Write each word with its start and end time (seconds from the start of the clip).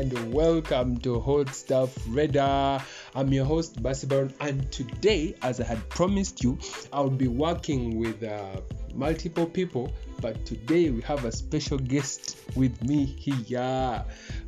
and 0.00 0.32
welcome 0.32 0.96
to 0.96 1.20
Hot 1.20 1.50
Stuff 1.50 1.94
Radar. 2.08 2.82
I'm 3.14 3.30
your 3.34 3.44
host 3.44 3.82
Basibaron, 3.82 4.32
and 4.40 4.72
today, 4.72 5.34
as 5.42 5.60
I 5.60 5.64
had 5.64 5.86
promised 5.90 6.42
you, 6.42 6.58
I'll 6.90 7.10
be 7.10 7.28
working 7.28 7.98
with 7.98 8.22
uh, 8.22 8.62
multiple 8.94 9.44
people. 9.44 9.92
But 10.22 10.46
today 10.46 10.88
we 10.88 11.02
have 11.02 11.26
a 11.26 11.32
special 11.32 11.76
guest 11.76 12.38
with 12.56 12.82
me 12.82 13.04
here. 13.04 14.02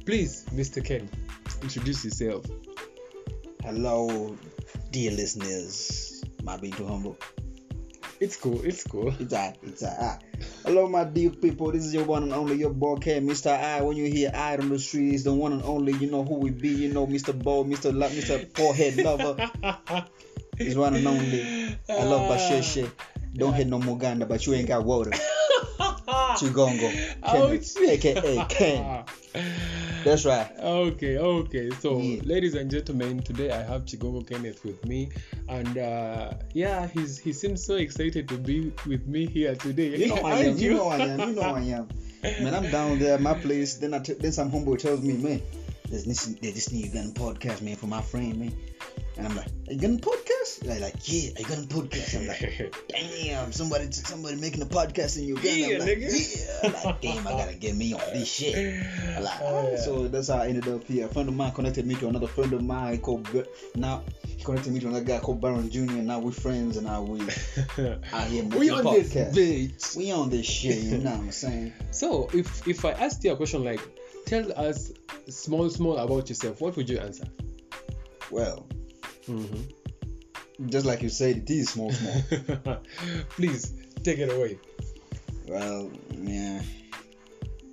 Please, 0.06 0.46
Mr. 0.54 0.82
Ken, 0.82 1.06
introduce 1.60 2.02
yourself. 2.02 2.46
Hello, 3.62 4.34
dear 4.90 5.10
listeners. 5.10 6.24
I 6.48 6.56
being 6.56 6.72
too 6.72 6.86
humble? 6.86 7.18
It's 8.22 8.36
cool. 8.36 8.64
It's 8.64 8.84
cool. 8.84 9.12
It's 9.18 9.34
I. 9.34 9.52
It's. 9.64 9.82
Ah. 9.82 10.16
Hello, 10.64 10.88
my 10.88 11.02
dear 11.02 11.30
people. 11.30 11.72
This 11.72 11.84
is 11.84 11.92
your 11.92 12.04
one 12.04 12.22
and 12.22 12.32
only, 12.32 12.54
your 12.54 12.70
boy 12.70 12.94
K, 12.94 13.18
Mr. 13.18 13.50
I. 13.50 13.82
When 13.82 13.96
you 13.96 14.04
hear 14.04 14.30
I 14.32 14.56
on 14.56 14.68
the 14.68 14.78
streets, 14.78 15.24
the 15.24 15.32
one 15.32 15.52
and 15.52 15.64
only, 15.64 15.92
you 15.94 16.08
know 16.08 16.22
who 16.22 16.36
we 16.36 16.50
be. 16.50 16.68
You 16.68 16.92
know, 16.92 17.04
Mr. 17.04 17.36
Bo, 17.36 17.64
Mr. 17.64 17.92
La- 17.92 18.06
Mr. 18.06 18.46
Forehead 18.56 18.98
Lover. 18.98 19.50
He's 20.56 20.76
one 20.78 20.94
and 20.94 21.04
only. 21.04 21.76
I 21.88 22.04
love 22.04 22.30
Basheshe. 22.30 22.88
Don't 23.34 23.54
hit 23.54 23.66
no 23.66 23.80
Muganda, 23.80 24.28
but 24.28 24.46
you 24.46 24.54
ain't 24.54 24.68
got 24.68 24.84
water. 24.84 25.10
Chigongo. 26.38 26.92
Ouch. 27.24 27.76
aka 27.76 28.46
Ken. 28.48 29.04
That's 30.04 30.24
right. 30.24 30.50
Okay, 30.58 31.18
okay. 31.18 31.70
So, 31.80 31.98
Yeah. 31.98 32.20
ladies 32.24 32.54
and 32.54 32.70
gentlemen, 32.70 33.22
today 33.22 33.50
I 33.50 33.62
have 33.62 33.84
Chigongo 33.84 34.26
Kenneth 34.26 34.64
with 34.64 34.84
me, 34.84 35.10
and 35.48 35.78
uh, 35.78 36.32
yeah, 36.54 36.86
he's 36.88 37.18
he 37.18 37.32
seems 37.32 37.64
so 37.64 37.76
excited 37.76 38.28
to 38.28 38.36
be 38.38 38.72
with 38.86 39.06
me 39.06 39.26
here 39.26 39.54
today. 39.54 39.96
You 39.96 40.08
know 40.08 40.22
I 40.22 40.38
am. 40.40 40.58
You 40.58 40.74
know 40.74 40.88
I 40.88 40.98
am. 40.98 41.20
You 41.20 41.34
know 41.34 41.42
I 41.42 41.60
am. 41.60 41.88
Man, 42.42 42.54
I'm 42.54 42.70
down 42.70 42.98
there 42.98 43.14
at 43.14 43.20
my 43.20 43.34
place. 43.34 43.74
Then 43.76 43.94
I 43.94 43.98
t- 44.00 44.14
then 44.14 44.32
some 44.32 44.50
homeboy 44.50 44.78
tells 44.78 45.00
me, 45.02 45.14
man, 45.14 45.42
there's 45.88 46.04
this 46.04 46.26
there's 46.40 46.54
this 46.54 46.72
new 46.72 46.88
gun 46.90 47.12
podcast, 47.12 47.62
man, 47.62 47.76
for 47.76 47.86
my 47.86 48.02
friend, 48.02 48.38
man. 48.38 48.52
And 49.16 49.26
I'm 49.26 49.36
like, 49.36 49.48
you 49.68 49.78
gun 49.78 49.98
podcast? 49.98 50.41
Like, 50.64 50.80
like, 50.80 50.94
yeah, 51.04 51.30
are 51.36 51.40
you 51.40 51.46
gun 51.46 51.64
podcast? 51.66 52.20
I'm 52.20 52.26
like, 52.28 52.74
damn, 52.88 53.50
somebody 53.52 53.90
somebody 53.90 54.36
making 54.36 54.62
a 54.62 54.66
podcast 54.66 55.18
in 55.18 55.24
Uganda. 55.24 55.50
Yeah, 55.50 55.74
I'm 55.74 55.80
like, 55.80 55.98
nigga. 55.98 56.62
yeah. 56.62 56.68
I'm 56.68 56.84
like, 56.84 57.00
damn, 57.00 57.26
I 57.26 57.30
gotta 57.32 57.54
get 57.56 57.74
me 57.74 57.92
on 57.94 58.00
this 58.12 58.28
shit. 58.32 58.54
I'm 59.16 59.24
like, 59.24 59.38
Oh, 59.40 59.70
yeah. 59.70 59.76
So 59.80 60.06
that's 60.08 60.28
how 60.28 60.36
I 60.38 60.48
ended 60.48 60.68
up 60.68 60.84
here. 60.86 61.06
A 61.06 61.08
friend 61.08 61.28
of 61.28 61.34
mine 61.34 61.52
connected 61.52 61.84
me 61.86 61.96
to 61.96 62.08
another 62.08 62.28
friend 62.28 62.52
of 62.52 62.62
mine 62.62 62.98
called 63.00 63.28
now 63.74 64.02
he 64.24 64.44
connected 64.44 64.72
me 64.72 64.78
to 64.80 64.86
another 64.88 65.04
guy 65.04 65.18
called 65.18 65.40
Baron 65.40 65.68
Jr. 65.70 65.80
Now 65.94 66.20
we're 66.20 66.30
friends 66.30 66.76
and 66.76 66.86
now 66.86 67.02
we 67.02 67.20
out 68.12 68.26
here 68.28 68.44
making 68.44 68.58
we 68.58 68.70
on 68.70 68.84
this 68.84 69.12
podcast. 69.12 69.34
bitch. 69.34 69.96
We 69.96 70.12
on 70.12 70.30
this 70.30 70.46
shit, 70.46 70.76
you 70.84 70.98
know 70.98 71.10
what 71.10 71.18
I'm 71.20 71.32
saying? 71.32 71.72
So, 71.90 72.28
if 72.32 72.66
if 72.68 72.84
I 72.84 72.92
asked 72.92 73.22
you 73.24 73.32
a 73.32 73.36
question 73.36 73.64
like, 73.64 73.80
tell 74.26 74.50
us 74.52 74.92
small 75.28 75.68
small 75.70 75.98
about 75.98 76.28
yourself, 76.28 76.60
what 76.60 76.76
would 76.76 76.88
you 76.88 76.98
answer? 76.98 77.24
Well, 78.30 78.66
Mm-hmm. 79.28 79.70
Just 80.66 80.86
like 80.86 81.02
you 81.02 81.08
said, 81.08 81.36
it 81.38 81.50
is 81.50 81.70
small, 81.70 81.90
small. 81.92 82.22
Please 83.30 83.72
take 84.02 84.18
it 84.18 84.30
away. 84.32 84.58
well, 85.48 85.90
yeah. 86.16 86.62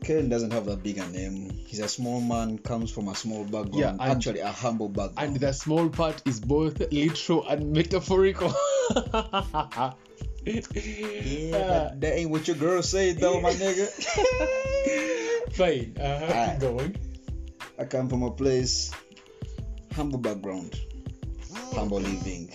Ken 0.04 0.30
doesn't 0.30 0.52
have 0.52 0.66
that 0.66 0.82
big 0.82 0.98
a 0.98 1.06
name. 1.10 1.50
He's 1.52 1.80
a 1.80 1.88
small 1.88 2.22
man, 2.22 2.58
comes 2.58 2.90
from 2.92 3.10
a 3.10 3.16
small 3.16 3.44
background. 3.44 3.76
Yeah, 3.76 3.90
and- 3.92 4.02
actually 4.02 4.40
a 4.40 4.48
humble 4.52 4.88
background. 4.90 5.32
And 5.32 5.40
the 5.40 5.52
small 5.54 5.90
part 5.90 6.22
is 6.26 6.40
both 6.40 6.80
literal 6.92 7.48
and 7.48 7.72
metaphorical. 7.74 8.54
yeah, 8.96 9.94
that 10.46 12.12
ain't 12.16 12.30
what 12.32 12.48
your 12.48 12.56
girl 12.58 12.82
said 12.82 13.18
though, 13.20 13.40
my 13.42 13.52
nigga. 13.54 13.88
Fine. 15.54 15.98
Uh-huh. 16.00 16.26
Alright. 16.26 16.52
Keep 16.52 16.60
going. 16.62 16.96
I 17.78 17.86
come 17.86 18.10
from 18.10 18.24
a 18.24 18.32
place, 18.32 18.92
humble 19.94 20.20
background, 20.20 20.80
humble 21.74 22.00
living. 22.00 22.50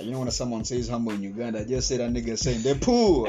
You 0.00 0.12
know 0.12 0.20
when 0.20 0.30
someone 0.30 0.64
says 0.64 0.88
humble 0.88 1.12
in 1.12 1.22
Uganda, 1.22 1.64
just 1.64 1.88
say 1.88 1.96
that 1.98 2.10
nigga 2.12 2.38
saying 2.38 2.62
they're 2.62 2.74
poor. 2.74 3.26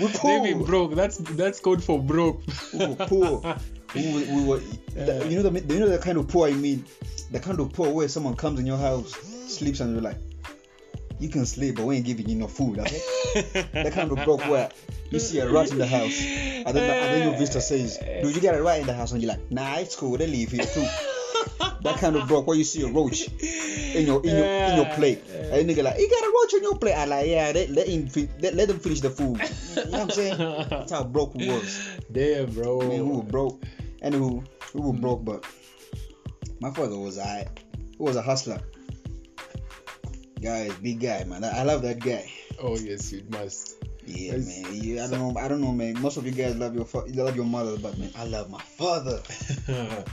We're 0.00 0.08
They 0.22 0.40
mean 0.40 0.64
broke. 0.64 0.94
That's 0.94 1.18
that's 1.18 1.60
code 1.60 1.82
for 1.82 2.00
broke. 2.02 2.42
We 2.72 2.94
poor. 3.06 3.56
We, 3.94 4.10
were- 4.10 4.34
we 4.34 4.44
were, 4.46 4.60
the- 4.94 5.26
you 5.28 5.36
know 5.42 5.50
the 5.50 5.60
you 5.74 5.78
know 5.80 5.88
the 5.90 5.98
kind 5.98 6.16
of 6.16 6.26
poor 6.26 6.48
I 6.48 6.52
mean, 6.52 6.86
the 7.30 7.38
kind 7.38 7.60
of 7.60 7.74
poor 7.74 7.90
where 7.90 8.08
someone 8.08 8.34
comes 8.36 8.58
in 8.58 8.64
your 8.64 8.78
house, 8.78 9.12
sleeps, 9.48 9.80
and 9.80 9.92
you're 9.92 10.00
like, 10.00 10.16
you 11.18 11.28
can 11.28 11.44
sleep, 11.44 11.76
but 11.76 11.84
we 11.84 11.96
ain't 11.96 12.06
giving 12.06 12.26
you 12.26 12.36
no 12.36 12.46
food. 12.48 12.78
Okay? 12.78 13.02
the 13.84 13.90
kind 13.92 14.10
of 14.10 14.24
broke 14.24 14.40
where 14.48 14.70
you 15.10 15.18
see 15.18 15.40
a 15.40 15.50
rat 15.50 15.70
in 15.70 15.76
the 15.76 15.86
house, 15.86 16.18
and 16.22 16.74
then, 16.74 16.88
and 16.90 17.14
then 17.14 17.28
your 17.28 17.38
visitor 17.38 17.60
says, 17.60 17.98
"Do 17.98 18.30
you 18.30 18.40
get 18.40 18.54
a 18.54 18.62
rat 18.62 18.80
in 18.80 18.86
the 18.86 18.94
house?" 18.94 19.12
And 19.12 19.20
you're 19.20 19.30
like, 19.32 19.50
"Nah, 19.50 19.76
it's 19.76 19.94
cool. 19.94 20.16
They 20.16 20.26
leave 20.26 20.52
here 20.52 20.64
too." 20.64 20.86
that 21.82 21.98
kind 21.98 22.16
of 22.16 22.28
broke 22.28 22.46
where 22.46 22.56
you 22.56 22.64
see 22.64 22.82
a 22.82 22.88
roach 22.88 23.28
in 23.42 24.06
your 24.06 24.24
in 24.24 24.36
your 24.36 24.46
in 24.46 24.76
your 24.76 24.86
plate, 24.94 25.22
and 25.28 25.68
nigga 25.68 25.82
like, 25.82 25.98
"You 25.98 26.08
got 26.08 26.24
a 26.24 26.32
roach 26.32 26.54
in 26.54 26.62
your 26.62 26.78
plate?" 26.78 26.94
I 26.94 27.04
like, 27.04 27.26
"Yeah, 27.26 27.52
let 27.54 27.70
let 27.70 27.86
him 27.88 28.08
fi- 28.08 28.28
let, 28.40 28.54
let 28.54 28.68
them 28.68 28.78
finish 28.78 29.00
the 29.00 29.10
food." 29.10 29.40
You 29.76 29.90
know 29.90 29.90
what 29.90 30.00
I'm 30.00 30.10
saying? 30.10 30.38
That's 30.70 30.92
how 30.92 31.04
broke 31.04 31.34
we 31.34 31.48
was. 31.48 31.88
Damn, 32.12 32.52
bro. 32.52 32.82
I 32.82 32.86
mean, 32.86 33.08
we 33.08 33.16
were 33.16 33.22
broke. 33.22 33.62
Anywho, 34.02 34.44
we 34.74 34.80
were 34.80 34.92
mm. 34.92 35.00
broke, 35.00 35.24
but 35.24 35.46
my 36.60 36.70
father 36.70 36.98
was 36.98 37.18
I. 37.18 37.48
He 37.74 38.02
was 38.02 38.16
a 38.16 38.22
hustler. 38.22 38.60
Guys, 40.40 40.74
big 40.76 41.00
guy, 41.00 41.24
man. 41.24 41.44
I 41.44 41.60
I 41.60 41.62
love 41.62 41.82
that 41.82 42.00
guy. 42.00 42.30
Oh 42.60 42.76
yes, 42.78 43.12
you 43.12 43.24
must. 43.30 43.81
Yeah, 44.06 44.32
man. 44.36 44.64
Yeah, 44.72 45.04
I 45.04 45.08
don't 45.08 45.18
know. 45.34 45.40
I 45.40 45.48
don't 45.48 45.60
know, 45.60 45.72
man. 45.72 46.00
Most 46.00 46.16
of 46.16 46.26
you 46.26 46.32
guys 46.32 46.56
love 46.56 46.74
your 46.74 46.86
love 47.14 47.36
your 47.36 47.44
mother, 47.44 47.76
but 47.78 47.96
man, 47.98 48.10
I 48.16 48.24
love 48.24 48.50
my 48.50 48.60
father. 48.60 49.20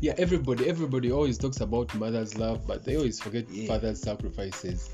yeah, 0.00 0.14
everybody, 0.18 0.68
everybody 0.68 1.12
always 1.12 1.38
talks 1.38 1.60
about 1.60 1.94
mother's 1.94 2.36
love, 2.36 2.66
but 2.66 2.84
they 2.84 2.96
always 2.96 3.20
forget 3.20 3.48
Yeah. 3.50 3.68
father's 3.68 4.00
sacrifices. 4.00 4.90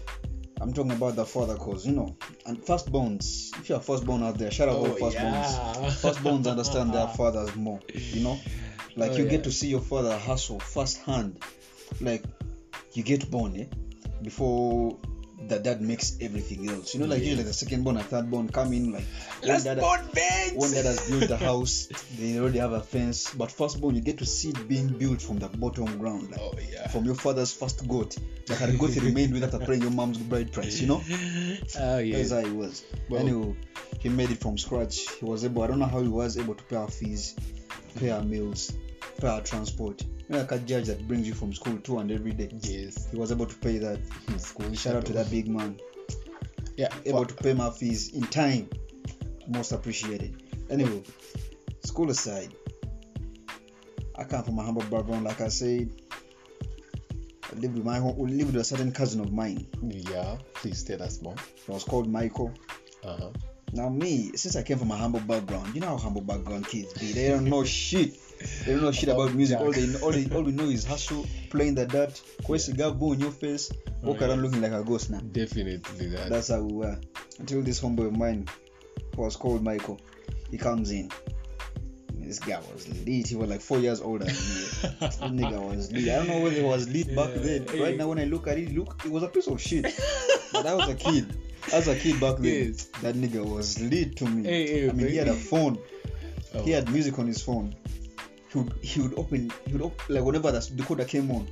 I'm 0.60 0.72
talking 0.72 0.93
about 0.93 1.16
the 1.16 1.27
father, 1.27 1.56
cause 1.56 1.84
you 1.87 1.93
know, 1.93 2.16
and 2.47 2.59
firstborns. 2.62 3.50
If 3.59 3.69
you're 3.69 3.78
a 3.78 3.83
firstborn 3.83 4.22
out 4.22 4.38
there, 4.38 4.50
shout 4.50 4.69
out 4.69 4.77
all 4.77 4.87
Oh, 4.87 4.94
firstborns. 4.94 5.12
yeah. 5.12 5.75
Firstborns 6.03 6.47
understand 6.47 6.94
their 6.94 7.09
fathers 7.09 7.54
more. 7.56 7.81
You 7.93 8.22
know, 8.22 8.38
like 8.97 9.12
Oh, 9.12 9.16
you 9.16 9.25
yeah. 9.25 9.31
get 9.31 9.44
to 9.44 9.53
see 9.53 9.69
your 9.69 9.81
father 9.81 10.16
hustle 10.16 10.60
firsthand. 10.60 11.38
Like 12.00 12.25
you 12.93 13.03
get 13.03 13.28
born, 13.31 13.56
eh? 13.60 13.65
Before 14.22 14.97
the 15.49 15.59
dad 15.59 15.81
makes 15.81 16.16
everything 16.21 16.69
else. 16.71 16.94
You 16.94 17.00
know, 17.00 17.06
like 17.06 17.21
Yeah. 17.21 17.27
usually 17.27 17.44
the 17.44 17.53
second 17.53 17.84
born 17.84 17.97
and 17.97 18.06
third 18.06 18.31
born 18.31 18.49
come 18.49 18.72
in 18.72 18.93
like 18.93 19.05
Let's 19.43 19.65
one 19.65 19.77
dad, 20.15 20.55
born 20.55 20.71
dad 20.72 20.84
has 20.87 21.09
built 21.10 21.28
the 21.28 21.37
house, 21.37 21.88
they 22.19 22.38
already 22.38 22.59
have 22.59 22.72
a 22.72 22.81
fence. 22.81 23.32
But 23.34 23.50
first 23.53 23.81
born, 23.81 23.94
you 23.94 24.00
get 24.00 24.19
to 24.19 24.27
see 24.27 24.50
it 24.50 24.69
being 24.69 24.88
built 24.88 25.21
from 25.22 25.38
the 25.38 25.49
bottom 25.49 25.99
ground. 25.99 26.31
Like, 26.31 26.41
Oh 26.41 26.54
yeah. 26.71 26.88
from 26.88 27.04
your 27.04 27.15
father's 27.15 27.53
first 27.53 27.87
goat 27.88 28.16
that 28.47 28.59
had 28.59 28.78
goat 28.78 28.91
he 28.91 29.00
remained 29.00 29.33
without 29.33 29.54
after 29.54 29.66
paying 29.66 29.83
your 29.83 29.91
mom's 29.91 30.19
bride 30.19 30.53
price, 30.53 30.81
you 30.81 30.87
know? 30.87 31.03
Oh 31.78 31.99
yeah. 31.99 32.16
That's 32.19 32.31
how 32.31 32.38
it 32.38 32.54
was. 32.54 32.84
Well- 33.09 33.21
anyway, 33.21 33.54
he 34.00 34.09
made 34.09 34.31
it 34.31 34.38
from 34.38 34.59
scratch. 34.59 35.00
He 35.19 35.25
was 35.25 35.44
able, 35.44 35.62
I 35.62 35.66
don't 35.69 35.78
know 35.78 35.87
how 35.87 36.00
he 36.00 36.09
was 36.09 36.37
able 36.38 36.54
to 36.54 36.65
pay 36.65 36.77
our 36.77 36.88
fees, 36.91 37.34
pay 37.97 38.10
our 38.10 38.22
meals, 38.22 38.72
pay 39.21 39.28
our 39.28 39.41
transport. 39.41 40.03
You 40.29 40.35
know, 40.35 40.41
like 40.41 40.53
a 40.53 40.59
judge 40.59 40.87
that 40.87 41.07
brings 41.07 41.29
you 41.29 41.35
from 41.35 41.53
school 41.53 41.79
to 41.79 41.99
and 41.99 42.11
every 42.11 42.33
day. 42.33 42.51
Yes. 42.62 43.11
He 43.11 43.17
was 43.17 43.31
able 43.31 43.47
to 43.47 43.57
pay 43.57 43.79
that. 43.79 44.01
in 44.29 44.39
School 44.39 44.73
Shout 44.75 44.97
out 44.97 45.07
to 45.07 45.12
that 45.12 45.31
big 45.31 45.49
man. 45.49 45.79
Yeah. 46.77 46.89
Able 47.05 47.19
well, 47.19 47.25
to 47.27 47.35
pay 47.35 47.53
my 47.53 47.71
fees 47.71 48.15
in 48.15 48.23
time. 48.23 48.69
Most 49.47 49.73
appreciated. 49.73 50.43
Anyway, 50.71 51.03
school 51.84 52.11
aside, 52.11 52.55
I 54.17 54.25
come 54.25 54.43
from 54.43 54.59
a 54.59 54.63
humble 54.63 54.83
background, 54.83 55.25
like 55.25 55.43
I 55.43 55.49
said. 55.49 55.91
I 57.53 57.57
lived 57.57 57.75
with 57.75 57.84
my 57.84 57.99
home, 57.99 58.17
we 58.17 58.31
lived 58.31 58.53
with 58.53 58.63
a 58.63 58.65
certain 58.65 58.93
cousin 58.93 59.21
of 59.21 59.33
mine. 59.33 59.67
Yeah. 59.83 60.39
Please 60.55 60.83
tell 60.83 61.03
us 61.03 61.21
more. 61.21 61.37
He 61.67 61.71
was 61.71 61.84
called 61.84 62.11
Michael. 62.11 62.55
Uh 63.05 63.17
huh. 63.19 63.31
Now 63.75 63.89
me, 63.89 64.31
since 64.37 64.55
I 64.57 64.62
came 64.62 64.79
from 64.79 64.91
a 64.93 64.97
humble 64.97 65.21
background, 65.21 65.75
you 65.75 65.81
know 65.81 65.89
how 65.89 65.97
humble 65.97 66.21
background 66.23 66.67
kids 66.69 66.93
be. 66.95 67.13
They 67.13 67.28
don't 67.28 67.45
know 67.45 67.65
shit. 67.65 68.16
They 68.65 68.72
don't 68.72 68.83
know 68.83 68.93
shit 68.93 69.09
about 69.09 69.34
music. 69.34 69.59
All 69.60 69.72
they 69.72 69.93
all 69.97 70.13
they 70.13 70.27
all 70.34 70.43
we 70.43 70.53
know 70.53 70.65
is 70.65 70.84
hustle, 70.84 71.27
playing 71.51 71.75
the 71.75 71.84
dirt, 71.87 72.21
Kwesi 72.45 72.72
Gabu 72.75 73.15
in 73.15 73.21
your 73.21 73.33
face, 73.33 73.72
walk 74.03 74.22
Oh, 74.22 74.27
around 74.28 74.43
looking 74.43 74.60
like 74.60 74.72
a 74.72 74.84
ghost 74.84 75.10
now. 75.10 75.19
Definitely 75.33 76.07
that. 76.09 76.28
That's 76.28 76.48
how 76.48 76.60
we 76.60 76.72
were. 76.72 76.98
Until 77.41 77.63
this 77.63 77.81
homeboy 77.81 78.07
of 78.07 78.16
mine 78.16 78.47
who 79.16 79.22
was 79.22 79.34
called 79.37 79.65
Michael. 79.65 80.01
He 80.51 80.57
comes 80.59 80.93
in. 80.93 81.10
This 82.15 82.39
guy 82.39 82.60
was 82.72 82.89
lit. 82.89 83.27
He 83.27 83.34
was 83.37 83.51
like 83.51 83.60
four 83.60 83.78
years 83.81 84.01
older 84.01 84.25
than 84.25 84.34
me. 84.34 84.41
This 85.01 85.16
nigga 85.19 85.60
was 85.60 85.91
lit. 85.93 86.09
I 86.09 86.16
don't 86.16 86.28
know 86.28 86.41
whether 86.41 86.54
he 86.57 86.63
was 86.63 86.89
lit 86.89 87.15
back 87.15 87.31
Yeah. 87.34 87.43
then. 87.43 87.81
Right 87.83 87.97
now, 87.98 88.09
when 88.09 88.19
I 88.21 88.25
look 88.25 88.47
at 88.47 88.57
it, 88.57 88.72
look, 88.72 89.03
it 89.04 89.10
was 89.10 89.22
a 89.25 89.28
piece 89.28 89.48
of 89.48 89.60
shit. 89.60 89.84
But 90.53 90.66
I 90.66 90.75
was 90.75 90.89
a 90.89 90.95
kid. 90.95 91.37
As 91.72 91.89
a 91.89 91.97
kid 91.97 92.21
back 92.21 92.37
then, 92.37 92.69
Yes. 92.69 92.84
that 93.03 93.15
nigga 93.15 93.45
was 93.45 93.81
lit 93.81 94.16
to 94.16 94.27
me. 94.27 94.45
Hey, 94.45 94.66
hey, 94.81 94.89
I 94.89 94.93
mean, 94.93 95.09
he 95.09 95.16
had 95.16 95.28
a 95.28 95.34
phone. 95.34 95.78
Oh. 96.55 96.63
He 96.63 96.71
had 96.71 96.91
music 96.91 97.19
on 97.19 97.27
his 97.27 97.43
phone. 97.43 97.75
He 98.53 98.59
would, 98.59 98.72
he 98.83 99.01
would 99.01 99.19
open, 99.19 99.51
he 99.66 99.72
would 99.72 99.83
op- 99.83 100.09
like 100.09 100.22
whenever 100.22 100.53
the 100.53 100.59
decoder 100.61 101.07
came 101.09 101.31
on, 101.33 101.49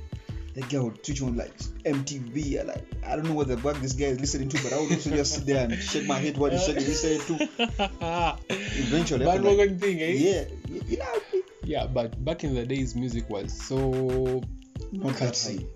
the 0.53 0.61
guy 0.61 0.79
would 0.79 1.03
switch 1.05 1.21
on 1.21 1.35
like 1.35 1.57
MTV. 1.83 2.59
I 2.61 2.63
like 2.63 2.85
I 3.05 3.15
don't 3.17 3.25
know 3.25 3.33
what 3.33 3.47
the 3.47 3.57
fuck 3.57 3.75
this 3.77 3.93
guy 3.93 4.05
is 4.05 4.19
listening 4.21 4.47
to, 4.49 4.63
but 4.63 4.71
I 4.71 4.79
would 4.79 4.91
also 4.91 5.09
just 5.09 5.33
sit 5.33 5.45
there 5.45 5.65
and 5.65 5.73
shake 5.81 6.07
my 6.07 6.17
head 6.19 6.37
while 6.37 6.51
he's 6.51 6.63
shaking 6.65 6.85
his 6.85 7.01
head 7.01 7.19
too. 7.21 7.37
Eventually, 8.49 9.27
after, 9.27 9.41
like, 9.41 9.79
thing, 9.79 9.99
eh? 10.01 10.11
yeah, 10.13 10.97
know, 10.97 11.05
Yeah, 11.63 11.87
but 11.87 12.23
back 12.23 12.43
in 12.43 12.53
the 12.53 12.65
days, 12.65 12.95
music 12.95 13.29
was 13.29 13.51
so 13.51 14.41
Not 14.91 15.17
catchy. 15.17 15.67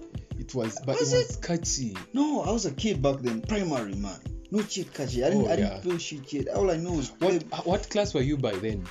It 0.48 0.56
was, 0.56 0.80
but 0.86 0.98
Was 1.00 1.12
it 1.14 1.28
was 1.28 1.36
catchy. 1.38 1.96
No, 2.14 2.42
I 2.42 2.52
was 2.52 2.66
a 2.66 2.72
kid 2.72 3.02
back 3.02 3.18
then, 3.20 3.42
primary 3.42 3.96
man. 3.96 4.18
No 4.50 4.62
shit 4.62 4.94
catchy. 4.94 5.26
I 5.26 5.30
didn't, 5.30 5.46
Oh, 5.46 5.52
I 5.52 5.56
didn't 5.58 5.82
feel 5.82 5.98
shit 5.98 6.32
yet. 6.32 6.48
All 6.50 6.72
I 6.72 6.78
know 6.78 7.00
is 7.00 7.12
What 7.20 7.44
what 7.66 7.90
class 7.90 8.14
were 8.14 8.22
you 8.22 8.38
by 8.38 8.54
then? 8.54 8.86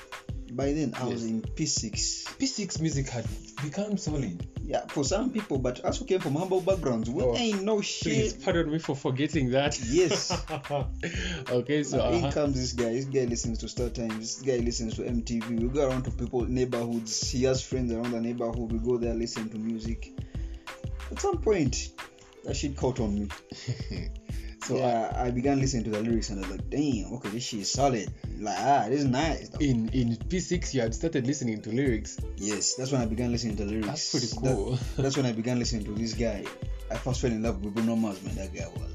by 0.51 0.71
then 0.71 0.93
I 0.95 1.03
was 1.05 1.25
in 1.25 1.41
P6. 1.41 2.37
P6 2.37 2.79
music 2.81 3.09
had 3.09 3.25
become 3.63 3.97
solid. 3.97 4.47
Yeah, 4.63 4.85
for 4.87 5.03
some 5.03 5.31
people, 5.31 5.57
but 5.57 5.83
us 5.83 5.97
who 5.99 6.05
came 6.05 6.19
from 6.19 6.35
humble 6.35 6.61
backgrounds, 6.61 7.09
we 7.09 7.21
Oh, 7.23 7.35
ain't 7.35 7.63
no 7.63 7.77
Please 7.77 8.33
shit. 8.33 8.43
pardon 8.43 8.71
me 8.71 8.79
for 8.79 8.95
forgetting 8.95 9.51
that. 9.51 9.79
Yes. 9.87 10.31
okay, 11.49 11.83
so 11.83 11.97
Now, 11.97 12.09
in 12.11 12.23
uh-huh. 12.23 12.31
comes 12.31 12.55
this 12.55 12.73
guy. 12.73 12.93
This 12.93 13.05
guy 13.05 13.25
listens 13.25 13.59
to 13.59 13.67
Star 13.67 13.89
Times. 13.89 14.17
This 14.19 14.41
guy 14.41 14.63
listens 14.63 14.95
to 14.95 15.03
MTV. 15.03 15.59
We 15.59 15.67
go 15.69 15.87
around 15.87 16.03
to 16.03 16.11
people 16.11 16.41
neighborhoods. 16.45 17.29
He 17.29 17.43
has 17.43 17.61
friends 17.63 17.91
around 17.91 18.11
the 18.11 18.21
neighborhood. 18.21 18.71
We 18.71 18.79
go 18.79 18.97
there, 18.97 19.13
listen 19.13 19.49
to 19.49 19.57
music. 19.57 20.13
At 21.11 21.19
some 21.21 21.37
point, 21.39 21.89
that 22.43 22.55
shit 22.55 22.75
caught 22.75 22.99
on 22.99 23.15
me. 23.15 23.27
so 24.63 24.77
yeah, 24.77 25.13
I 25.15 25.31
began 25.31 25.59
listening 25.59 25.85
to 25.85 25.89
the 25.91 26.01
lyrics 26.01 26.29
and 26.29 26.43
I 26.43 26.47
was 26.47 26.57
like, 26.57 26.69
damn, 26.69 27.13
okay, 27.13 27.29
this 27.29 27.43
shit 27.43 27.61
is 27.61 27.71
solid. 27.71 28.11
Like, 28.39 28.55
ah, 28.57 28.85
this 28.89 29.01
is 29.01 29.05
nice. 29.05 29.49
in 29.59 29.89
in 29.89 30.15
P6 30.15 30.73
you 30.73 30.81
had 30.81 30.93
started 30.93 31.25
listening 31.25 31.61
to 31.61 31.69
lyrics. 31.69 32.17
Yes, 32.37 32.75
that's 32.75 32.91
when 32.91 33.01
I 33.01 33.05
began 33.05 33.31
listening 33.31 33.57
to 33.57 33.65
lyrics. 33.65 33.87
That's 33.87 34.11
pretty 34.11 34.27
That- 34.27 34.55
cool. 34.55 34.79
that's 34.97 35.17
when 35.17 35.25
I 35.25 35.31
began 35.31 35.59
listening 35.59 35.85
to 35.85 35.91
this 35.91 36.13
guy. 36.13 36.43
I 36.91 36.95
first 36.95 37.21
fell 37.21 37.31
in 37.31 37.43
love 37.43 37.63
with 37.63 37.73
Bruno 37.75 37.95
Mars, 37.95 38.21
man. 38.23 38.35
That 38.35 38.53
guy 38.53 38.67
was 38.67 38.91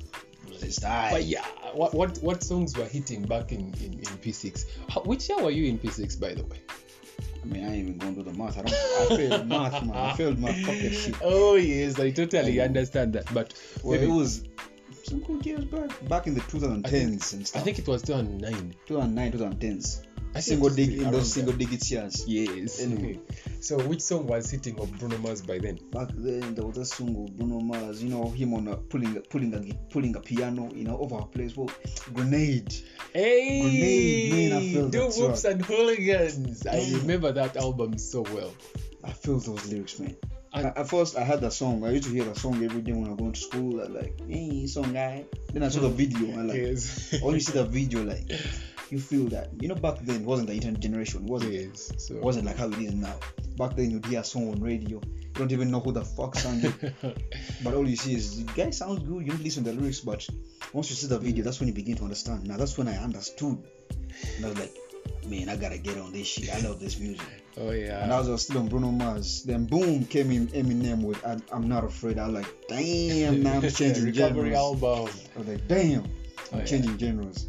was 0.50 0.62
his 0.62 0.76
style. 0.76 1.12
But 1.12 1.24
yeah, 1.24 1.44
what 1.74 1.94
what 1.94 2.18
what 2.18 2.42
songs 2.42 2.76
were 2.76 2.86
hitting 2.86 3.22
back 3.24 3.52
in 3.52 3.72
in, 3.82 3.94
in 3.94 4.12
P6? 4.22 4.64
How, 4.88 5.02
which 5.02 5.28
year 5.28 5.42
were 5.42 5.50
you 5.50 5.66
in 5.68 5.78
P6 5.78 6.20
by 6.20 6.34
the 6.34 6.44
way? 6.44 6.60
I 7.42 7.46
mean, 7.46 7.64
I 7.64 7.68
ain't 7.74 7.88
even 7.88 7.98
going 7.98 8.14
to 8.16 8.22
the 8.22 8.32
math. 8.32 8.56
I 8.58 8.62
don't. 8.62 8.72
I 9.12 9.16
failed 9.16 9.48
math, 9.54 9.84
man. 9.84 9.96
I 9.96 10.12
failed 10.16 10.38
math. 10.38 10.56
Fuck 10.64 10.78
that 10.78 10.92
shit. 10.94 11.14
Oh 11.22 11.54
yes, 11.56 11.98
I 11.98 12.10
totally 12.10 12.60
Um, 12.60 12.66
understand 12.68 13.12
that. 13.14 13.32
But 13.34 13.54
Well, 13.82 13.98
maybe- 13.98 14.10
it 14.10 14.14
was 14.14 14.44
some 15.04 15.20
good 15.20 15.44
years 15.44 15.64
back, 15.64 16.08
back 16.08 16.26
in 16.28 16.34
the 16.34 16.40
2010s 16.42 17.32
and 17.32 17.46
stuff. 17.46 17.60
I 17.60 17.64
think 17.64 17.78
it 17.80 17.88
was 17.88 18.02
2009. 18.02 18.74
2009, 18.86 19.32
2010s. 19.32 20.02
Single 20.40 20.70
dig 20.70 20.92
in 20.94 21.10
those 21.10 21.32
single 21.32 21.52
digits 21.54 21.90
years. 21.90 22.24
Yes. 22.26 22.80
Anyway. 22.80 23.18
so 23.60 23.78
which 23.86 24.00
song 24.00 24.26
was 24.26 24.50
hitting 24.50 24.78
of 24.80 24.90
Bruno 24.98 25.18
Mars 25.18 25.42
by 25.42 25.58
then? 25.58 25.78
Back 25.90 26.08
then, 26.14 26.54
there 26.54 26.64
was 26.64 26.78
a 26.78 26.84
song 26.84 27.14
of 27.28 27.36
Bruno 27.36 27.60
Mars. 27.60 28.02
You 28.02 28.08
know 28.10 28.30
him 28.30 28.54
on 28.54 28.68
a 28.68 28.76
pulling, 28.76 29.20
pulling 29.22 29.54
a, 29.54 29.74
pulling 29.92 30.16
a 30.16 30.20
piano. 30.20 30.70
You 30.74 30.84
know, 30.84 30.98
over 30.98 31.16
a 31.16 31.26
place. 31.26 31.56
Well, 31.56 31.70
grenade. 32.14 32.74
Hey, 33.12 33.60
Grenade, 33.60 34.50
man, 34.52 34.58
I 34.62 34.72
feel 34.72 34.88
do 34.88 35.00
whoops 35.10 35.44
and 35.44 35.64
hooligans. 35.64 36.66
I 36.66 36.90
remember 37.00 37.32
that 37.32 37.56
album 37.56 37.98
so 37.98 38.22
well. 38.22 38.52
I 39.04 39.12
feel 39.12 39.38
those 39.38 39.70
lyrics, 39.70 39.98
man. 39.98 40.16
I- 40.54 40.62
At 40.64 40.88
first, 40.88 41.16
I 41.16 41.24
had 41.24 41.40
that 41.42 41.52
song. 41.52 41.84
I 41.84 41.90
used 41.90 42.04
to 42.04 42.10
hear 42.10 42.24
that 42.24 42.36
song 42.36 42.62
every 42.64 42.82
day 42.82 42.92
when 42.92 43.10
I 43.10 43.14
go 43.16 43.30
to 43.30 43.38
school. 43.40 43.80
I 43.80 43.84
like, 43.86 44.20
hey, 44.28 44.66
song 44.66 44.92
guy. 44.92 45.24
Then 45.52 45.62
I 45.62 45.68
saw 45.68 45.80
the 45.80 45.88
video. 46.02 46.38
I 46.38 46.42
like, 46.42 46.56
yes. 46.56 47.12
you 47.12 47.40
see 47.40 47.52
the 47.52 47.64
video, 47.64 48.04
like, 48.04 48.30
you 48.92 48.98
feel 49.00 49.24
that. 49.28 49.50
You 49.60 49.68
know, 49.68 49.74
back 49.74 49.98
then, 50.02 50.20
it 50.22 50.26
wasn't 50.26 50.48
the 50.48 50.54
internet 50.54 50.80
generation, 50.80 51.26
was 51.26 51.42
it? 51.44 51.52
yes. 51.52 51.92
So 51.98 52.14
It 52.14 52.22
wasn't 52.22 52.44
like 52.46 52.56
how 52.56 52.68
it 52.68 52.78
is 52.78 52.94
now. 52.94 53.14
Back 53.56 53.74
then, 53.76 53.90
you'd 53.90 54.04
hear 54.06 54.20
a 54.20 54.24
song 54.24 54.50
on 54.52 54.60
radio. 54.60 55.00
You 55.00 55.30
don't 55.34 55.50
even 55.50 55.70
know 55.70 55.80
who 55.80 55.92
the 55.92 56.04
fuck 56.04 56.34
sang 56.36 56.62
it. 56.62 56.94
but 57.64 57.74
all 57.74 57.88
you 57.88 57.96
see 57.96 58.14
is, 58.14 58.44
the 58.44 58.52
guy 58.52 58.70
sounds 58.70 59.00
good. 59.00 59.24
You 59.24 59.32
don't 59.32 59.42
listen 59.42 59.64
to 59.64 59.72
the 59.72 59.80
lyrics, 59.80 60.00
but 60.00 60.28
once 60.74 60.90
you 60.90 60.96
see 60.96 61.06
the 61.06 61.18
video, 61.18 61.42
that's 61.42 61.58
when 61.58 61.68
you 61.68 61.74
begin 61.74 61.96
to 61.96 62.02
understand. 62.04 62.46
Now, 62.46 62.56
that's 62.58 62.76
when 62.76 62.86
I 62.86 62.96
understood. 62.98 63.58
And 64.36 64.44
I 64.44 64.48
was 64.50 64.58
like, 64.58 64.74
man, 65.26 65.48
I 65.48 65.56
gotta 65.56 65.78
get 65.78 65.96
on 65.98 66.12
this 66.12 66.26
shit. 66.26 66.50
I 66.54 66.60
love 66.60 66.78
this 66.78 66.98
music. 67.00 67.26
oh 67.58 67.70
yeah. 67.70 68.04
And 68.04 68.12
I 68.12 68.20
was 68.20 68.42
still 68.42 68.58
on 68.58 68.68
Bruno 68.68 68.90
Mars. 68.90 69.42
Then 69.42 69.64
boom 69.64 70.04
came 70.04 70.30
in 70.30 70.48
Eminem 70.48 71.02
with 71.02 71.24
I, 71.24 71.38
I'm 71.50 71.66
Not 71.66 71.84
Afraid. 71.84 72.18
I 72.18 72.26
was 72.28 72.34
like, 72.34 72.54
damn, 72.68 73.42
now 73.42 73.54
I'm 73.54 73.62
changing 73.70 74.04
recovery 74.04 74.52
genres. 74.52 74.56
album. 74.58 75.08
I 75.34 75.38
was 75.38 75.48
like, 75.48 75.66
damn, 75.66 76.00
oh, 76.02 76.04
I'm 76.04 76.10
Oh, 76.52 76.58
yeah. 76.58 76.64
changing 76.66 76.98
genres. 76.98 77.46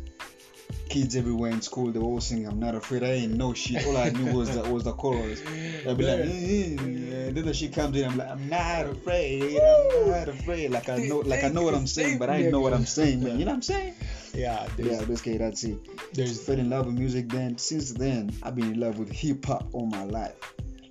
Kids 0.90 1.16
everywhere 1.16 1.52
in 1.52 1.62
school, 1.62 1.92
they 1.92 2.00
were 2.00 2.06
all 2.06 2.22
singing 2.22 2.48
I'm 2.48 2.60
Not 2.60 2.76
Afraid. 2.76 3.04
I 3.04 3.08
ain't 3.08 3.34
no 3.34 3.54
shit. 3.54 3.86
All 3.88 3.98
I 3.98 4.10
knew 4.10 4.34
was 4.34 4.54
that 4.56 4.68
was 4.68 4.84
the 4.84 4.94
chorus. 4.94 5.42
I'd 5.42 5.98
be 5.98 6.04
like, 6.06 6.20
eh. 6.20 7.32
then 7.32 7.46
the 7.46 7.54
shit 7.54 7.74
comes 7.74 7.98
in. 7.98 8.06
I'm 8.06 8.18
like, 8.18 8.30
I'm 8.30 8.48
not 8.50 8.86
afraid. 8.86 9.60
I'm 9.60 10.12
not 10.12 10.28
afraid. 10.28 10.70
Like 10.72 10.90
I 10.90 10.98
know, 10.98 11.20
like 11.20 11.44
I 11.44 11.50
know 11.50 11.64
what 11.64 11.74
I'm 11.74 11.88
saying, 11.88 12.20
but 12.20 12.30
I 12.30 12.38
ain't 12.38 12.52
know 12.52 12.60
what 12.60 12.74
I'm 12.74 12.86
saying, 12.86 13.24
man. 13.24 13.40
You 13.40 13.46
know 13.46 13.52
what 13.52 13.58
I'm 13.58 13.62
saying? 13.64 13.94
yeah, 14.34 14.68
Yeah, 14.78 15.04
basically 15.06 15.38
that's 15.38 15.64
it. 15.64 15.78
there's 16.14 16.44
fell 16.46 16.58
in 16.60 16.70
love 16.70 16.86
with 16.88 16.96
music 16.96 17.30
then 17.30 17.56
since 17.58 17.92
then 17.92 18.32
i've 18.42 18.56
been 18.56 18.72
in 18.74 18.80
love 18.80 18.98
with 18.98 19.12
hip-hop 19.12 19.70
all 19.74 19.86
my 19.86 20.04
life 20.06 20.34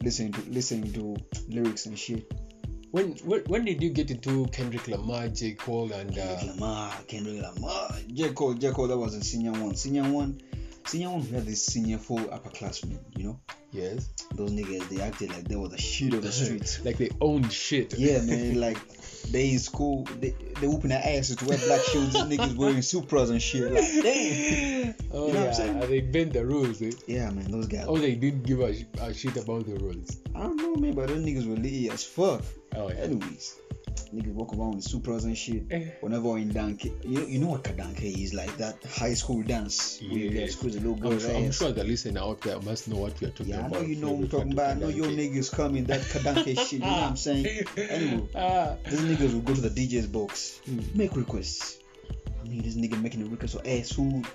listening 0.00 0.32
to 0.32 0.40
listening 0.50 0.92
to 0.92 1.16
lyrics 1.48 1.86
and 1.86 1.98
shit 1.98 2.32
when, 2.92 3.12
when 3.24 3.40
when 3.44 3.64
did 3.64 3.82
you 3.82 3.90
get 3.90 4.10
into 4.10 4.46
Kendrick 4.48 4.86
Lamar, 4.88 5.28
J 5.28 5.52
Cole, 5.52 5.92
and 5.92 6.14
Kendrick 6.14 6.42
uh, 6.42 6.46
lamar 6.52 6.92
kendrick 7.08 7.42
lamar 7.42 7.90
j 8.12 8.32
cole 8.32 8.54
j 8.54 8.70
cole 8.70 8.86
that 8.88 8.96
was 8.98 9.14
in 9.14 9.22
senior 9.22 9.52
one 9.52 9.74
senior 9.74 10.04
one 10.04 10.40
senior 10.86 11.10
one 11.10 11.22
we 11.22 11.28
had 11.30 11.46
this 11.46 11.64
senior 11.66 11.98
four 11.98 12.18
upperclassmen 12.20 12.98
you 13.16 13.24
know 13.24 13.40
yes, 13.72 14.10
those 14.34 14.50
niggas 14.50 14.88
they 14.88 15.00
acted 15.00 15.30
like 15.30 15.44
they 15.44 15.56
were 15.56 15.68
the 15.68 15.78
shit 15.78 16.12
of 16.14 16.22
the 16.22 16.30
streets 16.40 16.84
like 16.84 16.98
they 16.98 17.10
owned 17.20 17.50
shit. 17.52 17.94
yeah 17.98 18.20
man 18.22 18.60
like 18.60 18.78
they 19.30 19.50
in 19.52 19.58
school 19.58 20.04
they 20.20 20.34
they 20.60 20.66
whooping 20.66 20.90
their 20.90 21.00
asses 21.02 21.36
to 21.36 21.44
wear 21.46 21.56
black 21.58 21.80
shoes 21.82 22.12
these 22.12 22.22
niggas 22.24 22.56
wearing 22.56 22.78
supras 22.78 23.30
and 23.30 23.40
shit 23.40 23.72
like 23.72 23.84
damn 24.02 24.94
Oh 25.14 25.28
You 25.28 25.32
know 25.34 25.38
what 25.38 25.38
I'm 25.38 25.44
yeah, 25.44 25.52
saying? 25.52 25.80
they 25.80 26.00
bent 26.00 26.32
the 26.32 26.44
rules. 26.44 26.82
Eh? 26.82 26.90
yeah 27.06 27.30
man 27.30 27.50
those 27.50 27.68
guys 27.68 27.84
Oh, 27.88 27.96
they 27.96 28.14
didn't 28.16 28.42
give 28.44 28.60
a, 28.60 28.74
sh- 28.74 28.84
a 29.00 29.14
shit 29.14 29.36
about 29.36 29.64
the 29.66 29.74
rules. 29.76 30.16
i 30.34 30.40
don't 30.40 30.56
know 30.56 30.74
man 30.76 30.94
but 30.94 31.08
those 31.08 31.24
niggas 31.24 31.46
were 31.48 31.56
litty 31.56 31.88
as 31.90 32.02
fuck 32.04 32.42
Oh 32.76 32.88
yeah. 32.88 32.94
Anyways, 32.96 33.56
niggas 34.14 34.32
walk 34.32 34.54
around 34.54 34.76
with 34.76 34.84
Supras 34.86 35.24
and 35.24 35.36
shit. 35.36 35.64
Eh. 35.70 35.90
Whenever 36.00 36.38
in 36.38 36.50
Danke, 36.52 36.84
you 37.04 37.20
know, 37.20 37.26
you 37.26 37.38
know 37.38 37.48
what 37.48 37.64
Kadanke 37.64 38.02
is 38.22 38.32
like 38.34 38.56
that 38.56 38.76
high 38.84 39.14
school 39.14 39.42
dance 39.42 40.00
where 40.02 40.18
you 40.18 40.30
Yeah. 40.30 40.40
guys 40.42 40.52
squeeze 40.54 40.76
a 40.76 40.80
little 40.80 40.94
I'm 40.94 41.00
girl's 41.00 41.22
sure, 41.22 41.36
I'm 41.36 41.52
sure 41.52 41.72
the 41.72 41.84
listener 41.84 42.20
out 42.20 42.40
there 42.42 42.60
must 42.60 42.88
know 42.88 42.96
what 42.96 43.20
we 43.20 43.26
are 43.26 43.30
talking 43.30 43.54
about. 43.54 43.70
Yeah, 43.72 43.78
I 43.78 43.80
know 43.82 43.86
you 43.86 43.96
know 43.96 44.10
what 44.12 44.22
I'm 44.24 44.28
talking 44.28 44.52
about. 44.52 44.70
I 44.76 44.80
know 44.80 44.88
your 44.88 45.06
niggas 45.06 45.52
coming 45.52 45.84
that 45.84 46.00
Kadanke 46.00 46.58
shit. 46.58 46.72
You 46.72 46.78
know 46.80 46.86
what 46.88 47.02
I'm 47.02 47.16
saying? 47.16 47.46
Anyway, 47.76 48.28
Ah, 48.34 48.76
these 48.88 49.00
niggas 49.00 49.32
will 49.34 49.40
go 49.40 49.54
to 49.54 49.60
the 49.60 49.70
DJ's 49.70 50.06
box, 50.06 50.60
Mm. 50.68 50.94
make 50.94 51.14
requests. 51.16 51.78
I 52.44 52.48
mean, 52.48 52.62
this 52.62 52.74
nigga 52.74 53.00
making 53.00 53.22
a 53.22 53.26
request 53.26 53.54
for 53.54 53.62
Ass 53.66 53.92
Food, 53.92 54.26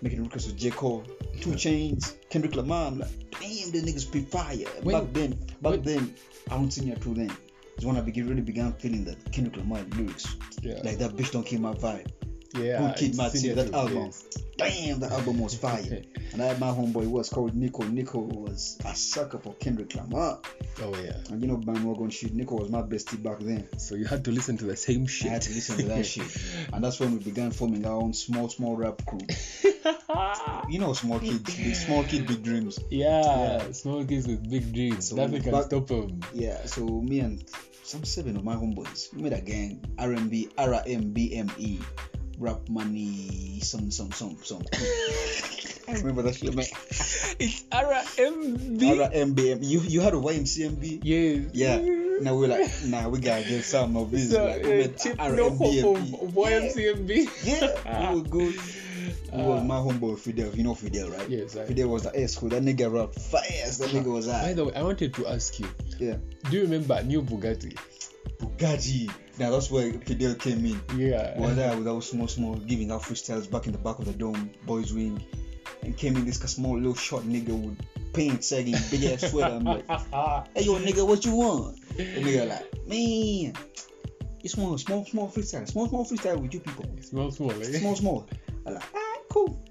making 0.00 0.20
a 0.20 0.22
request 0.22 0.48
for 0.50 0.56
J 0.56 0.70
Cole, 0.70 1.04
2 1.40 1.50
Chainz, 1.50 2.14
Kendrick 2.30 2.54
Lamar. 2.54 2.86
I'm 2.86 2.98
like, 3.00 3.08
damn, 3.32 3.70
these 3.72 3.82
niggas 3.84 4.12
be 4.12 4.20
fire. 4.20 4.58
When- 4.82 4.94
back 5.04 5.12
then, 5.12 5.30
back 5.60 5.72
when- 5.72 5.82
then, 5.82 6.14
I 6.50 6.54
don't 6.56 6.70
senior 6.70 6.94
two 6.96 7.14
then. 7.14 7.32
It's 7.78 7.84
when 7.84 7.96
I 7.96 8.00
begin, 8.00 8.28
really 8.28 8.42
began 8.42 8.72
feeling 8.72 9.04
that 9.04 9.30
Kendrick 9.30 9.56
Lamar 9.56 9.80
lyrics, 9.96 10.26
yeah. 10.62 10.80
like 10.82 10.98
that 10.98 11.12
bitch 11.12 11.30
don't 11.30 11.46
kill 11.46 11.60
my 11.60 11.74
vibe. 11.74 12.10
yeah. 12.56 12.80
Good 12.88 12.96
Kid, 12.96 13.16
Mad 13.16 13.30
City, 13.30 13.54
that 13.54 13.72
album. 13.72 14.06
yes. 14.06 14.24
Damn, 14.56 14.98
that 14.98 15.12
album 15.12 15.38
was 15.38 15.54
fire. 15.54 16.02
and 16.32 16.42
I 16.42 16.46
had 16.46 16.58
my 16.58 16.66
homeboy 16.70 17.06
was 17.06 17.28
called 17.28 17.54
Nico. 17.54 17.84
Nico 17.84 18.18
was 18.18 18.76
a 18.84 18.92
sucker 18.96 19.38
for 19.38 19.54
Kendrick 19.60 19.94
Lamar. 19.94 20.40
Oh 20.82 20.92
yeah. 21.00 21.18
And 21.30 21.40
you 21.40 21.46
know, 21.46 21.56
bandwagon 21.56 22.10
shit. 22.10 22.34
Nico 22.34 22.56
was 22.56 22.68
my 22.68 22.82
bestie 22.82 23.22
back 23.22 23.38
then. 23.38 23.68
So 23.78 23.94
you 23.94 24.06
had 24.06 24.24
to 24.24 24.32
listen 24.32 24.56
to 24.56 24.64
the 24.64 24.74
same 24.74 25.06
shit. 25.06 25.28
I 25.28 25.34
had 25.34 25.42
to 25.42 25.50
listen 25.54 25.76
to 25.76 25.84
that 25.86 26.04
shit. 26.12 26.26
And 26.72 26.82
that's 26.82 26.98
when 26.98 27.12
we 27.12 27.18
began 27.22 27.52
forming 27.52 27.86
our 27.86 27.92
own 28.02 28.12
small, 28.12 28.48
small 28.48 28.74
rap 28.76 29.00
crew. 29.06 29.20
You 30.68 30.78
know, 30.80 30.92
small 30.92 31.18
kids, 31.18 31.38
big, 31.56 31.74
small 31.74 32.04
kid, 32.04 32.26
big 32.26 32.42
dreams. 32.42 32.78
yeah, 32.90 33.22
Yeah. 33.22 33.72
small 33.72 34.04
kids 34.04 34.26
with 34.26 34.50
big 34.50 34.72
dreams. 34.74 35.08
So 35.08 35.16
Nothing 35.16 35.42
can 35.42 35.62
stop 35.62 35.86
them. 35.86 36.20
Yeah, 36.34 36.66
so 36.66 36.84
me 36.84 37.20
and 37.20 37.42
some 37.88 38.04
seven 38.04 38.36
of 38.36 38.44
my 38.44 38.54
homeboys, 38.54 39.12
we 39.14 39.22
made 39.22 39.32
a 39.32 39.40
gang. 39.40 39.82
R&B, 39.98 40.50
R-M-B-M-E, 40.58 41.64
E, 41.64 41.80
rap 42.38 42.68
money, 42.68 43.60
some, 43.62 43.90
some, 43.90 44.12
some, 44.12 44.36
some. 44.42 44.62
I 45.88 45.94
remember 45.94 46.20
that 46.22 46.34
shit, 46.34 46.54
man. 46.54 46.66
It's 47.40 47.64
RMB. 47.72 49.00
R-M-B-M. 49.00 49.60
You, 49.62 49.80
you 49.80 50.00
had 50.02 50.12
a 50.12 50.18
YMCMB? 50.18 51.00
Yes. 51.02 51.46
Yeah. 51.54 51.78
Yeah 51.78 52.08
now 52.20 52.34
we're 52.34 52.48
like, 52.48 52.68
nah, 52.84 53.08
we 53.08 53.20
gotta 53.20 53.46
get 53.48 53.64
some 53.64 53.96
of 53.96 54.10
this. 54.10 54.32
So, 54.32 54.44
like, 54.44 54.62
we 54.62 54.84
uh, 54.84 54.88
made 54.88 55.20
R&B 55.20 55.36
no 55.36 55.50
hope 55.50 55.72
and 55.72 56.14
of, 56.14 56.22
of 56.22 56.34
B. 56.34 56.40
YMCMB. 56.40 57.28
Yeah, 57.44 58.12
we 58.12 58.20
were 58.20 58.28
good. 58.28 58.54
We 59.32 59.42
was 59.42 59.60
Ah. 59.60 59.64
my 59.64 59.76
homeboy 59.76 60.18
Fidel. 60.18 60.54
You 60.54 60.64
know 60.64 60.74
Fidel, 60.74 61.10
right? 61.10 61.28
Yes, 61.28 61.56
I- 61.56 61.64
Fidel 61.66 61.88
was 61.88 62.02
the 62.04 62.14
air 62.16 62.28
school. 62.28 62.48
That 62.50 62.62
nigga 62.62 62.92
rap 62.92 63.14
fast. 63.14 63.80
That 63.80 63.90
nigga 63.90 64.12
was 64.12 64.28
out. 64.28 64.42
By 64.44 64.52
the 64.54 64.64
way, 64.66 64.72
I 64.74 64.82
wanted 64.82 65.14
to 65.14 65.26
ask 65.26 65.58
you. 65.60 65.68
Yeah. 65.98 66.16
Do 66.50 66.56
you 66.56 66.62
remember 66.62 67.02
New 67.02 67.22
Bugatti? 67.22 67.76
Bugatti. 68.38 69.10
Now 69.38 69.50
that's 69.50 69.70
where 69.70 69.92
Fidel 69.92 70.34
came 70.34 70.64
in. 70.64 70.80
Yeah. 70.98 71.38
Were 71.40 71.54
there 71.54 71.76
with 71.76 71.86
our 71.88 72.02
small, 72.02 72.28
small, 72.28 72.56
giving 72.56 72.90
out 72.90 73.02
freestyles 73.02 73.50
back 73.50 73.66
in 73.66 73.72
the 73.72 73.78
back 73.78 73.98
of 73.98 74.04
the 74.06 74.12
dome, 74.12 74.50
boys 74.66 74.92
wing. 74.92 75.22
And 75.82 75.96
came 75.96 76.16
in 76.16 76.24
this 76.24 76.38
small 76.38 76.76
little 76.76 76.94
short 76.94 77.24
nigga 77.24 77.50
with 77.50 77.78
paint 78.12 78.42
sagging, 78.42 78.74
big 78.90 79.04
ass 79.04 79.30
sweater. 79.30 79.54
I'm 79.54 79.64
like, 79.64 79.86
hey 79.88 80.64
yo 80.64 80.78
nigga, 80.80 81.06
what 81.06 81.24
you 81.24 81.36
want? 81.36 81.78
The 81.96 82.02
nigga 82.04 82.48
like, 82.48 82.88
man, 82.88 83.52
it's 84.42 84.56
one 84.56 84.76
small, 84.78 85.04
small 85.04 85.28
freestyle, 85.28 85.68
small, 85.68 85.88
small 85.88 86.04
freestyle 86.04 86.40
with 86.40 86.54
you 86.54 86.60
people. 86.60 86.84
small, 87.02 87.30
small. 87.30 87.52
Eh? 87.52 87.78
Small, 87.78 87.94
small. 87.96 88.26
I 88.66 88.70
like, 88.70 88.82
alright, 88.94 89.07
cool. 89.30 89.64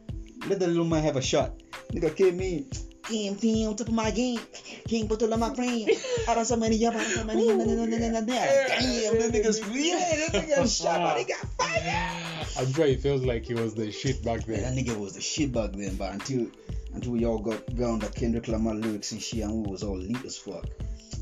Let 0.47 0.59
the 0.59 0.67
little 0.67 0.85
man 0.85 1.03
have 1.03 1.15
a 1.17 1.21
shot. 1.21 1.51
Nigga 1.91 2.15
came 2.15 2.39
in, 2.39 2.65
Pim, 3.03 3.35
pim, 3.37 3.73
top 3.75 3.87
of 3.87 3.93
my 3.93 4.11
game. 4.11 4.39
King 4.87 5.07
Bottle 5.07 5.31
of 5.33 5.39
my 5.39 5.53
friend. 5.55 5.89
I 6.27 6.35
don't 6.35 6.45
so 6.45 6.57
many, 6.57 6.75
yeah, 6.75 6.89
I 6.89 6.93
don't 6.93 7.03
so 7.05 7.23
many. 7.23 7.47
Damn, 7.47 8.25
that 8.27 9.31
nigga's 9.33 9.65
real. 9.67 9.97
That 9.97 10.31
nigga 10.33 10.83
shot, 10.83 10.99
but 10.99 11.17
he 11.17 11.23
got 11.25 11.37
fire. 11.57 12.13
I'm 12.59 12.73
sure 12.73 12.85
he 12.85 12.95
feels 12.95 13.23
like 13.23 13.45
he 13.45 13.53
was 13.53 13.75
the 13.75 13.91
shit 13.91 14.23
back 14.23 14.47
Man, 14.47 14.61
then. 14.61 14.75
that 14.75 14.83
nigga 14.85 14.97
was 14.99 15.13
the 15.13 15.21
shit 15.21 15.51
back 15.53 15.71
then, 15.73 15.95
but 15.95 16.11
until 16.13 16.47
until 16.93 17.11
we 17.11 17.25
all 17.25 17.39
got 17.39 17.65
down 17.75 17.99
the 17.99 18.07
Kendrick 18.07 18.47
Lamar 18.47 18.73
lyrics 18.75 19.11
and 19.11 19.21
shit, 19.21 19.41
and 19.43 19.53
we 19.65 19.71
was 19.71 19.83
all 19.83 19.97
lit 19.97 20.23
as 20.25 20.37
fuck. 20.37 20.65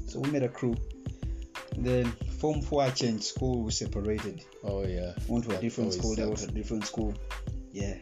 So 0.07 0.19
we 0.19 0.31
made 0.31 0.43
a 0.43 0.49
crew. 0.49 0.75
Then 1.77 2.05
Form 2.39 2.61
4 2.61 2.81
I 2.83 2.89
changed 2.91 3.25
school, 3.25 3.63
we 3.63 3.71
separated. 3.71 4.43
Oh 4.63 4.83
yeah. 4.85 5.13
Went 5.27 5.43
to 5.45 5.51
a 5.51 5.53
That 5.53 5.61
different 5.61 5.89
always 5.91 5.99
school, 5.99 6.15
they 6.15 6.23
went 6.25 6.39
sucks. 6.39 6.51
to 6.51 6.57
a 6.57 6.61
different 6.61 6.85
school. 6.85 7.13
Yeah. 7.75 7.96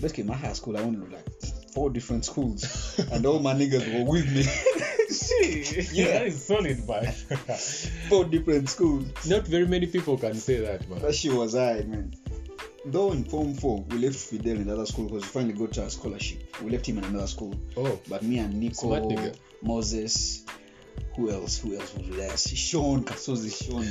Basically, 0.00 0.24
my 0.24 0.36
high 0.36 0.52
school, 0.52 0.76
I 0.76 0.82
went 0.82 1.02
to 1.02 1.16
like 1.16 1.26
four 1.72 1.88
different 1.90 2.24
schools, 2.26 3.00
and 3.12 3.24
all 3.24 3.38
my 3.40 3.54
niggas 3.54 3.86
were 3.92 4.04
with 4.10 4.26
me. 4.30 4.42
yeah, 5.92 6.18
that 6.18 6.26
is 6.26 6.44
solid, 6.44 6.86
man. 6.86 7.10
four 8.08 8.24
different 8.26 8.68
schools. 8.68 9.06
Not 9.26 9.46
very 9.46 9.66
many 9.66 9.86
people 9.86 10.18
can 10.18 10.34
say 10.34 10.60
that, 10.60 10.88
man. 10.90 11.00
That 11.00 11.14
shit 11.14 11.32
was 11.32 11.54
high, 11.54 11.84
man. 11.86 12.14
Though 12.84 13.12
in 13.12 13.24
Form 13.24 13.54
4, 13.54 13.86
we 13.90 13.98
left 13.98 14.16
Fidel 14.16 14.56
in 14.56 14.62
another 14.62 14.86
school 14.86 15.06
because 15.06 15.22
we 15.22 15.28
finally 15.28 15.52
got 15.54 15.72
to 15.72 15.84
a 15.84 15.90
scholarship. 15.90 16.38
We 16.62 16.70
left 16.70 16.86
him 16.86 16.98
in 16.98 17.04
another 17.04 17.26
school. 17.26 17.54
Oh, 17.76 17.98
But 18.08 18.22
me 18.22 18.38
and 18.38 18.54
Nico. 18.54 18.74
Moses, 19.62 20.44
who 21.16 21.30
else? 21.30 21.58
Who 21.58 21.74
else 21.78 21.94
was 21.94 22.16
there? 22.16 22.36
Sean, 22.36 23.04
Kasozi 23.04 23.66
Sean. 23.66 23.84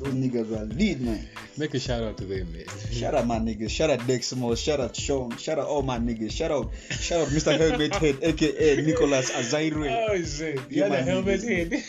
Those 0.00 0.14
niggas 0.14 0.48
were 0.48 0.64
lead, 0.74 1.00
man. 1.00 1.28
make 1.58 1.74
a 1.74 1.80
shout 1.80 2.02
out 2.02 2.16
to 2.18 2.24
them, 2.24 2.52
man. 2.52 2.64
Shout 2.90 3.14
out 3.14 3.26
my 3.26 3.38
niggas. 3.38 3.70
Shout 3.70 3.90
out 3.90 4.00
Deximo. 4.00 4.56
Shout 4.56 4.80
out 4.80 4.96
Sean. 4.96 5.36
Shout 5.36 5.58
out 5.58 5.66
all 5.66 5.82
my 5.82 5.98
niggas. 5.98 6.32
Shout 6.32 6.50
out, 6.50 6.70
shout 6.90 7.20
out 7.20 7.28
Mr. 7.28 7.56
Helmet 7.58 7.94
Head, 7.96 8.18
aka 8.22 8.82
Nicholas 8.82 9.30
Azaire. 9.30 10.08
Oh 10.10 10.16
shit! 10.22 10.56
You 10.70 10.76
You 10.76 10.82
had 10.84 10.92
my 10.92 10.98
a 10.98 11.02
helmet 11.02 11.40
niggas. 11.40 11.72
head. 11.72 11.84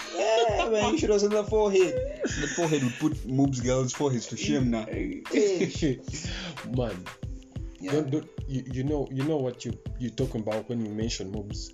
Yeah, 0.57 0.69
man, 0.69 0.93
you 0.93 0.99
should 0.99 1.09
have 1.09 1.21
seen 1.21 1.29
the 1.29 1.43
forehead. 1.43 2.21
The 2.23 2.47
forehead 2.55 2.83
would 2.83 2.93
put 2.99 3.13
Moob's 3.27 3.61
girls' 3.61 3.93
foreheads 3.93 4.27
to 4.27 4.37
shame 4.37 4.71
now. 4.71 4.85
man, 4.85 5.23
Yeah. 7.79 7.91
don't, 7.93 8.11
don't, 8.11 8.29
you, 8.47 8.63
you 8.73 8.83
know 8.83 9.07
you 9.11 9.23
know 9.23 9.37
what 9.37 9.65
you 9.65 9.77
you 9.99 10.09
talking 10.11 10.41
about 10.41 10.69
when 10.69 10.85
you 10.85 10.91
mention 10.91 11.31
moves 11.31 11.71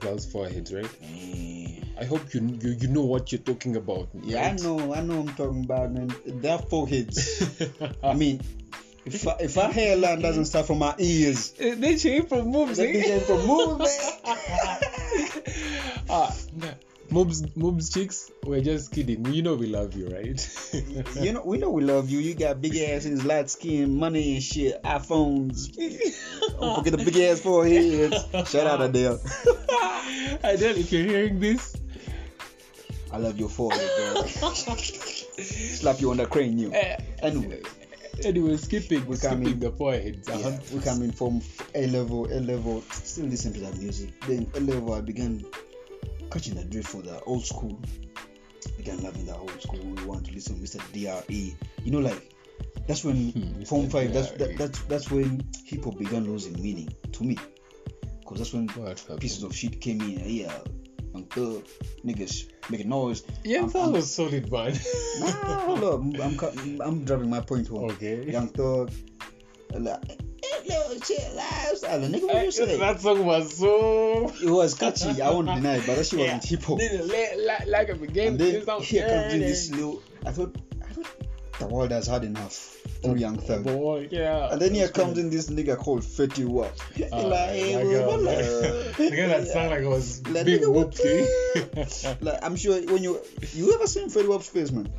girls' 0.00 0.26
foreheads, 0.26 0.72
right? 0.72 0.90
Eh. 1.02 1.80
I 2.00 2.04
hope 2.04 2.32
you 2.32 2.40
you, 2.62 2.70
you 2.80 2.88
know 2.88 3.02
what 3.02 3.30
you're 3.30 3.40
talking 3.40 3.76
about. 3.76 4.08
Yeah, 4.22 4.48
I 4.48 4.56
know, 4.56 4.94
I 4.94 5.02
know. 5.02 5.20
I'm 5.20 5.28
talking 5.34 5.64
about 5.64 5.92
man. 5.92 6.12
Their 6.26 6.58
foreheads. 6.58 7.60
I 8.02 8.14
mean, 8.14 8.40
if 9.04 9.28
I, 9.28 9.36
if 9.40 9.58
our 9.58 9.70
hairline 9.70 10.20
doesn't 10.20 10.46
start 10.46 10.66
from 10.66 10.78
my 10.78 10.94
ears, 10.98 11.52
they 11.52 11.96
came 11.96 12.26
from 12.26 12.48
moves, 12.48 12.78
that 12.78 12.88
eh? 12.88 13.02
nigga 13.02 13.22
from 13.22 13.38
Moob's, 13.50 13.98
man. 14.24 16.04
ah, 16.10 16.34
moves 17.10 17.56
moves 17.56 17.90
chicks. 17.90 18.30
We're 18.44 18.60
just 18.60 18.92
kidding. 18.92 19.26
You 19.32 19.42
know 19.42 19.54
we 19.54 19.66
love 19.66 19.94
you, 19.94 20.08
right? 20.08 20.40
You 21.20 21.32
know, 21.32 21.42
we 21.44 21.58
know 21.58 21.70
we 21.70 21.82
love 21.82 22.08
you. 22.10 22.18
You 22.18 22.34
got 22.34 22.60
big 22.60 22.76
ass 22.76 23.04
and 23.04 23.22
light 23.24 23.50
skin, 23.50 23.96
money 23.98 24.34
and 24.34 24.42
shit, 24.42 24.82
iPhones. 24.82 25.68
Don't 26.60 26.76
forget 26.84 26.98
the 26.98 27.04
big 27.04 27.16
ass 27.16 27.40
foreheads. 27.40 28.50
Shout 28.50 28.66
out 28.66 28.80
Adele. 28.82 29.20
Adele, 30.42 30.76
if 30.76 30.92
you're 30.92 31.04
hearing 31.04 31.40
this, 31.40 31.76
I 33.12 33.16
love 33.18 33.38
your 33.38 33.48
forehead, 33.48 33.88
girl. 33.96 34.24
Slap 34.26 36.00
you 36.00 36.10
on 36.10 36.18
the 36.18 36.26
crane, 36.26 36.58
you. 36.58 36.72
eh, 36.72 36.96
Anyway, 37.22 37.62
anyway, 38.24 38.56
skipping, 38.56 39.06
We 39.06 39.16
skipping 39.16 39.46
in- 39.46 39.60
the 39.60 39.70
foreheads. 39.72 40.28
yeah, 40.28 40.34
uh-huh. 40.36 40.58
we 40.72 40.80
come 40.80 41.02
in 41.02 41.12
from 41.12 41.40
A 41.74 41.86
level, 41.88 42.26
A 42.30 42.40
level. 42.40 42.82
Still 42.92 43.26
listen 43.26 43.52
to 43.54 43.60
that 43.60 43.76
music. 43.78 44.10
Then 44.26 44.46
A 44.54 44.60
level, 44.60 44.92
I 44.94 45.00
began 45.00 45.44
catching 46.30 46.54
the 46.54 46.64
drift 46.64 46.88
for 46.88 47.02
the 47.02 47.20
old 47.22 47.44
school. 47.44 47.78
Began 48.76 49.02
loving 49.02 49.26
the 49.26 49.36
old 49.36 49.60
school. 49.60 49.80
We 49.80 50.04
want 50.04 50.26
to 50.26 50.32
listen 50.32 50.56
to 50.56 50.62
Mr. 50.62 50.80
DRE. 50.92 51.56
You 51.84 51.90
know, 51.90 51.98
like 51.98 52.30
that's 52.86 53.04
when 53.04 53.30
Hmm, 53.32 53.62
Form. 53.64 53.88
Five. 53.90 54.12
That's 54.12 54.30
that, 54.32 54.56
that's 54.58 54.78
that's 54.82 55.10
when 55.10 55.42
hip 55.64 55.84
hop 55.84 55.98
began 55.98 56.24
losing 56.30 56.60
meaning 56.62 56.88
to 57.12 57.24
me. 57.24 57.36
Cause 58.26 58.38
that's 58.38 58.52
when 58.52 58.68
What 58.68 58.98
happened? 58.98 59.20
pieces 59.20 59.42
of 59.42 59.54
shit 59.54 59.80
came 59.80 60.00
in. 60.02 60.22
Yeah, 60.28 60.52
and 61.14 61.28
thug 61.30 61.64
niggas 62.04 62.50
making 62.70 62.88
noise. 62.88 63.22
Yeah, 63.44 63.60
I'm- 63.60 63.70
that 63.70 63.78
I'm- 63.82 63.92
was 63.92 64.12
solid, 64.14 64.50
man. 64.52 64.78
Nah, 65.20 65.26
hold 65.66 65.84
up. 65.84 66.00
I'm 66.00 66.80
I'm, 66.80 67.04
driving 67.04 67.30
my 67.30 67.40
point 67.40 67.66
home. 67.68 67.90
okay. 67.92 68.24
Young 68.30 68.48
Thug. 68.48 68.90
Like, 69.72 70.00
"Eh, 70.10 70.16
little 70.68 71.00
shit, 71.00 71.34
lifestyle. 71.36 72.00
Nigga, 72.00 72.22
what 72.26 72.44
you 72.44 72.50
say? 72.52 72.76
that 72.78 73.00
song 73.00 73.24
was 73.24 73.56
so. 73.56 74.32
It 74.42 74.50
was 74.50 74.74
catchy. 74.74 75.20
I 75.22 75.30
won't 75.30 75.46
deny 75.46 75.76
it, 75.76 75.86
but 75.86 75.96
that 75.96 76.06
shit 76.06 76.18
Yeah. 76.20 76.34
wasn't 76.38 76.44
hip 76.44 76.62
hop. 76.62 76.78
Like, 76.80 77.66
like, 77.66 77.88
a 77.90 77.94
began 77.94 78.28
And 78.28 78.38
then 78.38 78.50
here 78.50 78.64
comes 78.64 78.88
this 78.88 79.70
little. 79.70 80.02
I 80.26 80.32
thought 80.32 80.56
the 81.60 81.66
world 81.66 81.90
has 81.92 82.06
had 82.08 82.24
enough. 82.24 82.76
Through 83.02 83.16
Young 83.16 83.38
Thug. 83.38 83.64
boy, 83.64 84.08
yeah. 84.10 84.48
And 84.52 84.60
then 84.60 84.74
here 84.74 84.88
comes 84.88 85.16
in 85.18 85.30
this 85.30 85.48
nigga 85.50 85.76
called 85.78 86.00
Fetty 86.02 86.44
Wap. 86.46 86.72
Ah, 87.12 87.16
like, 87.20 87.50
hey, 87.50 87.74
that 87.74 87.82
bro, 87.84 87.90
girl, 87.92 88.06
what 88.08 88.22
man. 88.22 88.36
the- 88.36 88.94
The 89.10 89.16
that 89.28 89.46
sounded 89.46 89.70
like 89.70 89.82
it 89.82 89.88
was 89.88 90.26
Like, 90.26 90.44
big 90.46 90.62
whoopsie. 90.62 92.20
Like, 92.22 92.38
I'm 92.42 92.56
sure 92.56 92.80
when 92.92 93.02
you 93.02 93.20
you 93.52 93.72
ever 93.74 93.86
seen 93.86 94.08
Fetty 94.10 94.28
Wap's 94.28 94.48
face, 94.48 94.70
man? 94.72 94.92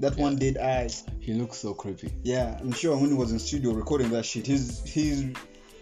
That 0.00 0.16
one 0.16 0.36
dead 0.36 0.58
eye. 0.58 0.90
he 1.20 1.32
looks 1.34 1.56
so 1.58 1.74
creepy. 1.74 2.12
Yeah, 2.22 2.56
I'm 2.60 2.70
sure 2.72 2.96
when 2.96 3.08
he 3.10 3.14
was 3.16 3.32
in 3.32 3.38
studio 3.40 3.72
recording 3.72 4.10
that 4.10 4.24
shit, 4.24 4.46
his 4.46 4.80
his 4.84 5.24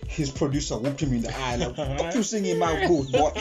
his 0.07 0.31
producer 0.31 0.77
whooped 0.79 1.01
him 1.03 1.13
in 1.13 1.23
the 1.23 1.37
eye. 1.39 1.57
Like, 1.57 1.77
what 1.77 2.15
you 2.15 2.23
singing 2.23 2.59
my 2.59 2.87
boat, 2.87 3.11
boy? 3.13 3.33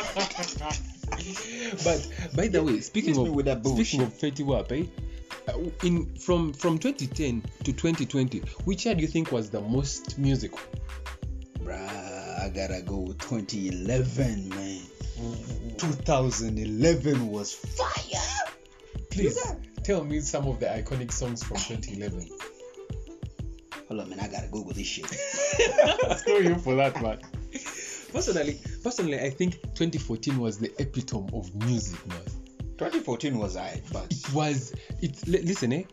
But 1.83 2.09
by 2.35 2.47
the 2.47 2.61
way, 2.63 2.79
speaking 2.81 3.17
of 3.17 3.27
speaking 3.27 4.01
of 4.01 4.13
Fetty 4.13 4.45
Wap, 4.45 4.71
eh? 4.71 4.85
uh, 5.47 5.57
In 5.83 6.15
from 6.15 6.53
from 6.53 6.77
2010 6.77 7.41
to 7.63 7.73
2020, 7.73 8.39
which 8.65 8.85
year 8.85 8.95
do 8.95 9.01
you 9.01 9.07
think 9.07 9.31
was 9.31 9.49
the 9.49 9.61
most 9.61 10.17
musical? 10.17 10.59
Bruh, 11.59 12.39
I 12.41 12.49
gotta 12.49 12.81
go 12.81 12.97
with 12.97 13.19
2011, 13.19 14.49
man. 14.49 14.81
2011 15.77 17.27
was 17.29 17.53
fire. 17.53 18.51
Please 19.09 19.39
tell 19.83 20.03
me 20.03 20.19
some 20.19 20.47
of 20.47 20.59
the 20.59 20.65
iconic 20.65 21.11
songs 21.11 21.43
from 21.43 21.57
2011. 21.57 22.29
Hold 23.87 24.01
on, 24.01 24.09
man. 24.09 24.19
I 24.19 24.27
gotta 24.27 24.47
Google 24.47 24.73
this 24.73 24.87
shit. 24.87 25.05
Screw 26.17 26.41
you 26.41 26.55
for 26.55 26.75
that, 26.75 27.01
man. 27.01 27.19
Personally, 28.11 28.59
personally, 28.85 29.19
I 29.19 29.31
think 29.31 29.53
2014 29.73 30.37
was 30.37 30.59
the 30.59 30.71
epitome 30.79 31.27
of 31.33 31.53
music, 31.65 32.05
man. 32.07 32.21
2014 32.77 33.35
was 33.39 33.57
I, 33.57 33.81
but 33.91 34.05
It 34.11 34.31
was. 34.33 34.73
It 35.01 35.27
li- 35.27 35.41
listen, 35.41 35.73
eh? 35.73 35.83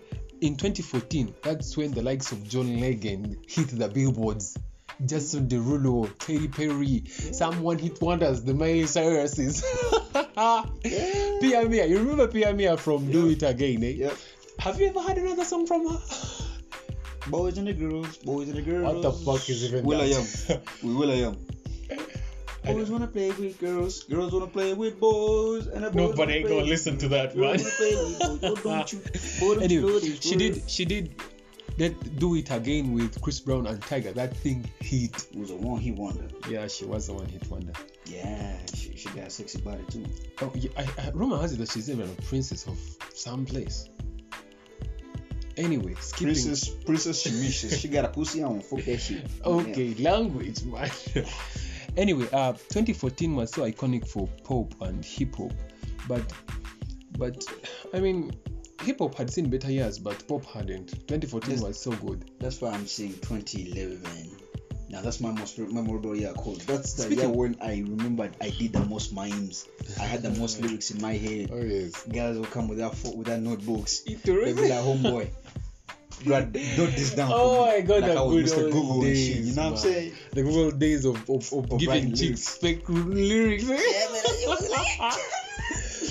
In 0.43 0.57
2014, 0.57 1.35
that's 1.43 1.75
when 1.75 1.93
the 1.93 2.03
likes 2.03 2.33
of 2.33 2.47
John 2.47 2.81
Legend 2.81 3.39
hit 3.49 3.69
the 3.69 3.89
billboards. 3.89 4.59
Jason 5.07 5.49
Derulo, 5.49 6.07
Katy 6.19 6.49
Perry, 6.49 7.05
someone 7.09 7.79
hit 7.79 7.99
wonders, 8.03 8.43
the 8.45 8.53
Miley 8.53 8.87
Cyrus's. 8.87 9.65
Pia 11.41 11.67
Mia, 11.69 11.87
you 11.87 11.99
remember 11.99 12.29
Pia 12.29 12.53
Mia 12.53 12.77
from 12.77 13.11
Do 13.11 13.31
It 13.31 13.43
Again, 13.43 13.83
eh? 13.85 13.89
yep. 14.05 14.17
Have 14.59 14.79
you 14.79 14.89
ever 14.89 15.01
heard 15.01 15.17
another 15.17 15.45
song 15.45 15.67
from 15.67 15.89
her? 15.89 15.99
Boys 17.29 17.57
and 17.57 17.67
the 17.69 17.73
girls, 17.73 18.19
boys 18.19 18.49
and 18.49 18.59
the 18.59 18.63
girls. 18.63 18.93
What 18.95 19.03
the 19.03 19.13
fuck 19.13 19.49
is 19.49 19.65
even 19.65 19.83
Will 19.85 20.01
I 20.03 20.09
that? 20.09 20.51
am. 20.51 20.61
We 20.89 20.95
will 20.95 21.11
I 21.11 21.15
am. 21.29 21.39
Boys 22.65 22.91
wanna 22.91 23.09
play 23.09 23.31
with 23.31 23.59
girls, 23.59 24.05
girls 24.05 24.33
wanna 24.33 24.47
play 24.47 24.73
with 24.73 25.01
boys, 25.01 25.67
and 25.67 25.85
boys 25.85 25.95
Nobody 25.95 26.35
ain't 26.35 26.49
gonna 26.49 26.63
listen 26.63 26.97
to 26.99 27.09
that, 27.09 27.35
girls 27.35 27.63
man. 27.63 27.65
wanna 27.65 27.77
play 27.77 27.95
with 27.97 28.41
boys. 28.41 28.63
Don't 28.63 28.93
you? 28.93 28.99
Boy, 29.41 29.55
them 29.55 29.63
anyway, 29.65 30.01
she 30.21 30.37
did 30.37 30.63
she 30.69 30.85
did 30.85 31.15
that 31.79 32.19
do 32.19 32.37
it 32.37 32.51
again 32.51 32.93
with 32.93 33.21
Chris 33.21 33.41
Brown 33.41 33.67
and 33.67 33.81
Tyga. 33.81 34.15
That 34.15 34.37
thing 34.37 34.65
hit. 34.81 35.27
It 35.33 35.39
was 35.39 35.51
a 35.51 35.57
one 35.57 35.81
hit 35.81 35.97
wonder. 35.97 36.29
Yeah, 36.49 36.67
she 36.69 36.85
was 36.85 37.07
the 37.07 37.15
one 37.15 37.27
hit 37.27 37.49
wonder. 37.51 37.73
Yeah, 38.07 38.59
she, 38.75 38.97
she 38.97 39.09
got 39.11 39.27
a 39.27 39.31
sexy 39.31 39.61
body 39.61 39.83
too. 39.91 40.05
Oh, 40.41 40.53
yeah, 40.55 40.71
I, 40.77 40.87
I, 40.99 41.11
rumor 41.11 41.39
has 41.39 41.53
it 41.53 41.59
that 41.59 41.71
she's 41.71 41.91
even 41.91 42.09
a 42.09 42.23
princess 42.23 42.67
of 42.67 42.79
some 43.15 43.47
place. 43.47 43.89
Anyway, 45.57 45.95
skipping. 46.01 46.35
Princess 46.35 46.69
Princess 46.69 47.27
Shamisha, 47.27 47.79
she 47.79 47.89
got 47.89 48.05
a 48.05 48.09
pussy 48.09 48.43
on. 48.43 48.61
Fuck 48.61 48.85
that 48.85 48.99
shit. 48.99 49.27
Okay, 49.45 49.95
language, 49.95 50.65
man. 50.65 50.91
anyway, 51.97 52.27
uh, 52.33 52.53
2014 52.53 53.35
was 53.37 53.51
so 53.51 53.63
iconic 53.63 54.07
for 54.07 54.29
pop 54.45 54.75
and 54.83 55.05
hip 55.05 55.35
hop, 55.37 55.53
but, 56.09 56.33
but, 57.19 57.45
I 57.95 58.01
mean, 58.01 58.33
hip 58.83 58.99
hop 58.99 59.15
had 59.17 59.31
seen 59.31 59.49
better 59.51 59.71
years, 59.71 59.99
but 59.99 60.27
pop 60.27 60.45
hadn't. 60.47 60.91
2014 61.09 61.51
Yes. 61.53 61.61
was 61.63 61.81
so 61.81 61.93
good. 61.93 62.31
That's 62.39 62.61
why 62.61 62.71
I'm 62.71 62.87
saying 62.87 63.15
2011. 63.23 64.39
Now 64.89 65.01
that's 65.01 65.21
my 65.21 65.31
most 65.33 65.59
memorable 65.59 66.15
year 66.15 66.35
called. 66.35 66.61
That's 66.63 66.93
the 66.93 67.05
Speaking- 67.05 67.19
year 67.21 67.29
when 67.31 67.57
I 67.63 67.77
remembered 67.81 68.37
I 68.43 68.51
did 68.51 68.75
the 68.75 68.85
most 68.85 69.15
mimes. 69.15 69.67
I 69.99 70.05
had 70.05 70.21
the 70.23 70.31
most 70.33 70.61
lyrics 70.63 70.91
in 70.91 71.01
my 71.01 71.15
head. 71.15 71.49
Oh 71.51 71.63
yes. 71.63 72.03
Guys 72.05 72.37
will 72.37 72.45
come 72.45 72.69
with 72.69 72.77
that 72.77 72.93
with 73.17 73.27
that 73.29 73.41
notebooks. 73.41 74.03
It 74.05 74.23
They 74.23 74.53
be 74.53 74.69
like, 74.69 74.81
homeboy, 74.85 75.31
Brad, 76.25 76.55
note 76.55 76.91
this 76.93 77.15
down. 77.15 77.31
Oh 77.35 77.67
my 77.67 77.81
god, 77.81 78.03
like 78.03 78.13
the 78.13 78.19
I 78.19 78.23
was 78.23 78.53
good 78.53 78.59
Mr. 78.59 78.63
old 78.65 78.73
Google 78.73 79.01
days, 79.03 79.27
shit. 79.27 79.37
You 79.39 79.55
know 79.55 79.63
what 79.63 79.71
I'm 79.73 79.77
saying? 79.77 80.13
The 80.33 80.43
good 80.43 80.65
old 80.65 80.79
days 80.79 81.05
of 81.05 81.17
of, 81.31 81.53
of, 81.53 81.73
Of 81.73 81.81
giving 81.81 81.89
writing 81.89 82.15
chicks 82.15 82.19
lyrics. 82.19 82.57
fake 82.59 82.89
lyrics. 82.89 83.65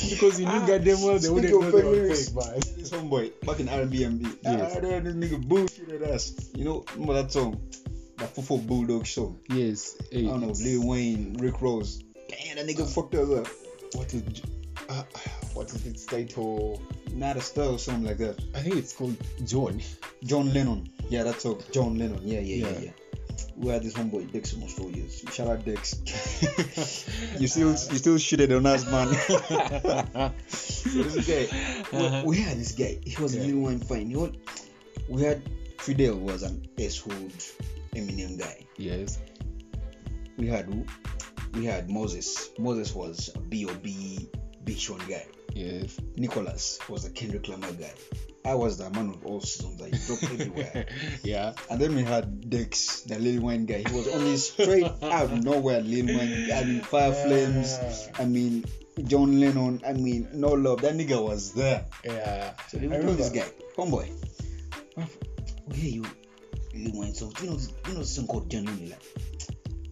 because 0.09 0.39
you 0.39 0.45
knew 0.47 0.59
goddamn 0.67 1.01
well 1.01 1.13
they 1.13 1.19
Speaking 1.19 1.33
wouldn't 1.33 1.53
of 1.53 1.61
know 1.61 1.71
they 1.71 1.83
were 1.83 2.15
fake, 2.15 2.35
man. 2.35 2.59
This 2.77 2.89
homeboy 2.89 3.45
back 3.45 3.59
in 3.59 3.67
Airbnb. 3.67 4.37
Yes. 4.43 4.73
Ah, 4.75 4.79
that 4.79 5.03
this 5.03 5.15
nigga 5.15 5.43
bullshitted 5.43 6.01
us. 6.03 6.49
You 6.55 6.65
know, 6.65 6.85
remember 6.93 7.13
that 7.13 7.31
song? 7.31 7.61
That 8.17 8.35
Fofo 8.35 8.65
Bulldog 8.65 9.07
song. 9.07 9.39
Yes. 9.49 9.97
Hey, 10.11 10.25
I 10.25 10.29
don't 10.29 10.41
know, 10.41 10.47
Lil 10.49 10.87
Wayne, 10.87 11.35
Rick 11.39 11.61
Ross. 11.61 11.99
Damn, 12.29 12.57
that 12.57 12.67
nigga 12.67 12.87
fucked 12.87 13.15
us 13.15 13.29
up. 13.29 13.47
what 13.95 14.13
is 14.13 14.21
uh, 14.91 15.03
what 15.53 15.69
is 15.73 15.85
its 15.85 16.05
title? 16.05 16.81
Not 17.13 17.37
a 17.37 17.41
star 17.41 17.65
or 17.65 17.79
something 17.79 18.05
like 18.05 18.17
that. 18.17 18.39
I 18.55 18.59
think 18.59 18.75
it's 18.75 18.93
called 18.93 19.17
John. 19.45 19.81
John 20.23 20.53
Lennon. 20.53 20.89
Yeah, 21.09 21.23
that's 21.23 21.45
all. 21.45 21.61
John 21.71 21.97
Lennon. 21.97 22.21
Yeah, 22.23 22.39
yeah, 22.39 22.67
yeah, 22.67 22.69
Yeah. 22.73 22.79
yeah. 22.79 22.91
We 23.57 23.67
had 23.69 23.83
this 23.83 23.93
homeboy 23.93 24.31
Dex 24.31 24.53
almost 24.53 24.77
four 24.77 24.89
years. 24.91 25.23
Shout 25.33 25.47
out 25.47 25.65
Dex. 25.65 25.95
you 27.39 27.47
still 27.47 27.69
you 27.71 27.75
still 27.75 28.15
shitted 28.15 28.55
on 28.55 28.65
us, 28.65 28.85
man. 28.89 30.31
So 30.47 31.03
this 31.03 31.27
guy, 31.27 31.87
we- 31.91 32.05
Uh-huh. 32.05 32.23
we, 32.25 32.37
had 32.39 32.57
this 32.57 32.71
guy. 32.71 32.97
He 33.05 33.21
was 33.21 33.35
Yeah. 33.35 33.43
Lil 33.43 33.59
one 33.59 33.79
fine. 33.79 34.09
You 34.09 34.17
know, 34.17 34.31
we 35.09 35.21
had 35.23 35.41
Fidel 35.79 36.15
was 36.15 36.43
an 36.43 36.65
S-Hood 36.77 37.33
Eminem 37.95 38.39
guy. 38.39 38.65
yes. 38.77 39.19
We 40.37 40.47
had 40.47 40.65
who? 40.65 40.85
We 41.53 41.65
had 41.65 41.89
Moses. 41.89 42.49
Moses 42.57 42.95
was 42.95 43.29
a 43.35 43.39
B.O.B. 43.39 44.29
Big 44.63 44.77
Sean 44.77 44.99
guy. 45.09 45.25
Yes. 45.53 45.97
Nicholas 46.15 46.79
was 46.89 47.05
a 47.05 47.09
Kendrick 47.09 47.47
Lamar 47.47 47.71
guy. 47.73 47.91
I 48.43 48.55
was 48.55 48.77
the 48.79 48.89
man 48.89 49.09
of 49.09 49.25
all 49.25 49.41
seasons 49.41 49.77
that 49.79 49.93
he 49.93 50.05
dropped 50.07 50.23
everywhere. 50.23 50.85
yeah. 51.23 51.53
And 51.69 51.79
then 51.79 51.93
we 51.95 52.03
had 52.03 52.49
Dex, 52.49 53.01
the 53.01 53.19
Lil 53.19 53.41
Wayne 53.41 53.65
guy. 53.65 53.83
He 53.87 53.95
was 53.95 54.07
only 54.07 54.37
straight 54.37 54.85
out 54.85 55.25
of 55.25 55.43
nowhere. 55.43 55.81
Lil 55.81 56.07
Wayne, 56.07 56.51
I 56.51 56.63
mean, 56.63 56.81
Fire 56.81 57.13
Flames. 57.13 57.77
I 58.17 58.25
mean, 58.25 58.65
John 59.03 59.39
Lennon. 59.39 59.81
I 59.85 59.93
mean, 59.93 60.27
No 60.33 60.49
Love. 60.53 60.81
That 60.81 60.95
nigga 60.95 61.21
was 61.23 61.53
there. 61.53 61.85
Yeah. 62.03 62.53
So 62.69 62.77
they 62.77 62.87
I 62.87 62.97
would 62.97 63.05
know 63.05 63.13
this 63.13 63.29
guy, 63.29 63.45
homeboy. 63.77 64.09
We 65.67 65.75
hear 65.75 65.91
you, 66.01 66.05
Lil 66.73 66.99
Wayne. 66.99 67.13
So 67.13 67.29
do 67.29 67.43
you 67.43 67.49
know, 67.51 67.57
this- 67.57 67.73
you 67.87 67.93
know, 67.93 67.99
this 67.99 68.15
song 68.15 68.27
called 68.27 68.49
Genuinely. 68.49 68.89
Like, 68.89 69.01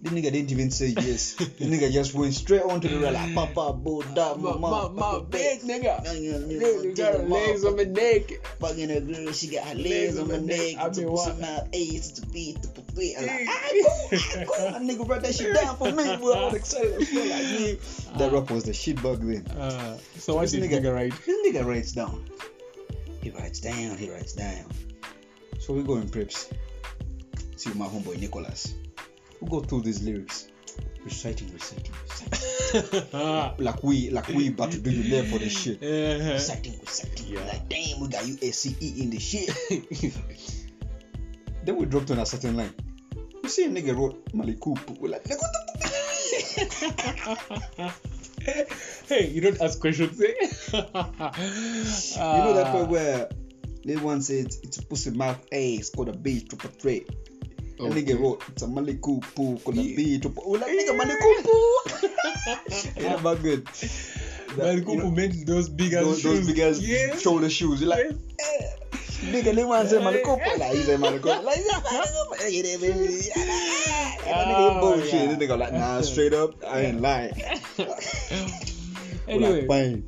the 0.01 0.09
nigga 0.11 0.31
didn't 0.31 0.51
even 0.51 0.71
say 0.71 0.87
yes. 0.87 1.33
the 1.35 1.65
nigga 1.65 1.91
just 1.91 2.13
went 2.13 2.33
straight 2.33 2.61
on 2.61 2.79
to 2.81 2.87
the 2.87 2.99
rail 2.99 3.11
like, 3.11 3.35
Papa, 3.35 3.73
Buddha, 3.73 4.35
Mama, 4.37 4.57
my, 4.57 4.87
my 4.89 5.19
big 5.29 5.61
nigga. 5.61 6.05
Nigga, 6.05 6.95
got 6.95 7.13
her 7.15 7.23
legs 7.27 7.65
on 7.65 7.75
my 7.75 7.83
neck. 7.83 8.31
Fucking 8.59 8.91
a 8.91 9.01
girl, 9.01 9.33
she 9.33 9.47
got 9.47 9.67
her 9.67 9.75
legs 9.75 10.17
on 10.17 10.29
my 10.29 10.37
neck. 10.37 10.75
I 10.79 10.89
To 10.89 11.01
mean, 11.01 11.09
pussy 11.09 11.31
what? 11.31 11.39
mouth, 11.39 11.67
A's 11.73 12.11
to 12.13 12.25
be 12.27 12.53
to. 12.61 12.69
I'm 12.99 13.25
like, 13.25 13.45
ah, 13.47 13.69
cool, 13.71 13.85
ah, 13.87 14.43
cool. 14.45 14.71
That 14.71 14.81
nigga 14.81 15.07
wrote 15.07 15.21
that 15.23 15.35
shit 15.35 15.53
down 15.55 15.77
for 15.77 15.91
me. 15.91 16.17
Boy, 16.17 16.31
I 16.33 16.45
was 16.45 16.53
excited 16.55 16.93
as 17.01 17.09
fuck. 17.09 17.23
Like, 17.23 18.09
yeah. 18.11 18.17
That 18.17 18.31
rap 18.33 18.51
was 18.51 18.63
the 18.63 18.73
shit 18.73 18.95
back 19.01 19.19
then. 19.19 19.45
Uh, 19.47 19.97
so 20.17 20.35
what 20.35 20.49
this 20.49 20.55
nigga- 20.55 20.81
nigga 20.81 20.93
write? 20.93 21.13
This 21.25 21.45
nigga 21.55 21.65
writes 21.65 21.91
down. 21.93 22.25
He 23.21 23.31
writes 23.31 23.59
down, 23.59 23.97
he 23.97 24.09
writes 24.09 24.33
down. 24.33 24.65
So 25.59 25.73
we 25.73 25.83
go 25.83 25.95
in 25.95 26.07
preps. 26.07 26.51
See 27.57 27.73
my 27.73 27.85
homeboy 27.85 28.19
Nicholas. 28.19 28.73
We 29.41 29.47
go 29.47 29.61
through 29.61 29.81
these 29.81 30.03
lyrics. 30.03 30.47
Reciting, 31.03 31.51
reciting, 31.53 31.93
reciting. 32.73 33.55
like 33.57 33.81
we 33.83 34.09
like 34.09 34.27
we 34.27 34.49
about 34.49 34.71
to 34.71 34.79
do 34.79 34.91
you 34.91 35.09
there 35.09 35.23
for 35.23 35.39
the 35.39 35.49
shit. 35.49 35.81
Uh-huh. 35.83 36.33
Reciting, 36.33 36.77
reciting. 36.79 37.27
Yeah. 37.27 37.39
Like 37.45 37.69
damn, 37.69 37.99
we 38.01 38.09
got 38.09 38.25
E 38.27 39.01
in 39.01 39.09
the 39.09 39.19
shit. 39.19 39.49
then 41.63 41.77
we 41.77 41.85
dropped 41.85 42.11
on 42.11 42.19
a 42.19 42.25
certain 42.25 42.57
line. 42.57 42.73
You 43.43 43.49
see 43.49 43.65
a 43.65 43.69
nigga 43.69 43.97
wrote 43.97 44.25
Malikupu. 44.33 44.99
We're 44.99 45.11
like, 45.11 45.23
the 45.23 45.35
hey, 49.07 49.29
you 49.29 49.41
don't 49.41 49.61
ask 49.61 49.79
questions, 49.79 50.21
eh? 50.21 50.33
You 50.73 50.81
know 50.83 52.53
that 52.53 52.71
part 52.71 52.89
where 52.89 53.29
Lil 53.85 54.01
one 54.01 54.21
said 54.21 54.47
it's 54.63 54.77
a 54.77 54.85
pussy 54.85 55.11
mouth 55.11 55.43
A, 55.51 55.75
it's 55.75 55.89
called 55.89 56.09
a 56.09 56.13
B 56.13 56.41
to 56.41 56.55
portray. 56.55 57.05
And 57.79 57.91
Okay. 57.93 58.01
nigga 58.03 58.19
wrote 58.19 58.43
it's 58.49 58.61
a 58.61 58.65
Maliku 58.67 59.21
poo, 59.35 59.57
called 59.63 59.77
a 59.77 59.81
Yeah. 59.81 59.95
B 59.95 60.19
to 60.19 60.29
We're 60.45 60.59
like 60.59 60.71
nigga 60.71 60.93
Maliku 60.99 61.43
poo. 61.43 63.01
yeah, 63.01 63.19
but 63.23 63.41
good. 63.41 63.67
Man, 64.57 64.85
you 64.87 64.97
know, 64.97 65.11
made 65.11 65.45
those 65.47 65.69
big 65.69 65.93
ass 65.93 66.03
those, 66.03 66.21
shoes. 66.21 66.39
those 66.39 66.47
big 66.47 66.59
ass 66.59 66.79
yeah. 66.81 67.15
shoulder 67.17 67.49
shoes. 67.49 67.81
You're 67.81 67.89
like, 67.91 68.05
Yeah. 68.05 68.45
eh. 68.45 69.31
nigga, 69.31 69.53
Lil 69.55 69.69
one 69.69 69.87
said 69.87 70.01
Maliku 70.01 70.41
poo. 70.43 70.59
Like, 70.59 70.73
he 70.75 70.81
said 70.83 70.99
Maliku 70.99 71.21
poo. 71.21 71.45
Like, 71.45 71.57
yeah, 71.65 71.79
Maliku 71.79 72.21
poo. 72.27 72.47
Yeah, 72.47 72.77
baby. 72.77 73.21
Yeah, 73.35 74.45
nigga 74.45 74.77
Oh, 74.77 74.79
bullshit. 74.81 75.39
Nigga 75.39 75.57
like, 75.57 75.73
nah, 75.73 76.01
straight 76.09 76.33
up, 76.33 76.55
I 76.67 76.81
ain't 76.81 76.99
lying. 77.01 77.33
Anyway, 79.27 79.67
like, 79.67 80.03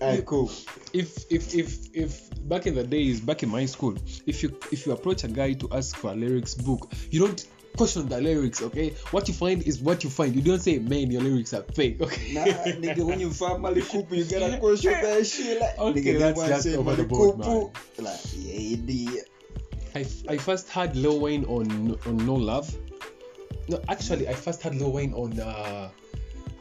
Alright, 0.00 0.26
cool. 0.26 0.50
if 0.92 1.30
if 1.30 1.54
if 1.54 1.94
if 1.94 2.48
back 2.48 2.66
in 2.66 2.74
the 2.74 2.84
days, 2.84 3.20
back 3.20 3.42
in 3.42 3.48
my 3.48 3.66
school, 3.66 3.96
if 4.26 4.42
you 4.42 4.56
if 4.70 4.86
you 4.86 4.92
approach 4.92 5.24
a 5.24 5.28
guy 5.28 5.54
to 5.54 5.68
ask 5.72 5.96
for 5.96 6.12
a 6.12 6.14
lyrics 6.14 6.54
book, 6.54 6.92
you 7.10 7.20
don't 7.20 7.44
question 7.76 8.08
the 8.08 8.20
lyrics, 8.20 8.62
okay? 8.62 8.90
What 9.12 9.28
you 9.28 9.34
find 9.34 9.62
is 9.62 9.80
what 9.80 10.04
you 10.04 10.10
find. 10.10 10.34
You 10.34 10.42
don't 10.42 10.58
say, 10.60 10.78
man, 10.78 11.10
your 11.10 11.22
lyrics 11.22 11.54
are 11.54 11.62
fake, 11.62 12.00
okay? 12.00 12.32
Nah, 12.32 12.44
nigga, 12.44 13.04
when 13.04 13.20
you 13.20 13.30
find 13.30 13.62
Malikupu, 13.62 14.16
you 14.16 14.24
gotta 14.24 14.58
question 14.60 14.92
that 14.92 15.26
shit. 15.26 15.60
Like, 15.60 15.78
Okay, 15.78 16.00
nigga, 16.02 16.18
that's 16.18 16.64
just 16.64 16.76
over 16.76 16.94
the 16.94 17.04
board, 17.04 17.38
Malikupu. 17.38 18.02
Like, 18.02 18.20
yeah, 18.36 18.76
he. 18.86 19.20
I, 19.94 20.06
I 20.28 20.36
first 20.36 20.68
had 20.68 20.94
Lil 20.96 21.18
Wayne 21.20 21.44
on 21.46 21.98
on 22.06 22.16
No 22.26 22.34
Love. 22.34 22.76
No, 23.68 23.80
actually, 23.88 24.28
I 24.28 24.34
first 24.34 24.62
had 24.62 24.74
Lil 24.74 24.92
Wayne 24.92 25.14
on 25.14 25.38
uh, 25.40 25.90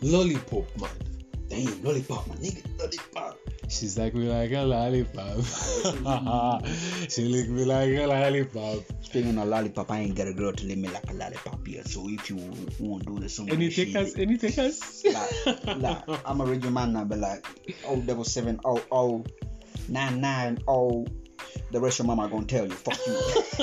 Lollipop, 0.01 0.65
man. 0.79 0.89
Damn, 1.49 1.83
lollipop, 1.83 2.27
my 2.27 2.35
nigga, 2.35 2.63
lollipop. 2.79 3.39
She's 3.69 3.97
like 3.97 4.13
me 4.13 4.27
like 4.29 4.51
a 4.51 4.61
lollipop. 4.63 5.43
she 7.09 7.25
lick 7.25 7.49
me 7.49 7.65
like 7.65 7.89
a 7.89 8.07
lollipop. 8.07 8.83
Speaking 9.01 9.37
of 9.37 9.47
lollipop, 9.47 9.91
I 9.91 9.99
ain't 9.99 10.15
got 10.15 10.27
a 10.27 10.33
girl 10.33 10.53
to 10.53 10.65
lick 10.65 10.77
me 10.77 10.89
like 10.89 11.09
a 11.09 11.13
lollipop 11.13 11.67
yet. 11.67 11.87
So 11.87 12.07
if 12.09 12.29
you 12.29 12.37
want 12.79 13.05
to 13.05 13.19
do 13.19 13.27
song, 13.27 13.49
Any 13.49 13.69
takers? 13.69 14.15
Any 14.15 14.37
takers? 14.37 15.03
like, 15.05 15.77
like, 15.77 16.03
I'm 16.25 16.41
a 16.41 16.45
radio 16.45 16.69
man 16.69 16.93
now, 16.93 17.03
but 17.03 17.19
like, 17.19 17.45
oh, 17.85 17.99
double 18.01 18.23
seven, 18.23 18.59
oh, 18.63 18.81
oh, 18.91 19.25
nine, 19.89 20.21
nine, 20.21 20.59
oh. 20.67 21.05
The 21.71 21.79
rest 21.79 21.99
of 21.99 22.05
your 22.05 22.15
mama 22.15 22.29
gonna 22.29 22.45
tell 22.45 22.65
you, 22.65 22.73
fuck 22.73 22.97
you. 23.05 23.13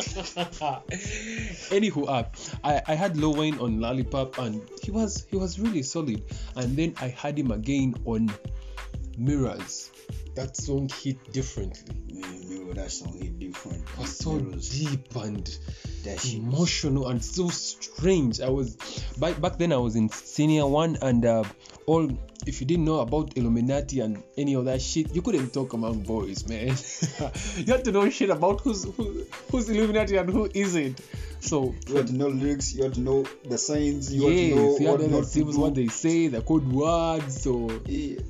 Anywho, 1.71 2.09
uh, 2.09 2.25
I, 2.63 2.83
I 2.87 2.95
had 2.95 3.17
Wayne 3.21 3.59
on 3.59 3.81
Lollipop 3.81 4.39
and 4.39 4.63
he 4.83 4.91
was 4.91 5.27
he 5.31 5.37
was 5.37 5.59
really 5.59 5.83
solid. 5.83 6.23
And 6.57 6.77
then 6.77 6.95
I 7.01 7.09
had 7.09 7.39
him 7.39 7.51
again 7.51 7.95
on 8.05 8.31
Mirrors. 9.17 9.91
That 10.35 10.57
song 10.57 10.91
hit 11.03 11.33
differently. 11.33 11.95
Man, 12.13 12.55
that 12.75 12.91
song 12.91 13.17
hit 13.17 13.39
different. 13.39 13.83
It 13.83 13.99
was 13.99 14.17
so 14.17 14.39
deep 14.39 15.15
and 15.17 15.59
emotional 16.33 17.09
and 17.09 17.25
so 17.25 17.49
strange. 17.49 18.41
I 18.41 18.49
was 18.49 18.77
back 19.19 19.41
back 19.41 19.59
then 19.59 19.73
I 19.73 19.77
was 19.77 19.97
in 19.97 20.09
senior 20.09 20.67
one 20.67 20.99
and 21.01 21.25
uh, 21.25 21.45
all 21.87 22.11
if 22.47 22.61
you 22.61 22.67
didn't 22.67 22.85
know 22.85 23.01
about 23.01 23.37
Illuminati 23.37 24.01
and 24.01 24.23
any 24.37 24.55
of 24.55 24.67
that 24.67 24.83
shit, 24.83 25.15
you 25.15 25.23
couldn't 25.23 25.55
talk 25.55 25.73
among 25.73 26.01
boys, 26.01 26.47
man. 26.47 26.69
you 27.57 27.73
had 27.73 27.85
to 27.85 27.93
know 27.93 28.09
shit 28.11 28.31
about 28.31 28.61
who's 28.61 28.85
who, 28.85 29.25
who's 29.51 29.69
Illuminati 29.69 30.17
and 30.17 30.29
who 30.29 30.51
isn't. 30.53 31.01
So 31.41 31.75
You 31.89 31.97
have 31.97 32.07
to 32.07 32.15
know 32.15 32.29
lyrics. 32.29 32.75
You 32.75 32.85
have 32.85 32.95
to 32.95 33.01
know 33.01 33.25
the 33.45 33.59
signs. 33.59 34.13
You 34.13 34.29
yes, 34.29 34.41
have 34.41 34.49
to 34.51 34.55
know 34.57 34.79
you 34.79 34.91
what 34.91 35.01
had 35.01 35.07
to 35.07 35.13
know 35.13 35.21
not 35.21 35.29
to 35.29 35.45
the 35.45 35.53
do. 35.53 35.61
what 35.61 35.75
they 35.75 35.89
say, 35.89 36.27
the 36.29 36.41
code 36.43 36.67
words. 36.67 37.43
So 37.43 37.71
Yeah. 37.87 38.21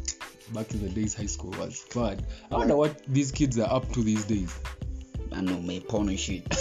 Back 0.52 0.72
in 0.72 0.82
the 0.82 0.88
days, 0.88 1.14
high 1.14 1.26
school 1.26 1.50
was 1.52 1.80
fun. 1.80 2.20
I 2.50 2.56
wonder 2.56 2.76
what 2.76 3.04
these 3.06 3.32
kids 3.32 3.58
are 3.58 3.72
up 3.72 3.90
to 3.92 4.02
these 4.02 4.24
days. 4.24 4.54
I 5.32 5.40
know, 5.40 5.60
man, 5.60 5.80
porn 5.82 6.08
and 6.08 6.20
shit. 6.20 6.46